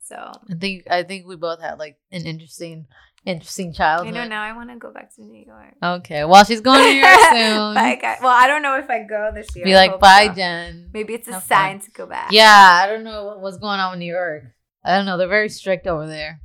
So 0.07 0.15
I 0.49 0.53
think 0.53 0.89
I 0.89 1.03
think 1.03 1.27
we 1.27 1.35
both 1.35 1.61
had 1.61 1.79
like 1.79 1.97
an 2.13 2.25
interesting, 2.25 2.87
interesting 3.27 3.73
childhood. 3.73 4.07
you 4.07 4.13
know 4.13 4.27
now 4.27 4.41
I 4.41 4.53
want 4.53 4.69
to 4.69 4.77
go 4.77 4.91
back 4.91 5.13
to 5.15 5.21
New 5.21 5.45
York. 5.45 5.75
Okay. 5.83 6.23
Well, 6.23 6.43
she's 6.45 6.61
going 6.61 6.79
to 6.79 6.93
New 6.93 6.99
York 6.99 7.19
soon. 7.31 7.73
bye, 7.75 7.99
guys. 8.01 8.19
Well, 8.21 8.31
I 8.31 8.47
don't 8.47 8.61
know 8.61 8.77
if 8.77 8.89
I 8.89 9.03
go 9.03 9.31
this 9.33 9.55
year. 9.55 9.65
Be 9.65 9.75
like, 9.75 9.99
bye, 9.99 10.27
so. 10.27 10.33
Jen. 10.33 10.89
Maybe 10.93 11.13
it's 11.13 11.27
a 11.27 11.33
Have 11.33 11.43
sign 11.43 11.79
to 11.81 11.91
go 11.91 12.05
back. 12.05 12.31
Yeah, 12.31 12.81
I 12.83 12.87
don't 12.87 13.03
know 13.03 13.37
what's 13.39 13.57
going 13.57 13.79
on 13.79 13.91
with 13.91 13.99
New 13.99 14.11
York. 14.11 14.45
I 14.83 14.95
don't 14.95 15.05
know. 15.05 15.17
They're 15.17 15.27
very 15.27 15.49
strict 15.49 15.85
over 15.85 16.07
there. 16.07 16.39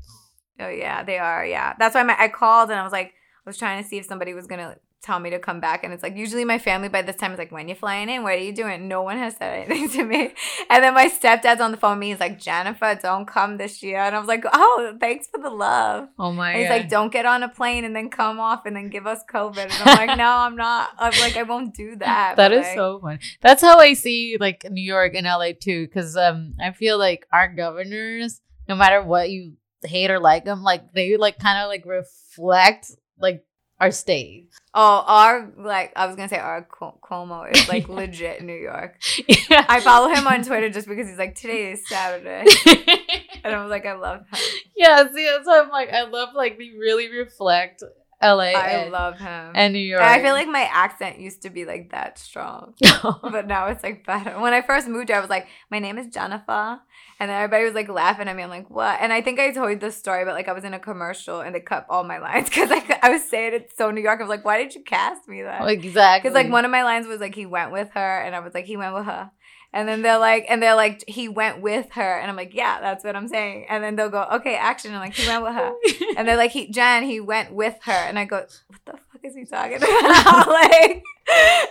Oh 0.60 0.68
yeah, 0.68 1.02
they 1.02 1.18
are. 1.18 1.46
Yeah, 1.46 1.74
that's 1.78 1.94
why 1.94 2.02
my, 2.02 2.16
I 2.18 2.28
called 2.28 2.70
and 2.70 2.78
I 2.78 2.82
was 2.82 2.92
like, 2.92 3.08
I 3.08 3.50
was 3.50 3.56
trying 3.56 3.82
to 3.82 3.88
see 3.88 3.98
if 3.98 4.04
somebody 4.04 4.34
was 4.34 4.46
gonna 4.46 4.76
tell 5.02 5.18
me 5.18 5.30
to 5.30 5.38
come 5.38 5.60
back, 5.60 5.82
and 5.84 5.92
it's 5.92 6.02
like 6.02 6.16
usually 6.16 6.44
my 6.44 6.58
family 6.58 6.88
by 6.88 7.02
this 7.02 7.16
time 7.16 7.32
is 7.32 7.38
like, 7.38 7.50
when 7.52 7.68
you 7.68 7.74
flying 7.74 8.08
in? 8.08 8.22
What 8.22 8.34
are 8.34 8.38
you 8.38 8.54
doing? 8.54 8.88
No 8.88 9.02
one 9.02 9.18
has 9.18 9.36
said 9.36 9.66
anything 9.70 9.88
to 9.90 10.04
me. 10.04 10.32
And 10.70 10.82
then 10.84 10.94
my 10.94 11.08
stepdad's 11.08 11.60
on 11.60 11.70
the 11.72 11.76
phone 11.76 11.92
with 11.92 12.00
me. 12.00 12.10
He's 12.10 12.20
like, 12.20 12.38
Jennifer, 12.40 12.98
don't 13.02 13.26
come 13.26 13.56
this 13.56 13.82
year. 13.82 13.98
And 13.98 14.14
I 14.14 14.18
was 14.18 14.28
like, 14.28 14.44
oh, 14.52 14.96
thanks 15.00 15.26
for 15.26 15.40
the 15.40 15.50
love. 15.50 16.08
Oh 16.18 16.32
my 16.32 16.50
And 16.52 16.60
he's 16.60 16.68
god. 16.68 16.74
like, 16.74 16.88
don't 16.88 17.12
get 17.12 17.26
on 17.26 17.42
a 17.42 17.48
plane 17.48 17.84
and 17.84 17.94
then 17.94 18.08
come 18.10 18.38
off 18.40 18.64
and 18.64 18.74
then 18.76 18.88
give 18.88 19.06
us 19.06 19.20
COVID. 19.32 19.58
And 19.58 19.72
I'm 19.84 20.06
like, 20.08 20.16
no, 20.16 20.24
I'm 20.28 20.56
not. 20.56 20.90
I'm 20.98 21.12
like, 21.20 21.36
I 21.36 21.42
won't 21.42 21.74
do 21.74 21.96
that. 21.96 22.36
That 22.36 22.36
But, 22.36 22.52
is 22.52 22.66
like, 22.66 22.76
so 22.76 23.00
fun. 23.00 23.18
That's 23.40 23.60
how 23.62 23.78
I 23.78 23.94
see 23.94 24.36
like 24.40 24.64
New 24.70 24.82
York 24.84 25.14
and 25.14 25.26
LA 25.26 25.50
too, 25.60 25.86
because 25.86 26.16
um 26.16 26.54
I 26.62 26.70
feel 26.72 26.96
like 26.98 27.26
our 27.32 27.52
governors, 27.52 28.40
no 28.68 28.76
matter 28.76 29.02
what 29.02 29.30
you 29.30 29.54
hate 29.84 30.10
or 30.10 30.20
like 30.20 30.44
them, 30.44 30.62
like 30.62 30.92
they 30.92 31.16
like 31.16 31.38
kind 31.38 31.58
of 31.62 31.68
like 31.68 31.84
reflect 31.84 32.92
like 33.18 33.44
our 33.82 33.90
state. 33.90 34.48
Oh, 34.74 35.04
our 35.06 35.52
like 35.58 35.92
I 35.96 36.06
was 36.06 36.14
gonna 36.16 36.28
say 36.28 36.38
our 36.38 36.62
Cu- 36.62 36.98
Cuomo 37.02 37.52
is 37.52 37.68
like 37.68 37.88
legit 38.00 38.42
New 38.42 38.54
York. 38.54 39.02
Yeah. 39.28 39.66
I 39.68 39.80
follow 39.80 40.08
him 40.08 40.26
on 40.26 40.44
Twitter 40.44 40.70
just 40.70 40.86
because 40.88 41.08
he's 41.08 41.18
like 41.18 41.34
today 41.34 41.72
is 41.72 41.86
Saturday, 41.86 42.44
and 43.44 43.54
I 43.54 43.60
was 43.60 43.70
like 43.70 43.84
I 43.84 43.94
love 43.94 44.20
him. 44.20 44.38
yeah, 44.76 45.04
see, 45.12 45.26
that's 45.26 45.46
why 45.46 45.60
I'm 45.60 45.68
like, 45.68 45.90
I 45.90 46.04
love 46.04 46.30
like 46.34 46.58
they 46.58 46.70
really 46.78 47.10
reflect 47.10 47.82
LA 48.22 48.52
I 48.52 48.68
and, 48.68 48.92
love 48.92 49.18
him. 49.18 49.52
and 49.54 49.72
New 49.72 49.80
York. 49.80 50.02
I 50.02 50.22
feel 50.22 50.32
like 50.32 50.48
my 50.48 50.68
accent 50.72 51.18
used 51.18 51.42
to 51.42 51.50
be 51.50 51.64
like 51.64 51.90
that 51.90 52.18
strong, 52.18 52.74
oh. 52.84 53.18
but 53.22 53.46
now 53.46 53.66
it's 53.66 53.82
like 53.82 54.06
better. 54.06 54.38
When 54.40 54.52
I 54.52 54.62
first 54.62 54.88
moved 54.88 55.08
here, 55.08 55.16
I 55.16 55.20
was 55.20 55.30
like, 55.30 55.48
my 55.70 55.78
name 55.78 55.98
is 55.98 56.06
Jennifer. 56.06 56.80
And 57.20 57.30
then 57.30 57.36
everybody 57.36 57.64
was 57.64 57.74
like 57.74 57.88
laughing 57.88 58.26
at 58.26 58.34
me. 58.34 58.42
I'm 58.42 58.50
like, 58.50 58.68
what? 58.68 58.98
And 59.00 59.12
I 59.12 59.20
think 59.20 59.38
I 59.38 59.52
told 59.52 59.70
you 59.70 59.78
this 59.78 59.96
story, 59.96 60.24
but 60.24 60.34
like 60.34 60.48
I 60.48 60.52
was 60.52 60.64
in 60.64 60.74
a 60.74 60.80
commercial 60.80 61.40
and 61.40 61.54
they 61.54 61.60
cut 61.60 61.86
all 61.88 62.02
my 62.02 62.18
lines 62.18 62.48
because 62.48 62.68
like 62.68 62.98
I 63.02 63.10
was 63.10 63.22
saying 63.22 63.54
it 63.54 63.72
so 63.76 63.90
New 63.90 64.00
York. 64.00 64.18
I 64.18 64.24
was 64.24 64.28
like, 64.28 64.44
why 64.44 64.58
did 64.58 64.74
you 64.74 64.82
cast 64.82 65.28
me 65.28 65.42
that? 65.42 65.68
exactly. 65.68 66.28
Because 66.28 66.34
like 66.34 66.50
one 66.50 66.64
of 66.64 66.70
my 66.70 66.82
lines 66.82 67.06
was 67.06 67.20
like 67.20 67.34
he 67.34 67.46
went 67.46 67.70
with 67.70 67.90
her, 67.94 68.18
and 68.20 68.34
I 68.34 68.40
was 68.40 68.54
like 68.54 68.64
he 68.64 68.76
went 68.76 68.94
with 68.94 69.04
her, 69.04 69.30
and 69.72 69.88
then 69.88 70.02
they're 70.02 70.18
like, 70.18 70.44
and 70.48 70.62
they're 70.62 70.74
like 70.74 71.04
he 71.08 71.28
went 71.28 71.60
with 71.60 71.90
her, 71.92 72.18
and 72.18 72.30
I'm 72.30 72.36
like 72.36 72.54
yeah, 72.54 72.80
that's 72.80 73.04
what 73.04 73.16
I'm 73.16 73.28
saying, 73.28 73.66
and 73.68 73.82
then 73.82 73.96
they'll 73.96 74.10
go 74.10 74.26
okay 74.34 74.54
action, 74.56 74.90
and 74.92 75.00
like 75.00 75.14
he 75.14 75.26
went 75.26 75.42
with 75.42 75.54
her, 75.54 75.72
and 76.16 76.26
they're 76.28 76.36
like 76.36 76.50
he 76.52 76.68
Jen 76.70 77.04
he 77.04 77.20
went 77.20 77.52
with 77.52 77.76
her, 77.82 77.92
and 77.92 78.18
I 78.18 78.24
go 78.24 78.36
what 78.68 78.80
the 78.86 78.92
fuck 78.92 79.20
is 79.24 79.34
he 79.34 79.44
talking 79.44 79.76
about 79.76 80.48
like, 80.48 81.02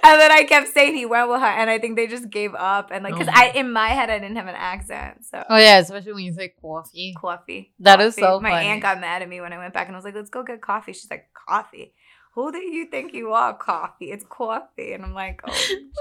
and 0.03 0.19
then 0.19 0.31
I 0.31 0.45
kept 0.47 0.69
saying 0.69 0.95
he 0.95 1.05
went 1.05 1.29
with 1.29 1.39
her, 1.41 1.45
and 1.45 1.69
I 1.69 1.77
think 1.79 1.95
they 1.95 2.07
just 2.07 2.29
gave 2.29 2.55
up, 2.55 2.89
and 2.91 3.03
like 3.03 3.13
because 3.13 3.27
Oh. 3.27 3.33
I 3.35 3.51
in 3.55 3.71
my 3.71 3.89
head 3.89 4.09
I 4.09 4.19
didn't 4.19 4.37
have 4.37 4.47
an 4.47 4.55
accent, 4.55 5.25
so. 5.25 5.43
oh 5.49 5.57
yeah, 5.57 5.77
especially 5.79 6.13
when 6.13 6.23
you 6.23 6.33
say 6.33 6.53
coffee. 6.61 7.13
Coffee. 7.19 7.71
That 7.79 8.01
is 8.01 8.15
Coffee. 8.15 8.21
so 8.25 8.39
My 8.39 8.51
funny. 8.51 8.67
aunt 8.67 8.81
got 8.81 8.99
mad 8.99 9.21
at 9.21 9.29
me 9.29 9.41
when 9.41 9.53
I 9.53 9.57
went 9.57 9.73
back 9.73 9.87
and 9.87 9.95
I 9.95 9.97
was 9.99 10.05
like, 10.05 10.15
let's 10.15 10.29
go 10.29 10.43
get 10.43 10.61
coffee. 10.61 10.93
She's 10.93 11.09
like, 11.11 11.27
coffee? 11.33 11.93
Who 12.33 12.51
do 12.51 12.59
you 12.59 12.85
think 12.85 13.13
you 13.13 13.33
are? 13.33 13.53
Coffee. 13.57 14.09
It's 14.11 14.23
coffee. 14.29 14.93
And 14.93 15.03
I'm 15.03 15.13
like, 15.13 15.41
oh, 15.45 15.51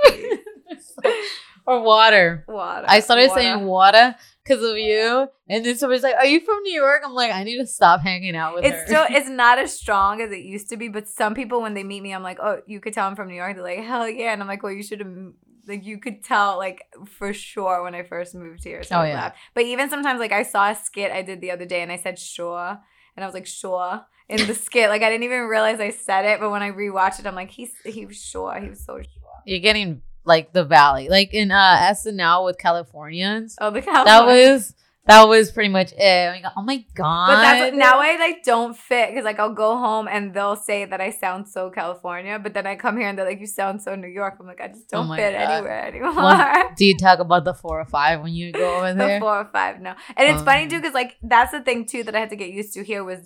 geez. 0.08 0.38
Or 1.66 1.82
water. 1.82 2.44
water. 2.48 2.86
I 2.88 3.00
started 3.00 3.28
water. 3.28 3.40
saying 3.40 3.64
water 3.66 4.14
because 4.42 4.64
of 4.64 4.76
you, 4.76 5.28
and 5.48 5.64
then 5.64 5.76
somebody's 5.76 6.02
like, 6.02 6.16
"Are 6.16 6.26
you 6.26 6.40
from 6.40 6.62
New 6.62 6.74
York?" 6.74 7.02
I'm 7.04 7.14
like, 7.14 7.32
"I 7.32 7.44
need 7.44 7.58
to 7.58 7.66
stop 7.66 8.00
hanging 8.00 8.36
out 8.36 8.54
with 8.54 8.64
her." 8.64 8.70
It's 8.70 8.86
still 8.86 9.04
it's 9.10 9.28
not 9.28 9.58
as 9.58 9.78
strong 9.78 10.20
as 10.20 10.32
it 10.32 10.40
used 10.40 10.68
to 10.70 10.76
be, 10.76 10.88
but 10.88 11.08
some 11.08 11.34
people 11.34 11.62
when 11.62 11.74
they 11.74 11.84
meet 11.84 12.02
me, 12.02 12.12
I'm 12.12 12.22
like, 12.22 12.38
oh, 12.40 12.60
you 12.66 12.80
could 12.80 12.92
tell 12.92 13.06
I'm 13.06 13.16
from 13.16 13.28
New 13.28 13.34
York. 13.34 13.54
They're 13.54 13.64
like, 13.64 13.84
hell 13.84 14.08
yeah, 14.08 14.32
and 14.32 14.42
I'm 14.42 14.48
like, 14.48 14.62
well, 14.62 14.72
you 14.72 14.82
should 14.82 15.00
have 15.00 15.12
like 15.66 15.84
you 15.84 15.98
could 15.98 16.24
tell 16.24 16.58
like 16.58 16.82
for 17.06 17.32
sure 17.32 17.82
when 17.82 17.94
I 17.94 18.02
first 18.02 18.34
moved 18.34 18.64
here. 18.64 18.82
So 18.82 19.00
Oh, 19.00 19.02
yeah. 19.04 19.32
But 19.54 19.64
even 19.64 19.90
sometimes 19.90 20.18
like 20.18 20.32
I 20.32 20.42
saw 20.42 20.70
a 20.70 20.74
skit 20.74 21.12
I 21.12 21.22
did 21.22 21.40
the 21.40 21.50
other 21.50 21.66
day 21.66 21.82
and 21.82 21.92
I 21.92 21.96
said 21.96 22.18
sure, 22.18 22.78
and 23.16 23.24
I 23.24 23.26
was 23.26 23.34
like 23.34 23.46
sure 23.46 24.04
in 24.28 24.46
the 24.46 24.54
skit. 24.66 24.88
Like 24.88 25.02
I 25.02 25.10
didn't 25.10 25.24
even 25.24 25.42
realize 25.42 25.80
I 25.80 25.90
said 25.90 26.24
it, 26.24 26.40
but 26.40 26.50
when 26.50 26.62
I 26.62 26.70
rewatched 26.70 27.20
it, 27.20 27.26
I'm 27.26 27.34
like, 27.34 27.50
he's 27.50 27.72
he 27.84 28.06
was 28.06 28.16
sure, 28.16 28.58
he 28.60 28.68
was 28.68 28.84
so 28.84 28.96
sure. 28.96 29.04
You're 29.44 29.60
getting 29.60 30.02
like 30.34 30.46
the 30.58 30.64
valley, 30.78 31.06
like 31.16 31.30
in 31.40 31.48
uh 31.50 31.76
SNL 31.96 32.44
with 32.46 32.56
Californians. 32.66 33.56
Oh, 33.60 33.70
the 33.70 33.80
That 33.82 34.24
was 34.32 34.74
that 35.06 35.24
was 35.32 35.50
pretty 35.50 35.70
much 35.78 35.90
it. 35.96 36.42
Go, 36.42 36.48
oh 36.58 36.62
my 36.70 36.78
god! 37.00 37.26
But 37.30 37.40
that's 37.44 37.76
now 37.76 37.94
I 38.08 38.10
like 38.24 38.38
don't 38.52 38.76
fit 38.76 39.06
because 39.10 39.24
like 39.30 39.40
I'll 39.42 39.54
go 39.64 39.70
home 39.86 40.06
and 40.14 40.22
they'll 40.34 40.60
say 40.70 40.84
that 40.90 41.00
I 41.00 41.10
sound 41.24 41.48
so 41.48 41.62
California, 41.80 42.38
but 42.44 42.52
then 42.54 42.66
I 42.72 42.74
come 42.84 42.94
here 42.98 43.08
and 43.08 43.16
they're 43.18 43.30
like, 43.32 43.40
"You 43.44 43.46
sound 43.60 43.76
so 43.82 43.90
New 44.04 44.12
York." 44.20 44.34
I'm 44.38 44.46
like, 44.52 44.60
I 44.60 44.68
just 44.68 44.86
Oh 44.92 44.98
don't 44.98 45.08
my 45.08 45.16
fit 45.16 45.32
God. 45.32 45.50
anywhere 45.50 45.82
anymore. 45.90 46.14
Well, 46.14 46.70
Do 46.78 46.84
you 46.90 46.96
talk 47.06 47.18
about 47.18 47.44
the 47.48 47.54
four 47.62 47.76
or 47.80 47.88
five 47.98 48.16
when 48.22 48.32
you 48.40 48.52
go 48.52 48.68
over 48.76 48.92
there? 48.94 49.14
the 49.14 49.20
four 49.24 49.36
or 49.44 49.48
five, 49.58 49.80
no. 49.80 49.92
And 50.16 50.24
it's 50.30 50.42
funny 50.50 50.64
Um. 50.64 50.70
too 50.70 50.78
because 50.80 50.94
like 51.02 51.12
that's 51.34 51.50
the 51.56 51.62
thing 51.68 51.80
too 51.92 52.02
that 52.04 52.14
I 52.14 52.20
had 52.20 52.30
to 52.30 52.40
get 52.44 52.50
used 52.60 52.72
to 52.74 52.84
here 52.84 53.02
was 53.02 53.20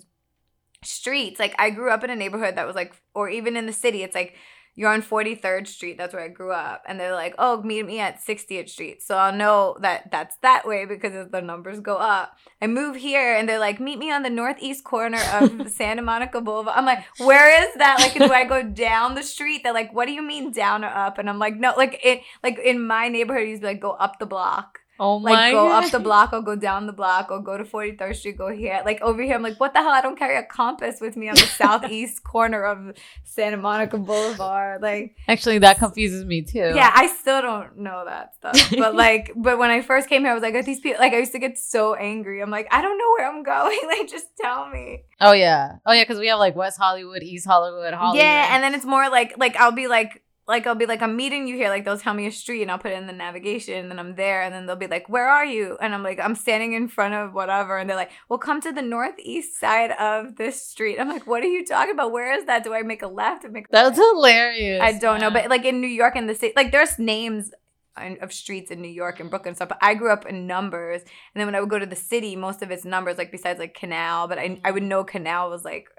streets. 0.83 1.39
Like 1.39 1.53
I 1.59 1.69
grew 1.69 1.91
up 1.91 2.03
in 2.03 2.09
a 2.09 2.15
neighborhood 2.15 2.55
that 2.55 2.65
was 2.65 2.75
like, 2.75 2.93
or 3.13 3.29
even 3.29 3.55
in 3.57 3.65
the 3.67 3.73
city, 3.73 4.01
it's 4.01 4.15
like 4.15 4.35
you're 4.75 4.91
on 4.91 5.01
43rd 5.01 5.67
Street. 5.67 5.97
That's 5.97 6.13
where 6.13 6.23
I 6.23 6.27
grew 6.27 6.51
up. 6.51 6.83
And 6.85 6.99
they're 6.99 7.13
like, 7.13 7.33
oh, 7.37 7.61
meet 7.63 7.85
me 7.85 7.99
at 7.99 8.21
60th 8.21 8.69
Street. 8.69 9.01
So 9.01 9.15
I'll 9.15 9.33
know 9.33 9.77
that 9.81 10.11
that's 10.11 10.35
that 10.37 10.67
way 10.67 10.85
because 10.85 11.29
the 11.31 11.41
numbers 11.41 11.79
go 11.79 11.95
up. 11.95 12.37
I 12.61 12.67
move 12.67 12.97
here 12.97 13.35
and 13.35 13.47
they're 13.47 13.59
like, 13.59 13.79
meet 13.79 13.97
me 13.97 14.11
on 14.11 14.23
the 14.23 14.29
northeast 14.29 14.83
corner 14.83 15.21
of 15.33 15.69
Santa 15.71 16.01
Monica 16.01 16.41
Boulevard. 16.41 16.77
I'm 16.77 16.85
like, 16.85 17.05
where 17.17 17.63
is 17.63 17.73
that? 17.75 17.99
Like, 17.99 18.13
do 18.13 18.33
I 18.33 18.43
go 18.43 18.63
down 18.63 19.15
the 19.15 19.23
street? 19.23 19.61
They're 19.63 19.73
like, 19.73 19.93
what 19.93 20.07
do 20.07 20.11
you 20.11 20.21
mean 20.21 20.51
down 20.51 20.83
or 20.83 20.89
up? 20.89 21.17
And 21.17 21.29
I'm 21.29 21.39
like, 21.39 21.55
no, 21.55 21.73
like 21.77 22.01
it, 22.03 22.21
like 22.43 22.59
in 22.59 22.85
my 22.85 23.07
neighborhood, 23.07 23.43
you 23.43 23.49
used 23.49 23.61
to 23.61 23.67
be 23.67 23.73
like, 23.73 23.81
go 23.81 23.91
up 23.91 24.19
the 24.19 24.25
block. 24.25 24.79
Oh 24.99 25.19
my 25.19 25.31
Like 25.31 25.51
go 25.53 25.69
up 25.69 25.91
the 25.91 25.99
block 25.99 26.31
or 26.31 26.41
go 26.41 26.55
down 26.55 26.85
the 26.87 26.93
block 26.93 27.29
or 27.29 27.41
go 27.41 27.57
to 27.57 27.63
43rd 27.63 28.15
Street, 28.15 28.37
go 28.37 28.49
here. 28.49 28.81
Like 28.85 29.01
over 29.01 29.21
here, 29.21 29.35
I'm 29.35 29.43
like, 29.43 29.59
what 29.59 29.73
the 29.73 29.79
hell? 29.79 29.91
I 29.91 30.01
don't 30.01 30.17
carry 30.17 30.37
a 30.37 30.43
compass 30.43 31.01
with 31.01 31.17
me 31.17 31.27
on 31.27 31.35
the 31.35 31.41
southeast 31.41 32.23
corner 32.35 32.63
of 32.63 32.95
Santa 33.23 33.57
Monica 33.57 33.97
Boulevard. 33.97 34.81
Like, 34.81 35.15
Actually, 35.27 35.59
that 35.59 35.79
confuses 35.79 36.23
me 36.23 36.41
too. 36.43 36.71
yeah, 36.75 36.91
I 36.95 37.07
still 37.07 37.41
don't 37.41 37.77
know 37.79 38.03
that 38.05 38.35
stuff. 38.35 38.71
But 38.77 38.95
like, 39.05 39.33
but 39.35 39.57
when 39.57 39.69
I 39.69 39.81
first 39.81 40.07
came 40.07 40.21
here, 40.21 40.31
I 40.31 40.33
was 40.33 40.43
like, 40.43 40.55
are 40.55 40.63
these 40.63 40.79
people? 40.79 40.99
Like, 40.99 41.13
I 41.13 41.17
used 41.17 41.33
to 41.33 41.39
get 41.39 41.57
so 41.57 41.95
angry. 41.95 42.41
I'm 42.41 42.49
like, 42.51 42.67
I 42.71 42.81
don't 42.81 42.97
know 42.97 43.11
where 43.17 43.29
I'm 43.29 43.43
going. 43.43 43.79
Like, 43.85 44.09
just 44.09 44.27
tell 44.41 44.67
me. 44.69 45.03
Oh 45.21 45.31
yeah. 45.31 45.77
Oh 45.85 45.93
yeah, 45.93 46.03
because 46.03 46.19
we 46.19 46.27
have 46.27 46.39
like 46.39 46.55
West 46.55 46.77
Hollywood, 46.77 47.21
East 47.23 47.45
Hollywood, 47.45 47.93
Hollywood. 47.93 48.17
Yeah, 48.17 48.53
and 48.53 48.63
then 48.63 48.73
it's 48.73 48.85
more 48.85 49.09
like 49.09 49.37
like 49.37 49.55
I'll 49.57 49.71
be 49.71 49.87
like 49.87 50.21
like 50.47 50.67
I'll 50.67 50.75
be 50.75 50.85
like 50.85 51.01
I'm 51.01 51.15
meeting 51.15 51.47
you 51.47 51.55
here. 51.55 51.69
Like 51.69 51.85
they'll 51.85 51.97
tell 51.97 52.13
me 52.13 52.27
a 52.27 52.31
street 52.31 52.61
and 52.61 52.71
I'll 52.71 52.77
put 52.77 52.91
it 52.91 52.97
in 52.97 53.07
the 53.07 53.13
navigation 53.13 53.75
and 53.75 53.89
then 53.89 53.99
I'm 53.99 54.15
there 54.15 54.43
and 54.43 54.53
then 54.53 54.65
they'll 54.65 54.75
be 54.75 54.87
like, 54.87 55.09
Where 55.09 55.27
are 55.27 55.45
you? 55.45 55.77
And 55.81 55.93
I'm 55.93 56.03
like, 56.03 56.19
I'm 56.19 56.35
standing 56.35 56.73
in 56.73 56.87
front 56.87 57.13
of 57.13 57.33
whatever 57.33 57.77
and 57.77 57.89
they're 57.89 57.97
like, 57.97 58.11
Well 58.29 58.39
come 58.39 58.61
to 58.61 58.71
the 58.71 58.81
northeast 58.81 59.59
side 59.59 59.91
of 59.91 60.35
this 60.35 60.61
street. 60.61 60.99
I'm 60.99 61.09
like, 61.09 61.25
What 61.25 61.43
are 61.43 61.47
you 61.47 61.65
talking 61.65 61.93
about? 61.93 62.11
Where 62.11 62.37
is 62.37 62.45
that? 62.45 62.63
Do 62.63 62.73
I 62.73 62.83
make 62.83 63.01
a 63.01 63.07
left 63.07 63.43
or 63.43 63.49
make 63.49 63.65
a 63.65 63.71
that's 63.71 63.97
right? 63.97 64.05
hilarious. 64.13 64.81
I 64.81 64.93
don't 64.93 65.19
know. 65.19 65.31
But 65.31 65.49
like 65.49 65.65
in 65.65 65.81
New 65.81 65.87
York 65.87 66.15
and 66.15 66.29
the 66.29 66.35
state 66.35 66.55
like 66.55 66.71
there's 66.71 66.99
names 66.99 67.51
of 67.97 68.33
streets 68.33 68.71
in 68.71 68.81
New 68.81 68.89
York 68.89 69.19
and 69.19 69.29
Brooklyn 69.29 69.49
and 69.49 69.55
stuff. 69.55 69.69
But 69.69 69.77
I 69.81 69.93
grew 69.95 70.11
up 70.11 70.25
in 70.25 70.47
numbers, 70.47 71.01
and 71.01 71.09
then 71.39 71.47
when 71.47 71.55
I 71.55 71.61
would 71.61 71.69
go 71.69 71.79
to 71.79 71.85
the 71.85 71.95
city, 71.95 72.35
most 72.35 72.61
of 72.61 72.71
it's 72.71 72.85
numbers. 72.85 73.17
Like 73.17 73.31
besides 73.31 73.59
like 73.59 73.73
Canal, 73.73 74.27
but 74.27 74.37
I 74.37 74.49
mm-hmm. 74.49 74.65
I 74.65 74.71
would 74.71 74.83
know 74.83 75.03
Canal 75.03 75.49
was 75.49 75.63
like 75.63 75.89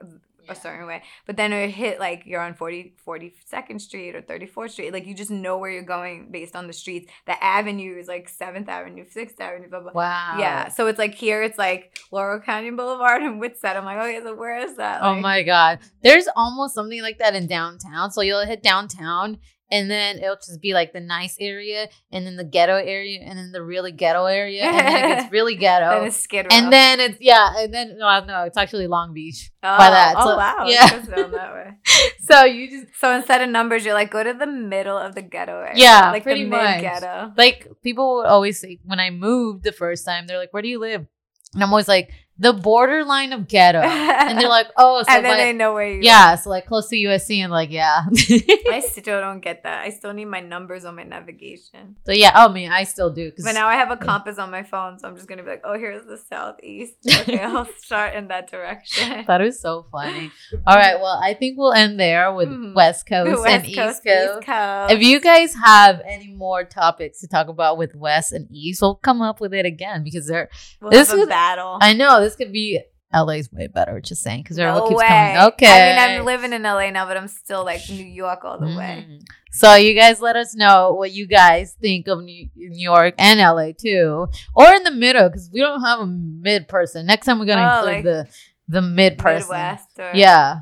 Yeah. 0.46 0.52
a 0.52 0.56
certain 0.56 0.86
way. 0.86 1.02
But 1.26 1.36
then 1.36 1.52
it 1.52 1.70
hit 1.70 1.98
like 2.00 2.22
you're 2.26 2.40
on 2.40 2.54
40, 2.54 2.94
42nd 3.06 3.80
Street 3.80 4.14
or 4.14 4.22
34th 4.22 4.70
Street. 4.70 4.92
Like 4.92 5.06
you 5.06 5.14
just 5.14 5.30
know 5.30 5.58
where 5.58 5.70
you're 5.70 5.82
going 5.82 6.30
based 6.30 6.56
on 6.56 6.66
the 6.66 6.72
streets. 6.72 7.10
The 7.26 7.42
avenue 7.42 7.96
is 7.98 8.08
like 8.08 8.30
7th 8.30 8.68
Avenue, 8.68 9.04
6th 9.04 9.40
Avenue, 9.40 9.68
blah, 9.68 9.80
blah. 9.80 9.92
Wow. 9.92 10.36
Yeah. 10.38 10.68
So 10.68 10.86
it's 10.86 10.98
like 10.98 11.14
here 11.14 11.42
it's 11.42 11.58
like 11.58 11.98
Laurel 12.10 12.40
Canyon 12.40 12.76
Boulevard 12.76 13.22
and 13.22 13.40
Whitsett. 13.40 13.76
I'm 13.76 13.84
like, 13.84 13.98
okay, 13.98 14.20
so 14.22 14.34
where 14.34 14.58
is 14.58 14.76
that? 14.76 15.02
Oh 15.02 15.14
my 15.14 15.42
god. 15.42 15.80
There's 16.02 16.28
almost 16.36 16.74
something 16.74 17.02
like 17.02 17.18
that 17.18 17.34
in 17.34 17.46
downtown. 17.46 18.10
So 18.10 18.22
you'll 18.22 18.46
hit 18.46 18.62
downtown 18.62 19.38
and 19.70 19.90
then 19.90 20.18
it'll 20.18 20.36
just 20.36 20.60
be 20.60 20.72
like 20.74 20.92
the 20.92 21.00
nice 21.00 21.36
area 21.40 21.88
and 22.12 22.26
then 22.26 22.36
the 22.36 22.44
ghetto 22.44 22.76
area 22.76 23.20
and 23.22 23.38
then 23.38 23.50
the 23.52 23.62
really 23.62 23.92
ghetto 23.92 24.24
area 24.26 24.62
and 24.64 24.76
then 24.78 24.86
it 25.10 25.14
gets 25.16 25.32
really 25.38 25.54
Then 25.54 25.60
ghetto. 25.60 26.04
it's 26.04 26.16
Skid 26.16 26.46
Row. 26.50 26.56
And 26.56 26.72
then 26.72 27.00
it's 27.00 27.18
yeah, 27.20 27.54
and 27.58 27.72
then 27.74 27.98
no, 27.98 28.24
no, 28.24 28.42
it's 28.44 28.56
actually 28.56 28.86
Long 28.86 29.12
Beach. 29.14 29.50
oh, 29.62 29.78
by 29.78 29.90
that. 29.90 30.14
Oh, 30.16 30.24
So- 30.26 30.36
wow. 30.36 30.64
yeah. 30.68 30.86
It 30.86 31.06
goes 31.06 31.16
down 31.16 31.30
that 31.32 31.52
way. 31.52 31.70
So 32.26 32.42
you 32.44 32.68
just 32.68 32.98
So 32.98 33.12
instead 33.14 33.40
of 33.40 33.48
numbers, 33.50 33.84
you're 33.84 33.94
like, 33.94 34.10
go 34.10 34.22
to 34.22 34.32
the 34.34 34.46
middle 34.48 34.98
of 34.98 35.14
the 35.14 35.22
ghetto 35.22 35.60
area. 35.60 35.74
Yeah, 35.76 36.10
like 36.10 36.24
pretty 36.24 36.42
the 36.44 36.50
much. 36.50 36.80
ghetto. 36.80 37.32
like 37.36 37.68
people 37.84 38.16
would 38.16 38.26
always 38.26 38.58
say 38.58 38.80
when 38.84 38.98
I 38.98 39.10
moved 39.10 39.62
the 39.62 39.70
first 39.72 40.04
time, 40.04 40.26
they're 40.26 40.38
like, 40.38 40.52
"Where 40.52 40.62
do 40.62 40.68
you 40.68 40.80
live?" 40.80 41.06
And 41.54 41.62
I'm 41.62 41.70
always 41.70 41.86
like, 41.86 42.10
"The 42.38 42.52
borderline 42.52 43.32
of 43.32 43.48
ghetto." 43.48 43.80
and 43.80 44.38
they're 44.38 44.48
like, 44.48 44.68
"Oh, 44.76 45.02
so 45.02 45.06
and 45.12 45.24
then 45.24 45.32
my- 45.38 45.44
they 45.44 45.52
know 45.52 45.72
where 45.74 45.88
you 45.90 46.00
are 46.00 46.02
yeah, 46.02 46.34
so 46.36 46.50
like 46.50 46.66
close 46.66 46.88
to 46.88 46.96
USC." 46.96 47.38
And 47.38 47.50
like, 47.52 47.70
yeah. 47.70 48.02
I 48.70 48.80
still 48.86 49.20
don't 49.20 49.40
get 49.40 49.62
that. 49.64 49.84
I 49.84 49.90
still 49.90 50.12
need 50.12 50.26
my 50.26 50.40
numbers 50.40 50.84
on 50.84 50.96
my 50.96 51.02
navigation. 51.04 51.96
so 52.04 52.12
yeah, 52.12 52.32
oh 52.36 52.48
man, 52.48 52.72
I 52.72 52.84
still 52.84 53.10
do. 53.10 53.32
But 53.42 53.52
now 53.52 53.66
I 53.68 53.74
have 53.74 53.90
a 53.90 53.96
compass 53.96 54.38
on 54.38 54.50
my 54.50 54.62
phone, 54.62 54.98
so 54.98 55.08
I'm 55.08 55.16
just 55.16 55.28
gonna 55.28 55.42
be 55.42 55.50
like, 55.50 55.62
oh, 55.64 55.78
here's 55.78 56.04
the 56.06 56.18
southeast. 56.18 56.94
Okay, 57.22 57.40
I'll 57.40 57.66
start 57.78 58.14
in 58.14 58.28
that 58.28 58.50
direction. 58.50 59.24
That 59.26 59.40
is 59.40 59.60
so 59.60 59.86
funny. 59.90 60.30
All 60.66 60.76
right, 60.76 61.00
well, 61.00 61.20
I 61.22 61.34
think 61.34 61.56
we'll 61.58 61.72
end 61.72 61.98
there 61.98 62.32
with 62.32 62.48
Mhm. 62.48 62.74
West 62.74 63.06
Coast 63.06 63.42
West 63.42 63.46
and 63.46 63.66
East 63.66 63.76
Coast. 63.78 64.02
East 64.06 64.46
Coast. 64.46 64.92
If 64.92 65.02
you 65.02 65.20
guys 65.20 65.54
have 65.54 66.00
any 66.06 66.28
more 66.32 66.64
topics 66.64 67.20
to 67.20 67.28
talk 67.28 67.48
about 67.48 67.78
with 67.78 67.94
West 67.94 68.32
and 68.32 68.46
East, 68.50 68.80
we'll 68.82 68.94
come 68.96 69.22
up 69.22 69.40
with 69.40 69.52
it 69.54 69.66
again 69.66 70.02
because 70.04 70.26
they're. 70.26 70.48
we'll 70.80 70.90
this 70.90 71.10
have 71.10 71.18
a 71.18 71.22
is- 71.22 71.28
battle. 71.28 71.78
I 71.80 71.92
know 71.92 72.20
this 72.26 72.36
could 72.36 72.52
be 72.52 72.80
LA's 73.14 73.50
way 73.52 73.66
better. 73.68 74.00
Just 74.00 74.22
saying 74.22 74.42
because 74.42 74.58
everyone 74.58 74.80
no 74.80 74.88
keeps 74.88 74.98
way. 75.00 75.06
coming. 75.08 75.52
Okay, 75.52 75.66
I 76.02 76.08
mean, 76.08 76.18
I'm 76.20 76.24
living 76.26 76.52
in 76.52 76.62
LA 76.62 76.90
now, 76.90 77.06
but 77.06 77.16
I'm 77.16 77.28
still 77.28 77.64
like 77.64 77.80
New 77.88 78.04
York 78.04 78.44
all 78.44 78.58
the 78.58 78.66
way. 78.66 79.06
Mhm. 79.08 79.20
So 79.52 79.74
you 79.74 79.94
guys 79.94 80.20
let 80.20 80.36
us 80.36 80.54
know 80.54 80.92
what 80.92 81.12
you 81.12 81.26
guys 81.26 81.74
think 81.80 82.08
of 82.08 82.22
New, 82.22 82.48
New 82.56 82.78
York 82.78 83.14
and 83.18 83.40
LA 83.40 83.72
too, 83.72 84.26
or 84.54 84.66
in 84.74 84.82
the 84.82 84.90
middle 84.90 85.28
because 85.28 85.48
we 85.52 85.60
don't 85.60 85.82
have 85.82 86.00
a 86.00 86.06
mid 86.06 86.68
person. 86.68 87.06
Next 87.06 87.24
time 87.26 87.38
we're 87.38 87.46
gonna 87.46 87.62
Oh, 87.74 87.78
include 87.88 87.94
like 87.94 88.04
the 88.04 88.28
the 88.68 88.82
mid 88.82 89.16
person. 89.18 89.48
Midwest. 89.50 89.98
Or, 89.98 90.10
Yeah. 90.12 90.60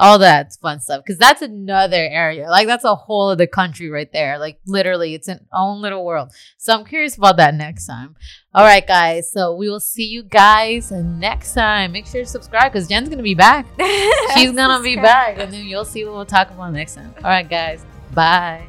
All 0.00 0.18
that 0.18 0.52
fun 0.60 0.80
stuff. 0.80 1.02
Because 1.04 1.18
that's 1.18 1.42
another 1.42 1.96
area. 1.96 2.48
Like, 2.48 2.66
that's 2.66 2.84
a 2.84 2.94
whole 2.94 3.28
other 3.28 3.46
country 3.46 3.90
right 3.90 4.10
there. 4.12 4.38
Like, 4.38 4.58
literally, 4.66 5.14
it's 5.14 5.28
an 5.28 5.46
own 5.52 5.82
little 5.82 6.04
world. 6.04 6.32
So, 6.58 6.74
I'm 6.74 6.84
curious 6.84 7.16
about 7.16 7.36
that 7.36 7.54
next 7.54 7.86
time. 7.86 8.16
All 8.54 8.64
right, 8.64 8.86
guys. 8.86 9.30
So, 9.30 9.54
we 9.54 9.68
will 9.68 9.80
see 9.80 10.06
you 10.06 10.22
guys 10.22 10.90
next 10.90 11.54
time. 11.54 11.92
Make 11.92 12.06
sure 12.06 12.22
to 12.22 12.26
subscribe 12.26 12.72
because 12.72 12.88
Jen's 12.88 13.08
going 13.08 13.18
to 13.18 13.24
be 13.24 13.34
back. 13.34 13.66
She's 14.34 14.52
going 14.52 14.76
to 14.76 14.82
be 14.82 14.96
back. 14.96 15.38
And 15.38 15.52
then 15.52 15.66
you'll 15.66 15.84
see 15.84 16.04
what 16.04 16.14
we'll 16.14 16.26
talk 16.26 16.50
about 16.50 16.72
next 16.72 16.94
time. 16.94 17.14
All 17.18 17.30
right, 17.30 17.48
guys. 17.48 17.84
Bye. 18.14 18.66